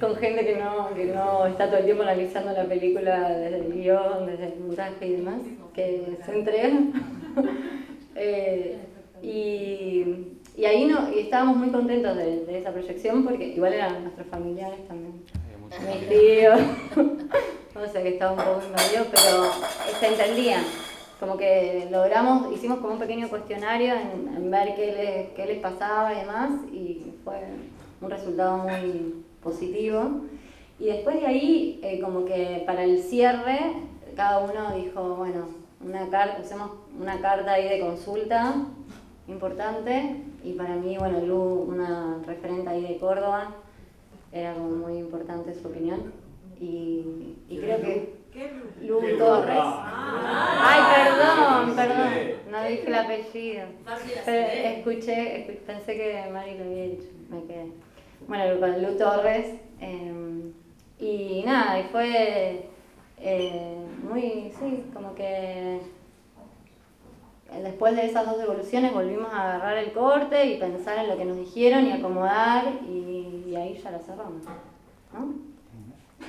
con 0.00 0.16
gente 0.16 0.44
que 0.44 0.56
no, 0.56 0.94
que 0.94 1.06
no 1.06 1.46
está 1.46 1.66
todo 1.66 1.78
el 1.78 1.84
tiempo 1.84 2.02
analizando 2.02 2.52
la 2.52 2.64
película 2.64 3.30
desde 3.30 3.56
el 3.58 3.72
guion, 3.72 4.26
desde 4.26 4.52
el 4.52 4.60
montaje 4.60 5.06
y 5.06 5.12
demás, 5.16 5.40
que 5.74 6.18
se 6.24 6.32
entrega. 6.32 6.78
Eh, 8.18 8.78
y, 9.20 10.38
y 10.56 10.64
ahí 10.64 10.86
no, 10.86 11.12
y 11.12 11.18
estábamos 11.18 11.58
muy 11.58 11.68
contentos 11.68 12.16
de, 12.16 12.46
de 12.46 12.60
esa 12.60 12.72
proyección 12.72 13.24
porque 13.26 13.48
igual 13.48 13.74
eran 13.74 14.04
nuestros 14.04 14.26
familiares 14.28 14.88
también 14.88 15.22
Eh, 15.70 15.86
mis 15.86 16.08
tíos. 16.08 16.60
o 17.76 17.92
sea 17.92 18.02
que 18.02 18.08
estaba 18.08 18.32
un 18.32 18.38
poco 18.38 18.62
invadido, 18.66 19.04
pero 19.10 19.50
se 20.00 20.06
entendía. 20.06 20.62
Como 21.20 21.36
que 21.36 21.88
logramos, 21.90 22.52
hicimos 22.54 22.78
como 22.78 22.94
un 22.94 22.98
pequeño 22.98 23.28
cuestionario 23.28 23.94
en, 23.94 24.50
ver 24.50 24.74
qué 24.76 24.92
les, 24.92 25.28
qué 25.34 25.46
les 25.46 25.60
pasaba 25.60 26.12
y 26.14 26.20
demás, 26.20 26.50
y 26.72 27.14
fue 27.24 27.36
un 28.00 28.10
resultado 28.10 28.58
muy 28.58 29.24
positivo. 29.42 30.22
Y 30.78 30.86
después 30.86 31.20
de 31.20 31.26
ahí, 31.26 31.80
eh, 31.82 32.00
como 32.00 32.24
que 32.24 32.62
para 32.66 32.84
el 32.84 33.02
cierre, 33.02 33.58
cada 34.14 34.40
uno 34.40 34.74
dijo, 34.76 35.16
bueno, 35.16 35.46
una 35.80 36.08
carta, 36.08 36.40
usemos 36.42 36.70
una 37.00 37.20
carta 37.20 37.52
ahí 37.52 37.68
de 37.68 37.80
consulta 37.80 38.56
importante, 39.28 40.22
y 40.44 40.52
para 40.52 40.76
mí, 40.76 40.96
bueno, 40.98 41.20
Lu, 41.20 41.36
una 41.68 42.18
referente 42.26 42.68
ahí 42.68 42.82
de 42.82 42.98
Córdoba, 42.98 43.54
era 44.32 44.54
muy 44.54 44.98
importante 44.98 45.54
su 45.54 45.68
opinión. 45.68 46.12
Y, 46.60 47.34
y 47.48 47.58
creo 47.58 47.80
que 47.80 48.16
Lu 48.82 49.00
Torres. 49.18 49.58
Ay, 49.58 50.80
perdón, 50.94 51.74
perdón, 51.74 52.12
no 52.50 52.64
dije 52.64 52.86
el 52.86 52.94
apellido. 52.94 53.66
escuché, 54.26 55.60
pensé 55.66 55.96
que 55.96 56.30
Mari 56.32 56.58
lo 56.58 56.64
había 56.64 56.82
dicho, 56.84 57.08
me 57.30 57.44
quedé. 57.44 57.72
Bueno, 58.28 58.60
con 58.60 58.82
Lu 58.82 58.96
Torres. 58.96 59.54
Em, 59.80 60.52
y 60.98 61.42
nada, 61.44 61.78
y 61.78 61.84
fue 61.84 62.68
eh, 63.20 63.76
muy, 64.02 64.52
sí, 64.58 64.84
como 64.92 65.14
que 65.14 65.80
después 67.62 67.94
de 67.94 68.06
esas 68.06 68.26
dos 68.26 68.38
devoluciones 68.38 68.92
volvimos 68.92 69.32
a 69.32 69.54
agarrar 69.54 69.78
el 69.78 69.92
corte 69.92 70.46
y 70.46 70.58
pensar 70.58 70.98
en 70.98 71.08
lo 71.08 71.16
que 71.16 71.24
nos 71.24 71.36
dijeron 71.36 71.86
y 71.86 71.92
acomodar 71.92 72.64
y, 72.88 73.54
ahí 73.54 73.80
ya 73.82 73.90
la 73.90 74.00
cerramos. 74.00 74.42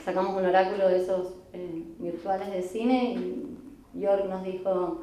Sacamos 0.06 0.38
un 0.38 0.46
oráculo 0.46 0.88
de 0.88 0.98
esos 1.02 1.34
eh, 1.52 1.84
virtuales 2.00 2.52
de 2.52 2.62
cine 2.62 3.16
y 3.16 4.00
York 4.00 4.26
nos 4.30 4.44
dijo 4.44 5.02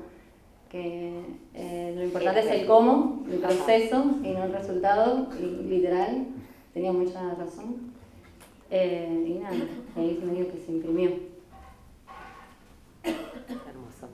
que 0.70 1.20
eh, 1.54 1.92
lo 1.96 2.04
importante 2.04 2.40
es 2.40 2.50
el 2.50 2.66
cómo, 2.66 3.24
el 3.30 3.38
proceso 3.40 4.04
y 4.22 4.30
no 4.30 4.44
el 4.44 4.52
resultado, 4.52 5.28
y 5.38 5.44
literal, 5.68 6.26
tenía 6.74 6.92
mucha 6.92 7.20
razón. 7.34 7.94
Eh, 8.70 9.24
y 9.26 9.34
nada, 9.34 9.54
ahí 9.96 10.18
se 10.18 10.26
me 10.26 10.32
dijo 10.32 10.50
que 10.52 10.58
se 10.58 10.72
imprimió. 10.72 11.10
Hermoso. 13.04 14.08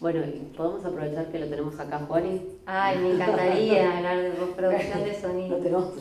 Bueno, 0.00 0.20
podemos 0.54 0.84
aprovechar 0.84 1.30
que 1.32 1.38
lo 1.38 1.46
tenemos 1.46 1.80
acá, 1.80 2.00
Juani. 2.00 2.42
Ay, 2.66 2.98
me 2.98 3.12
encantaría 3.12 3.96
hablar 3.96 4.20
de 4.20 4.30
postproducción 4.32 5.04
de 5.04 5.20
sonido. 5.20 5.56
Lo 5.56 5.62
tenemos. 5.62 5.94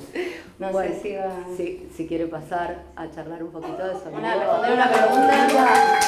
No 0.59 0.73
sé 0.73 0.99
si 1.01 1.15
va. 1.15 1.45
Si, 1.55 1.87
si 1.95 2.07
quiere 2.07 2.27
pasar 2.27 2.83
a 2.95 3.09
charlar 3.09 3.43
un 3.43 3.51
poquito 3.51 3.87
de 3.87 3.93
sonido. 3.93 4.19
Una, 4.19 4.35
responder 4.35 4.73
una 4.73 4.91
pregunta. 4.91 5.99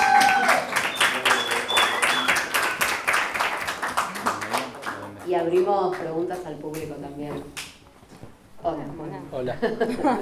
Y 5.28 5.34
abrimos 5.34 5.96
preguntas 5.98 6.46
al 6.46 6.56
público 6.56 6.96
también. 6.96 7.44
Hola. 8.68 8.84
Hola. 9.32 9.58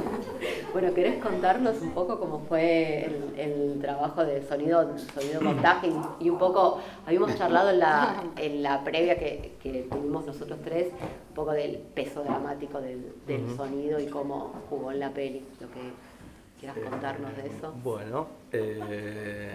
bueno, 0.73 0.93
¿querés 0.93 1.23
contarnos 1.23 1.81
un 1.81 1.91
poco 1.91 2.19
cómo 2.19 2.41
fue 2.49 3.09
el, 3.37 3.79
trabajo 3.79 4.25
de 4.25 4.45
sonido, 4.45 4.97
sonido 5.13 5.39
montaje 5.39 5.89
y, 6.19 6.29
un 6.29 6.37
poco, 6.37 6.81
habíamos 7.05 7.37
charlado 7.37 7.69
en 7.69 7.79
la, 7.79 8.21
en 8.35 8.61
la 8.61 8.83
previa 8.83 9.17
que, 9.17 9.53
que 9.63 9.87
tuvimos 9.89 10.25
nosotros 10.25 10.59
tres, 10.61 10.87
un 10.89 11.35
poco 11.35 11.51
del 11.51 11.77
peso 11.77 12.21
dramático 12.21 12.81
del, 12.81 13.13
del 13.25 13.55
sonido 13.55 13.97
y 14.01 14.07
cómo 14.07 14.51
jugó 14.69 14.91
en 14.91 14.99
la 14.99 15.11
peli, 15.11 15.41
lo 15.61 15.67
que 15.69 15.79
quieras 16.59 16.77
contarnos 16.89 17.37
de 17.37 17.47
eso. 17.47 17.73
Bueno, 17.81 18.27
eh, 18.51 19.53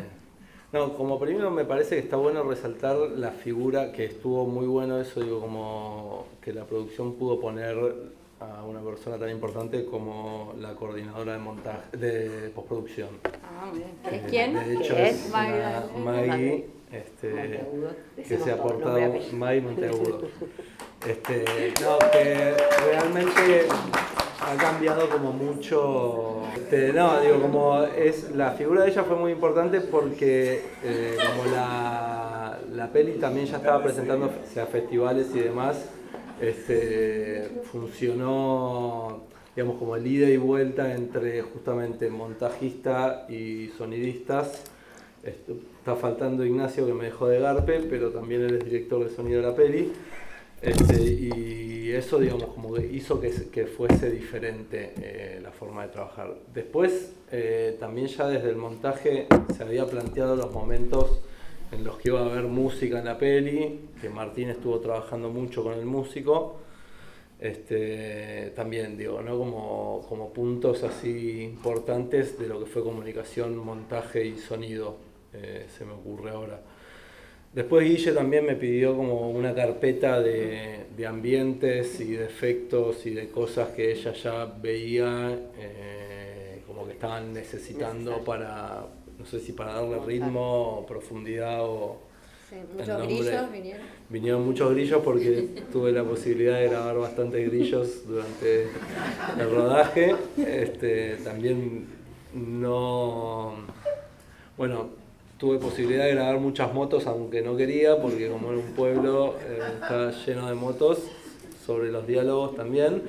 no, 0.72 0.94
como 0.94 1.18
primero 1.18 1.50
me 1.50 1.66
parece 1.66 1.96
que 1.96 2.00
está 2.00 2.16
bueno 2.16 2.42
resaltar 2.42 2.96
la 2.96 3.32
figura, 3.32 3.92
que 3.92 4.06
estuvo 4.06 4.46
muy 4.46 4.66
bueno 4.66 4.98
eso, 4.98 5.20
digo, 5.20 5.40
como 5.40 6.24
que 6.40 6.54
la 6.54 6.64
producción 6.64 7.16
pudo 7.16 7.38
poner 7.38 7.76
a 8.40 8.64
una 8.64 8.80
persona 8.80 9.18
tan 9.18 9.30
importante 9.30 9.84
como 9.84 10.54
la 10.58 10.74
coordinadora 10.74 11.32
de 11.32 11.38
montaje 11.38 11.96
de 11.96 12.50
postproducción. 12.54 13.08
Ah, 13.24 13.66
muy 13.66 13.78
bien. 13.80 13.90
¿Es 14.12 14.30
quién? 14.30 14.54
De 14.54 14.74
hecho 14.74 14.96
es, 14.96 15.30
Maggie, 15.30 16.68
este, 16.92 17.60
que 18.16 18.38
se 18.38 18.50
ha 18.50 18.54
aportado 18.54 18.98
Maggie 19.32 19.60
Monteagudo. 19.60 20.22
Este, 21.06 21.72
no, 21.80 21.96
que 22.10 22.56
realmente 22.90 23.68
ha 24.40 24.56
cambiado 24.56 25.08
como 25.08 25.32
mucho. 25.32 26.42
Este, 26.56 26.92
no, 26.92 27.20
digo, 27.20 27.40
como 27.40 27.84
es 27.84 28.32
la 28.32 28.50
figura 28.50 28.82
de 28.82 28.90
ella 28.90 29.04
fue 29.04 29.14
muy 29.14 29.30
importante 29.30 29.80
porque 29.80 30.60
eh, 30.82 31.16
como 31.16 31.54
la, 31.54 32.58
la 32.72 32.88
peli 32.88 33.12
también 33.12 33.46
ya 33.46 33.58
estaba 33.58 33.80
presentando 33.80 34.26
a 34.26 34.66
festivales 34.66 35.28
y 35.36 35.38
demás 35.38 35.76
este, 36.40 37.50
funcionó 37.70 39.28
digamos, 39.58 39.78
como 39.80 39.96
el 39.96 40.06
ida 40.06 40.30
y 40.30 40.36
vuelta 40.36 40.94
entre 40.94 41.42
justamente 41.42 42.08
montajista 42.08 43.26
y 43.28 43.72
sonidistas. 43.76 44.62
Está 45.24 45.96
faltando 45.96 46.46
Ignacio 46.46 46.86
que 46.86 46.94
me 46.94 47.06
dejó 47.06 47.26
de 47.26 47.40
Garpe, 47.40 47.80
pero 47.90 48.10
también 48.10 48.42
él 48.42 48.54
es 48.54 48.64
director 48.64 49.02
de 49.02 49.12
sonido 49.12 49.40
de 49.42 49.48
la 49.48 49.56
peli. 49.56 49.92
Este, 50.62 51.02
y 51.02 51.90
eso, 51.90 52.20
digamos, 52.20 52.44
como 52.54 52.74
que 52.74 52.86
hizo 52.86 53.20
que, 53.20 53.66
fuese 53.66 54.10
diferente 54.12 54.92
eh, 55.00 55.40
la 55.42 55.50
forma 55.50 55.82
de 55.82 55.88
trabajar. 55.88 56.36
Después, 56.54 57.14
eh, 57.32 57.76
también 57.80 58.06
ya 58.06 58.28
desde 58.28 58.50
el 58.50 58.56
montaje 58.56 59.26
se 59.56 59.62
había 59.64 59.86
planteado 59.86 60.36
los 60.36 60.52
momentos 60.52 61.20
en 61.72 61.84
los 61.84 61.98
que 61.98 62.08
iba 62.08 62.20
a 62.20 62.26
haber 62.26 62.44
música 62.44 62.98
en 62.98 63.04
la 63.04 63.18
peli, 63.18 63.80
que 64.00 64.08
Martín 64.08 64.50
estuvo 64.50 64.78
trabajando 64.80 65.30
mucho 65.30 65.62
con 65.62 65.74
el 65.74 65.84
músico. 65.84 66.60
Este, 67.40 68.52
también 68.56 68.98
digo, 68.98 69.22
¿no? 69.22 69.38
como, 69.38 70.04
como 70.08 70.32
puntos 70.32 70.82
así 70.82 71.42
importantes 71.42 72.38
de 72.38 72.48
lo 72.48 72.58
que 72.58 72.66
fue 72.66 72.82
comunicación, 72.82 73.56
montaje 73.56 74.24
y 74.24 74.38
sonido, 74.38 74.96
eh, 75.32 75.66
se 75.76 75.84
me 75.84 75.92
ocurre 75.92 76.30
ahora. 76.30 76.60
Después 77.52 77.88
Guille 77.88 78.12
también 78.12 78.44
me 78.44 78.56
pidió 78.56 78.96
como 78.96 79.30
una 79.30 79.54
carpeta 79.54 80.20
de, 80.20 80.86
de 80.96 81.06
ambientes 81.06 82.00
y 82.00 82.12
de 82.12 82.24
efectos 82.24 83.06
y 83.06 83.10
de 83.10 83.30
cosas 83.30 83.68
que 83.70 83.92
ella 83.92 84.12
ya 84.12 84.44
veía 84.44 85.38
eh, 85.56 86.62
como 86.66 86.86
que 86.86 86.92
estaban 86.92 87.32
necesitando 87.32 88.22
para, 88.24 88.84
no 89.18 89.26
sé 89.26 89.40
si 89.40 89.52
para 89.52 89.74
darle 89.74 89.98
ritmo, 90.06 90.84
profundidad 90.86 91.60
o... 91.62 91.98
Sí, 92.48 92.56
muchos 92.74 93.02
grillos 93.02 93.52
vinieron. 93.52 93.86
Vinieron 94.08 94.46
muchos 94.46 94.72
grillos 94.72 95.02
porque 95.04 95.48
tuve 95.72 95.92
la 95.92 96.04
posibilidad 96.04 96.58
de 96.58 96.68
grabar 96.68 96.96
bastantes 96.98 97.50
grillos 97.50 98.06
durante 98.06 98.68
el 99.38 99.50
rodaje. 99.50 100.14
Este, 100.38 101.16
también 101.16 101.86
no... 102.32 103.54
Bueno, 104.56 104.88
tuve 105.38 105.58
posibilidad 105.58 106.04
de 106.04 106.14
grabar 106.14 106.38
muchas 106.38 106.72
motos 106.74 107.06
aunque 107.06 107.42
no 107.42 107.56
quería 107.56 108.00
porque 108.00 108.28
como 108.28 108.50
en 108.52 108.58
un 108.58 108.72
pueblo 108.72 109.36
eh, 109.46 109.60
está 109.80 110.10
lleno 110.10 110.48
de 110.48 110.54
motos 110.54 110.98
sobre 111.68 111.92
los 111.92 112.06
diálogos 112.06 112.56
también, 112.56 113.02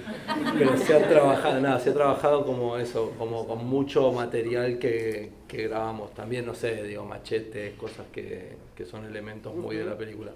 pero 0.57 0.75
se 0.75 0.93
ha 0.93 1.07
trabajado, 1.07 1.61
nada, 1.61 1.79
se 1.79 1.91
ha 1.91 1.93
trabajado 1.93 2.45
como 2.45 2.77
eso, 2.77 3.13
como 3.17 3.47
con 3.47 3.65
mucho 3.65 4.11
material 4.11 4.77
que, 4.79 5.29
que 5.47 5.69
grabamos, 5.69 6.13
también, 6.13 6.45
no 6.45 6.53
sé, 6.53 6.83
digo, 6.83 7.05
machetes, 7.05 7.75
cosas 7.75 8.07
que, 8.11 8.57
que, 8.75 8.85
son 8.85 9.05
elementos 9.05 9.55
muy 9.55 9.77
de 9.77 9.85
la 9.85 9.97
película. 9.97 10.33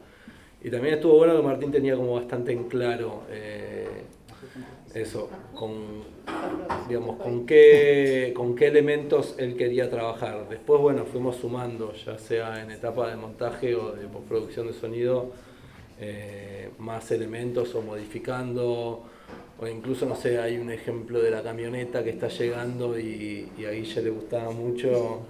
Y 0.64 0.70
también 0.70 0.94
estuvo 0.94 1.18
bueno 1.18 1.36
que 1.36 1.42
Martín 1.42 1.70
tenía 1.70 1.98
como 1.98 2.14
bastante 2.14 2.54
en 2.54 2.70
claro 2.70 3.24
eh, 3.30 4.04
eso, 4.94 5.30
con, 5.54 6.04
digamos, 6.88 7.18
con 7.18 7.46
qué, 7.46 8.32
con 8.34 8.56
qué 8.56 8.68
elementos 8.68 9.36
él 9.38 9.58
quería 9.58 9.90
trabajar. 9.90 10.48
Después, 10.48 10.80
bueno, 10.80 11.04
fuimos 11.04 11.36
sumando, 11.36 11.92
ya 11.92 12.18
sea 12.18 12.64
en 12.64 12.72
etapa 12.72 13.10
de 13.10 13.18
montaje 13.18 13.76
o 13.76 13.92
de 13.92 14.08
postproducción 14.08 14.68
de 14.68 14.72
sonido, 14.72 15.34
eh, 16.06 16.70
más 16.80 17.12
elementos 17.12 17.74
o 17.76 17.82
modificando, 17.82 19.04
o 19.58 19.68
incluso, 19.68 20.06
no 20.06 20.16
sé, 20.16 20.38
hay 20.40 20.58
un 20.58 20.70
ejemplo 20.70 21.22
de 21.22 21.32
la 21.32 21.42
camioneta 21.42 22.04
que 22.04 22.10
está 22.10 22.28
llegando 22.28 23.00
y, 23.00 23.50
y 23.58 23.66
a 23.66 23.72
Guille 23.72 24.02
le 24.02 24.10
gustaba 24.10 24.52
mucho 24.52 25.22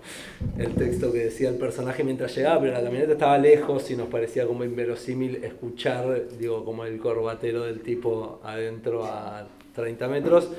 el 0.57 0.73
texto 0.73 1.11
que 1.11 1.25
decía 1.25 1.49
el 1.49 1.57
personaje 1.57 2.03
mientras 2.03 2.35
llegaba, 2.35 2.61
pero 2.61 2.73
la 2.73 2.81
camioneta 2.81 3.13
estaba 3.13 3.37
lejos 3.37 3.91
y 3.91 3.95
nos 3.95 4.07
parecía 4.07 4.47
como 4.47 4.63
inverosímil 4.63 5.43
escuchar, 5.43 6.29
digo, 6.39 6.65
como 6.65 6.85
el 6.85 6.97
corbatero 6.99 7.63
del 7.63 7.81
tipo 7.81 8.39
adentro 8.43 9.05
a 9.05 9.47
30 9.75 10.07
metros. 10.07 10.49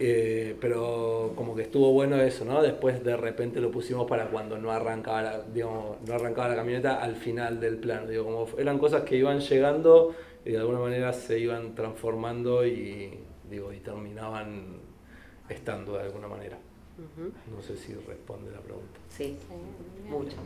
Eh, 0.00 0.56
pero 0.60 1.32
como 1.36 1.54
que 1.54 1.62
estuvo 1.62 1.92
bueno 1.92 2.20
eso, 2.20 2.44
¿no? 2.44 2.60
Después 2.62 3.04
de 3.04 3.16
repente 3.16 3.60
lo 3.60 3.70
pusimos 3.70 4.08
para 4.08 4.26
cuando 4.26 4.58
no 4.58 4.72
arrancaba 4.72 5.22
la, 5.22 5.42
digamos, 5.42 5.96
no 6.06 6.14
arrancaba 6.14 6.48
la 6.48 6.56
camioneta 6.56 7.00
al 7.00 7.14
final 7.14 7.60
del 7.60 7.78
plan. 7.78 8.08
Digo, 8.08 8.24
como 8.24 8.48
eran 8.58 8.78
cosas 8.78 9.02
que 9.04 9.16
iban 9.16 9.40
llegando 9.40 10.14
y 10.44 10.50
de 10.50 10.58
alguna 10.58 10.80
manera 10.80 11.12
se 11.12 11.38
iban 11.38 11.74
transformando 11.74 12.66
y, 12.66 13.18
digo, 13.48 13.72
y 13.72 13.78
terminaban 13.78 14.78
estando 15.48 15.96
de 15.96 16.02
alguna 16.02 16.28
manera. 16.28 16.58
No 16.96 17.60
sé 17.60 17.76
si 17.76 17.92
responde 17.94 18.52
la 18.52 18.60
pregunta. 18.60 19.00
Sí, 19.08 19.36
mucho. 20.08 20.36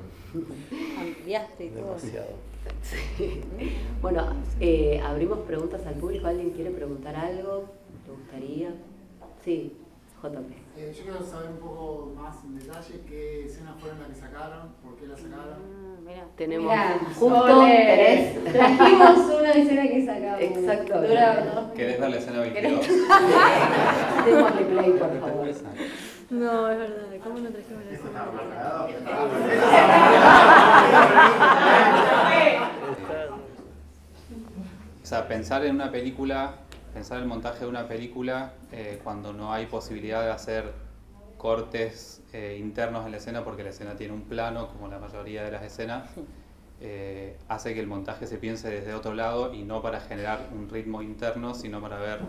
Ampliaste 0.99 1.67
y 1.67 1.69
todo. 1.71 1.85
Demasiado. 1.87 2.29
Sí. 2.83 3.41
Bueno, 4.03 4.27
eh, 4.61 5.01
abrimos 5.03 5.39
preguntas 5.41 5.87
al 5.87 5.95
público. 5.95 6.27
¿Alguien 6.27 6.51
quiere 6.51 6.71
preguntar 6.71 7.17
algo? 7.17 7.65
¿Te 8.05 8.11
gustaría? 8.13 8.75
Sí, 9.49 9.73
JP. 10.23 10.53
Eh, 10.77 10.93
yo 10.95 11.03
quiero 11.05 11.23
saber 11.25 11.49
un 11.53 11.57
poco 11.57 12.13
más 12.15 12.45
en 12.45 12.59
detalle 12.59 13.01
qué 13.09 13.47
escenas 13.47 13.81
fueron 13.81 14.01
las 14.01 14.09
que 14.09 14.15
sacaron, 14.17 14.75
por 14.83 14.95
qué 14.97 15.07
las 15.07 15.21
sacaron. 15.21 15.55
Ah, 15.55 15.97
mira. 16.05 16.27
Tenemos 16.37 16.71
Mirá, 16.71 16.99
justo 17.19 17.59
ole. 17.61 18.35
tres. 18.45 18.53
Trajimos 18.53 19.19
una 19.41 19.51
escena 19.53 19.83
que 19.85 20.05
sacamos. 20.05 20.41
Exacto. 20.43 21.01
Dura 21.01 21.73
¿Querés 21.75 21.99
ver 21.99 22.11
la 22.11 22.17
escena 22.19 22.41
22? 22.41 22.89
Démosle 24.27 24.65
play, 24.67 24.91
por 24.93 25.19
favor. 25.19 25.49
No, 26.29 26.71
es 26.71 26.79
verdad. 26.79 27.07
¿Cómo 27.25 27.39
no 27.39 27.49
trajimos 27.49 27.85
la 27.87 27.93
escena? 27.93 28.27
O 35.03 35.07
sea, 35.09 35.27
pensar 35.27 35.65
en 35.65 35.77
una 35.77 35.91
película, 35.91 36.57
pensar 36.93 37.19
el 37.19 37.27
montaje 37.27 37.61
de 37.61 37.67
una 37.67 37.87
película 37.87 38.53
eh, 38.73 39.01
cuando 39.03 39.33
no 39.33 39.53
hay 39.53 39.67
posibilidad 39.67 40.23
de 40.23 40.31
hacer 40.31 40.73
cortes 41.37 42.23
eh, 42.33 42.57
internos 42.61 43.07
en 43.07 43.13
la 43.13 43.19
escena 43.19 43.45
porque 43.45 43.63
la 43.63 43.71
escena 43.71 43.95
tiene 43.97 44.13
un 44.13 44.23
plano, 44.23 44.69
como 44.69 44.89
la 44.89 44.99
mayoría 44.99 45.45
de 45.45 45.53
las 45.53 45.63
escenas, 45.63 46.11
eh, 46.81 47.37
hace 47.49 47.75
que 47.75 47.81
el 47.81 47.87
montaje 47.87 48.27
se 48.27 48.39
piense 48.39 48.69
desde 48.69 48.95
otro 48.95 49.15
lado 49.15 49.55
y 49.55 49.63
no 49.63 49.81
para 49.81 50.01
generar 50.01 50.49
un 50.53 50.69
ritmo 50.69 51.03
interno, 51.03 51.55
sino 51.55 51.81
para 51.81 51.99
ver 51.99 52.21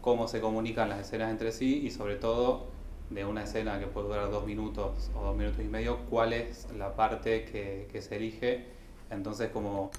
cómo 0.00 0.28
se 0.28 0.40
comunican 0.40 0.88
las 0.88 1.00
escenas 1.00 1.30
entre 1.30 1.50
sí 1.50 1.80
y 1.84 1.90
sobre 1.90 2.16
todo 2.16 2.66
de 3.10 3.24
una 3.24 3.44
escena 3.44 3.78
que 3.78 3.86
puede 3.86 4.08
durar 4.08 4.30
dos 4.30 4.46
minutos 4.46 5.10
o 5.14 5.22
dos 5.22 5.36
minutos 5.36 5.60
y 5.60 5.68
medio, 5.68 5.98
cuál 6.10 6.32
es 6.32 6.68
la 6.76 6.94
parte 6.94 7.44
que, 7.44 7.88
que 7.90 8.02
se 8.02 8.16
elige. 8.16 8.66
Entonces 9.10 9.50
como 9.50 9.90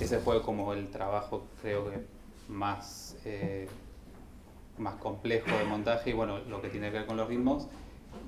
ese 0.00 0.18
fue 0.18 0.42
como 0.42 0.72
el 0.72 0.88
trabajo 0.88 1.46
creo 1.60 1.90
que 1.90 2.19
más, 2.50 3.16
eh, 3.24 3.68
más 4.78 4.96
complejo 4.96 5.50
de 5.56 5.64
montaje 5.64 6.10
y 6.10 6.12
bueno, 6.12 6.38
lo 6.40 6.60
que 6.60 6.68
tiene 6.68 6.90
que 6.90 6.98
ver 6.98 7.06
con 7.06 7.16
los 7.16 7.28
ritmos. 7.28 7.68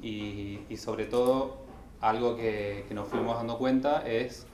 Y, 0.01 0.61
y 0.68 0.77
sobre 0.77 1.07
todo 1.07 1.59
algo 2.01 2.37
que, 2.37 2.85
que 2.89 2.95
nos 2.95 3.09
fuimos 3.09 3.37
dando 3.37 3.59
cuenta 3.59 4.07
es 4.07 4.47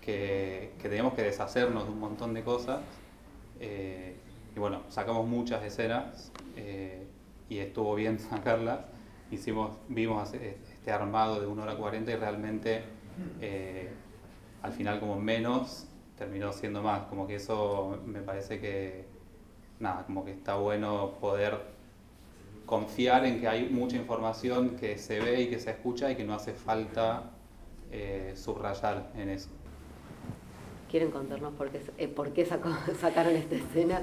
que, 0.00 0.72
que 0.80 0.88
teníamos 0.88 1.14
que 1.14 1.22
deshacernos 1.22 1.84
de 1.84 1.90
un 1.90 2.00
montón 2.00 2.32
de 2.32 2.42
cosas. 2.42 2.80
Eh, 3.60 4.16
y 4.54 4.58
bueno, 4.58 4.82
sacamos 4.88 5.26
muchas 5.26 5.62
escenas 5.64 6.32
eh, 6.56 7.06
y 7.48 7.58
estuvo 7.58 7.94
bien 7.94 8.18
sacarlas. 8.30 8.80
Hicimos, 9.30 9.72
vimos 9.88 10.32
este 10.32 10.90
armado 10.90 11.40
de 11.40 11.46
1 11.46 11.62
hora 11.62 11.76
40 11.76 12.10
y 12.10 12.16
realmente 12.16 12.82
al 14.62 14.72
final 14.72 15.00
como 15.00 15.20
menos 15.20 15.86
terminó 16.18 16.52
siendo 16.52 16.82
más, 16.82 17.02
como 17.04 17.26
que 17.26 17.36
eso 17.36 17.98
me 18.04 18.20
parece 18.20 18.60
que, 18.60 19.04
nada, 19.80 20.04
como 20.06 20.24
que 20.24 20.32
está 20.32 20.56
bueno 20.56 21.12
poder 21.20 21.58
confiar 22.66 23.24
en 23.24 23.40
que 23.40 23.48
hay 23.48 23.68
mucha 23.70 23.96
información 23.96 24.76
que 24.76 24.98
se 24.98 25.20
ve 25.20 25.42
y 25.42 25.48
que 25.48 25.58
se 25.58 25.70
escucha 25.70 26.10
y 26.10 26.16
que 26.16 26.24
no 26.24 26.34
hace 26.34 26.52
falta 26.52 27.30
eh, 27.90 28.34
subrayar 28.36 29.10
en 29.16 29.30
eso. 29.30 29.48
¿Quieren 30.90 31.10
contarnos 31.10 31.52
por 31.54 31.68
qué, 31.70 31.80
eh, 31.98 32.08
por 32.08 32.32
qué 32.32 32.44
sacó- 32.46 32.70
sacaron 33.00 33.34
esta 33.34 33.56
escena? 33.56 34.02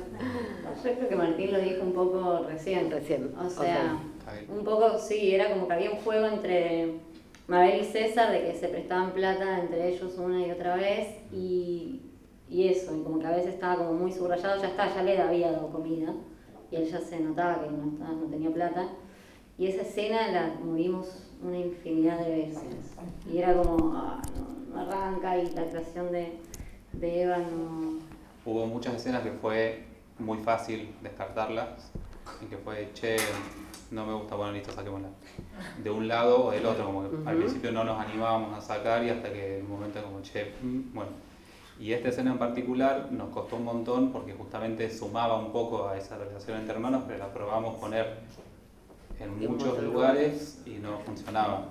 Yo 0.84 0.94
creo 0.96 1.10
que 1.10 1.16
Martín 1.16 1.52
lo 1.52 1.60
dijo 1.60 1.82
un 1.84 1.94
poco 1.94 2.46
recién. 2.48 2.92
Recién. 2.92 3.34
O 3.40 3.50
sea, 3.50 4.00
bien. 4.34 4.50
un 4.60 4.64
poco 4.64 4.98
sí, 5.00 5.34
era 5.34 5.52
como 5.52 5.68
que 5.68 5.74
había 5.74 5.92
un 5.92 5.98
juego 5.98 6.28
entre 6.28 6.94
Mabel 7.48 7.82
y 7.82 7.86
César 7.86 8.32
de 8.32 8.42
que 8.46 8.56
se 8.56 8.68
prestaban 8.68 9.12
plata 9.14 9.60
entre 9.62 9.90
ellos 9.90 10.16
una 10.18 10.46
y 10.46 10.52
otra 10.52 10.76
vez 10.76 11.08
y, 11.32 12.02
y 12.56 12.70
eso, 12.70 12.96
y 12.96 13.02
como 13.02 13.20
que 13.20 13.28
a 13.28 13.32
veces 13.32 13.56
estaba 13.56 13.76
como 13.76 13.94
muy 14.00 14.12
subrayado, 14.14 14.62
ya 14.62 14.70
está, 14.70 14.88
ya 14.96 15.04
le 15.04 15.22
había 15.22 15.52
dado 15.52 15.68
comida 15.72 16.14
y 16.72 16.78
él 16.78 16.86
ya 16.90 17.02
se 17.02 17.20
notaba 17.20 17.62
que 17.62 17.70
no, 17.70 17.92
estaba- 17.92 18.14
no 18.14 18.26
tenía 18.28 18.50
plata. 18.50 18.88
Y 19.58 19.68
esa 19.68 19.82
escena 19.82 20.32
la 20.32 20.54
movimos 20.64 21.28
una 21.44 21.58
infinidad 21.58 22.18
de 22.20 22.30
veces. 22.30 22.64
Y 23.30 23.40
era 23.40 23.54
como, 23.62 23.94
ah, 23.98 24.22
no, 24.38 24.74
no 24.74 24.82
arranca 24.82 25.38
y 25.38 25.50
la 25.52 25.64
actuación 25.64 26.12
de, 26.14 26.38
de 26.94 27.24
Eva 27.24 27.40
no... 27.40 28.00
Hubo 28.46 28.66
muchas 28.68 28.96
escenas 28.96 29.22
que 29.24 29.32
fue 29.32 29.84
muy 30.20 30.38
fácil 30.38 30.96
descartarlas 31.04 31.92
y 32.42 32.46
que 32.46 32.56
fue, 32.58 32.90
che, 32.94 33.18
no 33.92 34.06
me 34.06 34.14
gusta, 34.14 34.36
bueno, 34.36 34.54
listo, 34.54 34.72
saquémosla. 34.72 35.10
De 35.84 35.90
un 35.90 36.08
lado 36.08 36.46
o 36.46 36.52
del 36.52 36.66
otro, 36.66 36.86
como 36.86 37.02
que 37.02 37.16
al 37.28 37.36
Ujú. 37.36 37.44
principio 37.44 37.72
no 37.74 37.84
nos 37.84 38.00
animábamos 38.00 38.58
a 38.58 38.62
sacar 38.62 39.04
y 39.04 39.10
hasta 39.10 39.32
que 39.34 39.58
el 39.60 39.64
momento 39.66 40.02
como, 40.04 40.22
che, 40.22 40.54
mm, 40.64 40.94
bueno. 40.94 41.25
Y 41.80 41.92
esta 41.92 42.10
escena 42.10 42.32
en 42.32 42.38
particular 42.38 43.12
nos 43.12 43.30
costó 43.30 43.58
un 43.58 43.66
montón 43.66 44.12
porque 44.12 44.34
justamente 44.34 44.90
sumaba 44.90 45.38
un 45.38 45.52
poco 45.52 45.90
a 45.90 45.98
esa 45.98 46.18
relación 46.18 46.60
entre 46.60 46.76
hermanos, 46.76 47.04
pero 47.06 47.20
la 47.20 47.34
probamos 47.34 47.76
poner 47.76 48.20
en 49.20 49.40
muchos 49.40 49.82
lugares 49.84 50.62
y 50.66 50.76
no 50.76 51.00
funcionaba. 51.00 51.68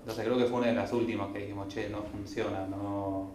Entonces 0.00 0.24
creo 0.24 0.38
que 0.38 0.44
fue 0.44 0.58
una 0.58 0.68
de 0.68 0.74
las 0.74 0.92
últimas 0.92 1.32
que 1.32 1.40
dijimos, 1.40 1.68
che, 1.68 1.88
no 1.88 2.02
funciona, 2.02 2.66
no, 2.66 3.30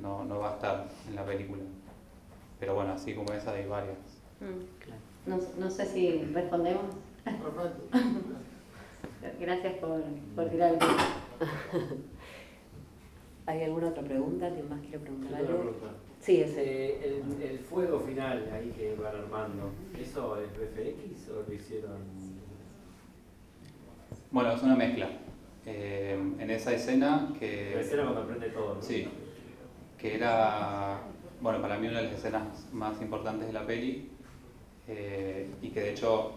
no, 0.00 0.24
no 0.24 0.38
va 0.40 0.50
a 0.50 0.54
estar 0.54 0.88
en 1.08 1.14
la 1.14 1.24
película. 1.24 1.62
Pero 2.58 2.74
bueno, 2.74 2.92
así 2.92 3.14
como 3.14 3.32
esa 3.32 3.52
hay 3.52 3.66
varias. 3.66 3.96
Mm. 4.40 5.30
No, 5.30 5.38
no 5.58 5.70
sé 5.70 5.86
si 5.86 6.22
respondemos. 6.32 6.82
Perfecto. 7.24 7.70
Gracias 9.40 9.74
por, 9.74 10.02
por 10.34 10.50
tirar 10.50 10.74
el. 10.74 10.78
¿Hay 13.46 13.62
alguna 13.64 13.88
otra 13.88 14.02
pregunta? 14.02 14.46
¿Alguien 14.46 14.68
más 14.68 14.80
quiere 14.80 14.98
preguntar 14.98 15.34
algo? 15.34 15.72
Sí, 16.20 16.40
ese. 16.40 16.62
Eh, 16.62 16.98
el, 17.04 17.42
el 17.42 17.58
fuego 17.58 17.98
final 18.00 18.48
ahí 18.52 18.72
que 18.76 18.94
van 18.94 19.16
armando, 19.16 19.72
¿eso 20.00 20.40
es 20.40 20.50
BFX 20.52 21.28
o 21.30 21.48
lo 21.48 21.54
hicieron? 21.54 21.98
Bueno, 24.30 24.52
es 24.52 24.62
una 24.62 24.76
mezcla. 24.76 25.10
Eh, 25.66 26.18
en 26.38 26.50
esa 26.50 26.72
escena 26.72 27.32
que... 27.38 27.72
La 27.74 27.80
escena 27.80 28.02
cuando 28.04 28.26
prende 28.26 28.48
todo, 28.50 28.76
¿no? 28.76 28.82
Sí, 28.82 29.06
que 29.98 30.14
era, 30.14 31.00
bueno, 31.40 31.60
para 31.60 31.78
mí 31.78 31.88
una 31.88 31.98
de 31.98 32.04
las 32.06 32.14
escenas 32.14 32.66
más 32.72 33.00
importantes 33.00 33.46
de 33.46 33.52
la 33.52 33.66
peli 33.66 34.10
eh, 34.88 35.48
y 35.60 35.68
que 35.68 35.80
de 35.80 35.90
hecho 35.92 36.32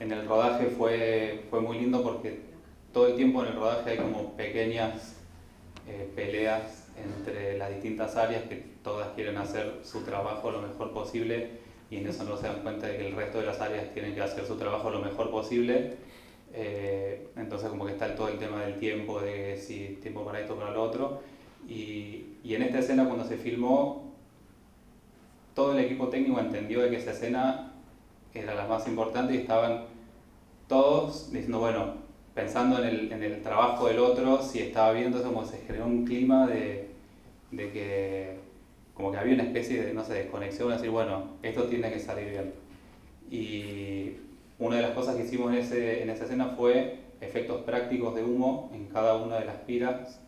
en 0.00 0.10
el 0.10 0.26
rodaje 0.26 0.66
fue, 0.66 1.44
fue 1.50 1.60
muy 1.60 1.78
lindo 1.78 2.02
porque 2.02 2.40
todo 2.92 3.08
el 3.08 3.14
tiempo 3.16 3.42
en 3.42 3.52
el 3.52 3.56
rodaje 3.56 3.90
hay 3.90 3.98
como 3.98 4.32
pequeñas 4.36 5.17
eh, 5.88 6.10
peleas 6.14 6.88
entre 6.96 7.56
las 7.56 7.70
distintas 7.70 8.16
áreas 8.16 8.42
que 8.44 8.56
todas 8.82 9.08
quieren 9.14 9.36
hacer 9.38 9.80
su 9.82 10.02
trabajo 10.02 10.50
lo 10.50 10.60
mejor 10.60 10.92
posible 10.92 11.50
y 11.90 11.96
en 11.96 12.06
eso 12.06 12.24
no 12.24 12.36
se 12.36 12.46
dan 12.46 12.60
cuenta 12.62 12.86
de 12.86 12.98
que 12.98 13.08
el 13.08 13.16
resto 13.16 13.38
de 13.40 13.46
las 13.46 13.60
áreas 13.60 13.92
tienen 13.94 14.14
que 14.14 14.20
hacer 14.20 14.44
su 14.46 14.56
trabajo 14.56 14.90
lo 14.90 15.00
mejor 15.00 15.30
posible. 15.30 15.96
Eh, 16.52 17.28
entonces 17.36 17.68
como 17.68 17.86
que 17.86 17.92
está 17.92 18.14
todo 18.14 18.28
el 18.28 18.38
tema 18.38 18.62
del 18.62 18.78
tiempo, 18.78 19.20
de 19.20 19.56
si 19.56 19.98
tiempo 20.02 20.24
para 20.24 20.40
esto, 20.40 20.56
para 20.56 20.72
lo 20.72 20.82
otro. 20.82 21.20
Y, 21.66 22.36
y 22.44 22.54
en 22.54 22.62
esta 22.62 22.80
escena 22.80 23.06
cuando 23.06 23.24
se 23.24 23.38
filmó, 23.38 24.12
todo 25.54 25.72
el 25.72 25.84
equipo 25.84 26.08
técnico 26.08 26.38
entendió 26.40 26.88
que 26.88 26.96
esa 26.96 27.12
escena 27.12 27.72
era 28.34 28.54
la 28.54 28.66
más 28.66 28.86
importante 28.86 29.34
y 29.34 29.38
estaban 29.38 29.86
todos 30.68 31.32
diciendo, 31.32 31.60
bueno, 31.60 32.07
pensando 32.38 32.78
en 32.78 32.84
el, 32.86 33.12
en 33.12 33.22
el 33.24 33.42
trabajo 33.42 33.88
del 33.88 33.98
otro, 33.98 34.42
si 34.42 34.60
estaba 34.60 34.92
bien, 34.92 35.06
entonces 35.06 35.28
como 35.28 35.44
se 35.44 35.58
generó 35.66 35.86
un 35.86 36.04
clima 36.04 36.46
de, 36.46 36.88
de 37.50 37.70
que 37.72 38.40
como 38.94 39.10
que 39.12 39.18
había 39.18 39.34
una 39.34 39.44
especie 39.44 39.82
de, 39.82 39.92
no 39.94 40.04
sé, 40.04 40.14
desconexión, 40.14 40.70
decir, 40.70 40.90
bueno, 40.90 41.24
esto 41.42 41.64
tiene 41.64 41.90
que 41.92 42.00
salir 42.00 42.28
bien. 42.30 42.52
Y 43.30 44.12
una 44.58 44.76
de 44.76 44.82
las 44.82 44.92
cosas 44.92 45.16
que 45.16 45.22
hicimos 45.24 45.52
en, 45.52 45.58
ese, 45.58 46.02
en 46.02 46.10
esa 46.10 46.24
escena 46.24 46.46
fue 46.48 46.94
efectos 47.20 47.58
prácticos 47.62 48.14
de 48.14 48.22
humo 48.24 48.70
en 48.72 48.86
cada 48.86 49.16
una 49.16 49.38
de 49.38 49.44
las 49.46 49.58
piras. 49.58 50.20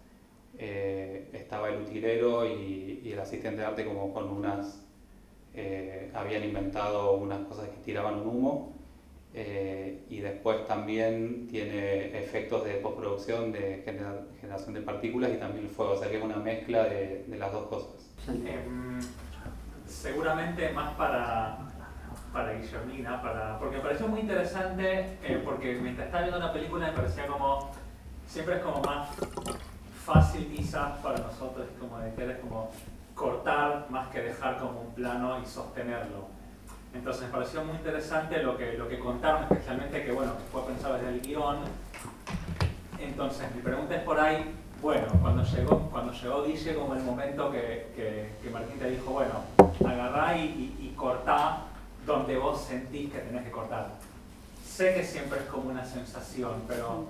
Eh, 0.58 1.30
estaba 1.32 1.68
el 1.70 1.76
utilero 1.78 2.46
y, 2.46 3.00
y 3.04 3.12
el 3.12 3.20
asistente 3.20 3.60
de 3.62 3.66
arte 3.66 3.84
como 3.86 4.12
con 4.12 4.30
unas... 4.30 4.82
eh, 5.54 6.10
habían 6.14 6.44
inventado 6.44 7.12
unas 7.14 7.40
cosas 7.46 7.68
que 7.68 7.78
tiraban 7.78 8.14
un 8.16 8.26
humo. 8.28 8.79
Eh, 9.32 10.04
y 10.08 10.18
después 10.20 10.66
también 10.66 11.46
tiene 11.48 12.18
efectos 12.18 12.64
de 12.64 12.74
postproducción, 12.74 13.52
de 13.52 13.82
genera- 13.84 14.22
generación 14.40 14.74
de 14.74 14.80
partículas 14.80 15.30
y 15.32 15.36
también 15.36 15.66
el 15.66 15.70
fuego. 15.70 15.92
O 15.92 15.96
sea 15.96 16.08
que 16.10 16.16
es 16.18 16.22
una 16.24 16.36
mezcla 16.36 16.84
de, 16.84 17.24
de 17.28 17.38
las 17.38 17.52
dos 17.52 17.68
cosas. 17.68 18.10
Em, 18.28 18.98
seguramente 19.86 20.70
más 20.72 20.92
para, 20.94 21.58
para 22.32 22.54
Guillermina, 22.54 23.22
para, 23.22 23.58
porque 23.58 23.76
me 23.76 23.82
pareció 23.82 24.08
muy 24.08 24.20
interesante, 24.20 25.16
eh, 25.22 25.40
porque 25.44 25.74
mientras 25.80 26.06
estaba 26.06 26.24
viendo 26.24 26.40
la 26.40 26.52
película 26.52 26.86
me 26.88 26.92
parecía 26.92 27.26
como, 27.26 27.70
siempre 28.26 28.56
es 28.56 28.62
como 28.62 28.80
más 28.82 29.08
fácil 30.04 30.52
quizás 30.54 30.98
para 30.98 31.18
nosotros, 31.18 31.66
como 31.78 31.98
de 31.98 32.12
querer 32.14 32.40
como 32.40 32.70
cortar 33.14 33.86
más 33.90 34.08
que 34.08 34.22
dejar 34.22 34.58
como 34.58 34.80
un 34.80 34.94
plano 34.94 35.40
y 35.40 35.46
sostenerlo. 35.46 36.39
Entonces 36.94 37.22
me 37.22 37.28
pareció 37.28 37.64
muy 37.64 37.76
interesante 37.76 38.42
lo 38.42 38.56
que, 38.56 38.72
lo 38.74 38.88
que 38.88 38.98
contaron, 38.98 39.44
especialmente 39.44 40.04
que 40.04 40.12
bueno, 40.12 40.32
fue 40.52 40.62
pensado 40.66 40.94
desde 40.94 41.08
el 41.10 41.20
guion. 41.20 41.58
Entonces 42.98 43.54
mi 43.54 43.62
pregunta 43.62 43.96
es 43.96 44.02
por 44.02 44.18
ahí, 44.18 44.54
bueno, 44.82 45.06
cuando 45.20 45.42
llegó, 45.44 45.88
cuando 45.90 46.12
llegó 46.12 46.44
Guille 46.44 46.74
como 46.74 46.94
el 46.94 47.02
momento 47.02 47.50
que, 47.50 47.92
que, 47.94 48.32
que 48.42 48.50
Martín 48.50 48.78
te 48.78 48.90
dijo, 48.90 49.10
bueno, 49.12 49.34
agarrá 49.86 50.36
y, 50.36 50.76
y, 50.80 50.86
y 50.86 50.94
cortá 50.96 51.64
donde 52.06 52.36
vos 52.38 52.60
sentís 52.60 53.12
que 53.12 53.18
tenés 53.18 53.44
que 53.44 53.50
cortar. 53.50 53.88
Sé 54.64 54.94
que 54.94 55.04
siempre 55.04 55.40
es 55.40 55.44
como 55.46 55.70
una 55.70 55.84
sensación, 55.84 56.62
pero 56.66 57.06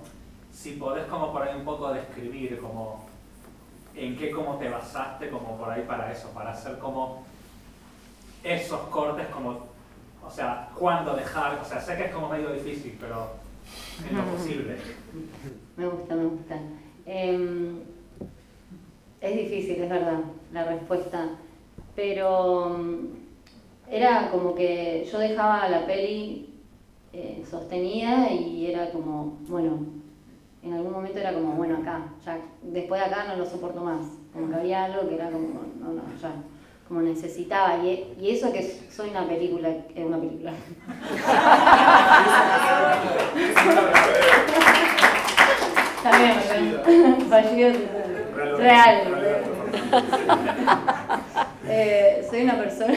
si 0.53 0.73
podés 0.73 1.05
como 1.05 1.31
por 1.31 1.43
ahí 1.43 1.55
un 1.55 1.65
poco 1.65 1.93
describir 1.93 2.59
como 2.59 3.05
en 3.95 4.17
qué 4.17 4.31
como 4.31 4.57
te 4.57 4.69
basaste 4.69 5.29
como 5.29 5.57
por 5.57 5.69
ahí 5.69 5.83
para 5.83 6.11
eso, 6.11 6.29
para 6.29 6.51
hacer 6.51 6.77
como 6.79 7.23
esos 8.43 8.79
cortes 8.89 9.27
como, 9.27 9.67
o 10.31 10.33
sea, 10.33 10.69
cuándo 10.79 11.13
dejar, 11.13 11.59
o 11.59 11.65
sea, 11.65 11.81
sé 11.81 11.97
que 11.97 12.05
es 12.05 12.11
como 12.11 12.29
medio 12.29 12.53
difícil, 12.53 12.97
pero 12.99 13.31
es 14.05 14.13
lo 14.13 14.23
posible. 14.23 14.77
Me 15.75 15.87
gusta, 15.87 16.15
me 16.15 16.23
gusta. 16.23 16.57
Eh, 17.05 17.83
es 19.19 19.35
difícil, 19.35 19.83
es 19.83 19.89
verdad, 19.89 20.19
la 20.53 20.63
respuesta, 20.65 21.31
pero 21.95 22.77
mm, 22.79 23.07
era 23.89 24.31
como 24.31 24.55
que 24.55 25.05
yo 25.11 25.19
dejaba 25.19 25.67
la 25.67 25.85
peli 25.85 26.53
eh, 27.11 27.43
sostenida 27.49 28.31
y 28.31 28.67
era 28.67 28.89
como, 28.91 29.37
bueno, 29.49 29.85
en 30.63 30.73
algún 30.73 30.93
momento 30.93 31.19
era 31.19 31.33
como, 31.33 31.55
bueno, 31.55 31.79
acá, 31.79 32.05
ya 32.25 32.39
después 32.63 33.01
de 33.01 33.07
acá 33.07 33.25
no 33.25 33.35
lo 33.35 33.45
soporto 33.45 33.81
más, 33.81 34.05
como 34.31 34.47
que 34.49 34.55
había 34.55 34.85
algo 34.85 35.09
que 35.09 35.15
era 35.15 35.29
como, 35.29 35.59
no, 35.79 35.93
no, 35.93 36.03
ya, 36.21 36.33
como 36.91 37.03
necesitaba, 37.03 37.77
y, 37.77 38.17
y 38.19 38.31
eso 38.31 38.51
que 38.51 38.69
soy 38.89 39.11
una 39.11 39.25
película, 39.25 39.69
es 39.95 40.05
una 40.05 40.19
película. 40.19 40.51
También, 46.03 47.21
fallido 47.29 47.71
real. 48.57 48.97
Eh, 51.69 52.27
soy 52.29 52.41
una 52.41 52.57
persona. 52.57 52.93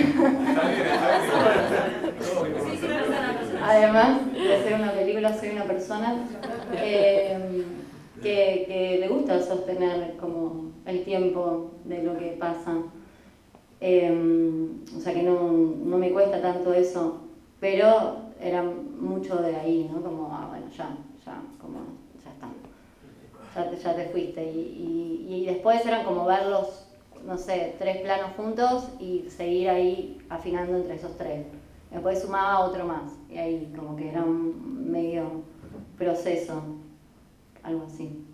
Además 3.62 4.32
de 4.32 4.62
ser 4.64 4.74
una 4.74 4.90
película, 4.90 5.38
soy 5.38 5.50
una 5.50 5.64
persona 5.66 6.16
eh, 6.78 7.64
que, 8.20 8.64
que 8.66 8.98
le 8.98 9.06
gusta 9.06 9.40
sostener 9.40 10.16
como 10.16 10.72
el 10.84 11.04
tiempo 11.04 11.70
de 11.84 12.02
lo 12.02 12.18
que 12.18 12.36
pasa. 12.40 12.72
Eh, 13.86 14.10
o 14.96 14.98
sea 14.98 15.12
que 15.12 15.22
no, 15.22 15.52
no 15.52 15.98
me 15.98 16.10
cuesta 16.10 16.40
tanto 16.40 16.72
eso, 16.72 17.20
pero 17.60 18.16
era 18.40 18.62
mucho 18.62 19.36
de 19.42 19.56
ahí, 19.56 19.90
¿no? 19.92 20.00
Como, 20.00 20.32
ah, 20.32 20.46
bueno, 20.48 20.68
ya, 20.70 20.96
ya, 21.26 21.42
como, 21.60 21.80
ya 22.24 22.30
está. 22.30 22.48
Ya 23.54 23.70
te, 23.70 23.76
ya 23.76 23.94
te 23.94 24.06
fuiste. 24.06 24.42
Y, 24.42 25.26
y, 25.28 25.34
y 25.34 25.44
después 25.44 25.84
eran 25.84 26.06
como 26.06 26.24
verlos, 26.24 26.86
no 27.26 27.36
sé, 27.36 27.76
tres 27.78 27.98
planos 27.98 28.30
juntos 28.38 28.88
y 28.98 29.26
seguir 29.28 29.68
ahí 29.68 30.18
afinando 30.30 30.78
entre 30.78 30.94
esos 30.94 31.18
tres. 31.18 31.44
Después 31.90 32.22
sumaba 32.22 32.60
otro 32.60 32.86
más. 32.86 33.12
Y 33.28 33.36
ahí 33.36 33.70
como 33.76 33.96
que 33.96 34.08
era 34.08 34.22
un 34.22 34.90
medio 34.90 35.42
proceso, 35.98 36.62
algo 37.62 37.84
así. 37.86 38.24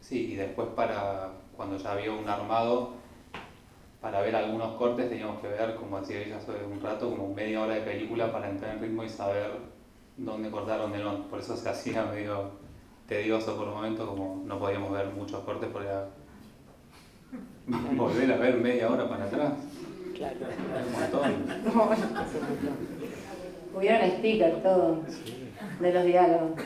Sí, 0.00 0.32
y 0.32 0.34
después 0.34 0.66
para 0.74 1.34
cuando 1.56 1.76
ya 1.76 1.92
había 1.92 2.10
un 2.10 2.28
armado, 2.28 2.99
para 4.00 4.22
ver 4.22 4.34
algunos 4.34 4.76
cortes 4.76 5.08
teníamos 5.08 5.40
que 5.40 5.48
ver, 5.48 5.74
como 5.74 6.00
decía 6.00 6.20
ella 6.20 6.38
hace 6.38 6.52
un 6.64 6.80
rato, 6.80 7.10
como 7.10 7.34
media 7.34 7.62
hora 7.62 7.74
de 7.74 7.82
película 7.82 8.32
para 8.32 8.48
entrar 8.48 8.74
en 8.74 8.82
ritmo 8.82 9.04
y 9.04 9.08
saber 9.08 9.50
dónde 10.16 10.50
cortar, 10.50 10.80
dónde 10.80 10.98
no. 10.98 11.28
Por 11.28 11.40
eso 11.40 11.56
se 11.56 11.68
hacía 11.68 12.04
medio 12.06 12.50
tedioso 13.06 13.56
por 13.56 13.68
un 13.68 13.74
momento, 13.74 14.06
como 14.06 14.42
no 14.46 14.58
podíamos 14.58 14.90
ver 14.92 15.08
muchos 15.08 15.44
cortes 15.44 15.68
porque 15.72 15.88
era 15.88 16.06
volver 17.96 18.32
a 18.32 18.36
ver 18.36 18.56
media 18.56 18.90
hora 18.90 19.08
para 19.08 19.24
atrás. 19.24 19.52
Claro. 20.16 20.36
Un 20.86 20.92
montón. 20.92 21.46
Hubieron 23.76 24.10
stickers 24.10 24.62
todo 24.62 25.02
de 25.80 25.92
los 25.92 26.04
diálogos. 26.04 26.60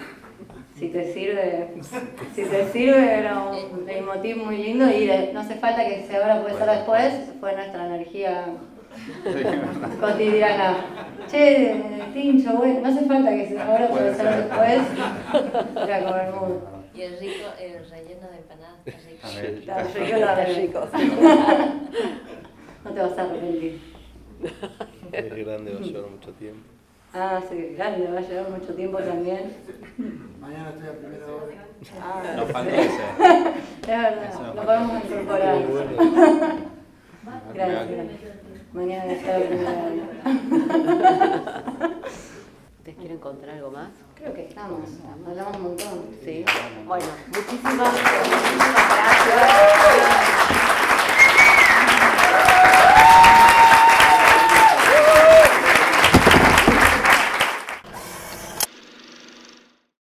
Si 0.78 0.88
te 0.88 1.12
sirve, 1.12 1.68
si 2.34 2.42
te 2.44 2.66
sirve, 2.72 3.18
era 3.18 3.42
un 3.44 3.86
leitmotiv 3.86 4.36
muy 4.44 4.56
lindo 4.58 4.88
y 4.90 5.06
de- 5.06 5.32
no 5.32 5.40
hace 5.40 5.54
falta 5.56 5.86
que 5.86 6.02
sea 6.02 6.20
ahora, 6.20 6.42
puede 6.42 6.56
ser 6.58 6.68
después, 6.68 7.14
fue 7.40 7.54
nuestra 7.54 7.86
energía 7.86 8.46
cotidiana. 10.00 10.76
Che, 11.30 11.82
Tincho, 12.12 12.52
bueno, 12.54 12.80
no 12.80 12.88
hace 12.88 13.04
falta 13.06 13.30
que 13.30 13.46
sea 13.48 13.66
ahora, 13.66 13.88
puede 13.88 14.14
ser 14.14 14.26
después. 14.36 14.80
Era 15.88 16.02
como 16.04 16.16
el 16.16 16.30
mood. 16.34 16.60
Y 16.94 17.02
el 17.02 17.18
rico, 17.18 17.48
el 17.60 17.90
relleno 17.90 18.28
de 18.30 18.36
empanadas 18.38 18.78
está 18.86 19.00
rico. 19.40 19.60
Está 20.14 20.44
rico, 20.44 20.84
está 20.84 20.98
rico. 20.98 21.20
No 22.84 22.90
te 22.92 23.00
vas 23.00 23.16
a 23.18 23.22
arrepentir. 23.22 23.80
Es 25.12 25.34
grande, 25.46 25.72
va 25.72 25.78
a 25.80 25.82
llevar 25.82 26.10
mucho 26.10 26.32
tiempo. 26.32 26.68
Ah, 27.16 27.40
sí, 27.48 27.74
grande, 27.76 28.08
va 28.10 28.18
a 28.18 28.22
llevar 28.22 28.50
mucho 28.50 28.74
tiempo 28.74 28.98
también. 28.98 29.54
Mañana 30.40 30.70
estoy 30.70 30.88
a 30.88 30.92
primera 30.98 31.26
hora. 31.26 31.54
Ah, 32.02 32.22
Nos 32.36 32.50
falta 32.50 32.74
ese. 32.80 33.00
es 33.82 33.86
verdad, 33.86 34.54
lo 34.54 34.62
podemos 34.64 35.04
incorporar. 35.04 35.58
Gracias. 37.54 38.06
Mañana 38.72 39.12
está 39.12 39.38
la 39.38 39.46
primera 39.46 39.70
hora. 39.70 40.06
¿Ustedes 42.78 42.96
quieren 42.98 43.18
contar 43.18 43.50
algo 43.50 43.70
más? 43.70 43.90
Creo 44.16 44.34
que 44.34 44.48
estamos, 44.48 44.80
hablamos 45.28 45.56
un 45.56 45.62
montón. 45.62 46.06
Sí. 46.24 46.44
Bueno, 46.84 47.06
muchísimas, 47.28 47.92
muchísimas 47.92 48.86
gracias. 48.88 50.33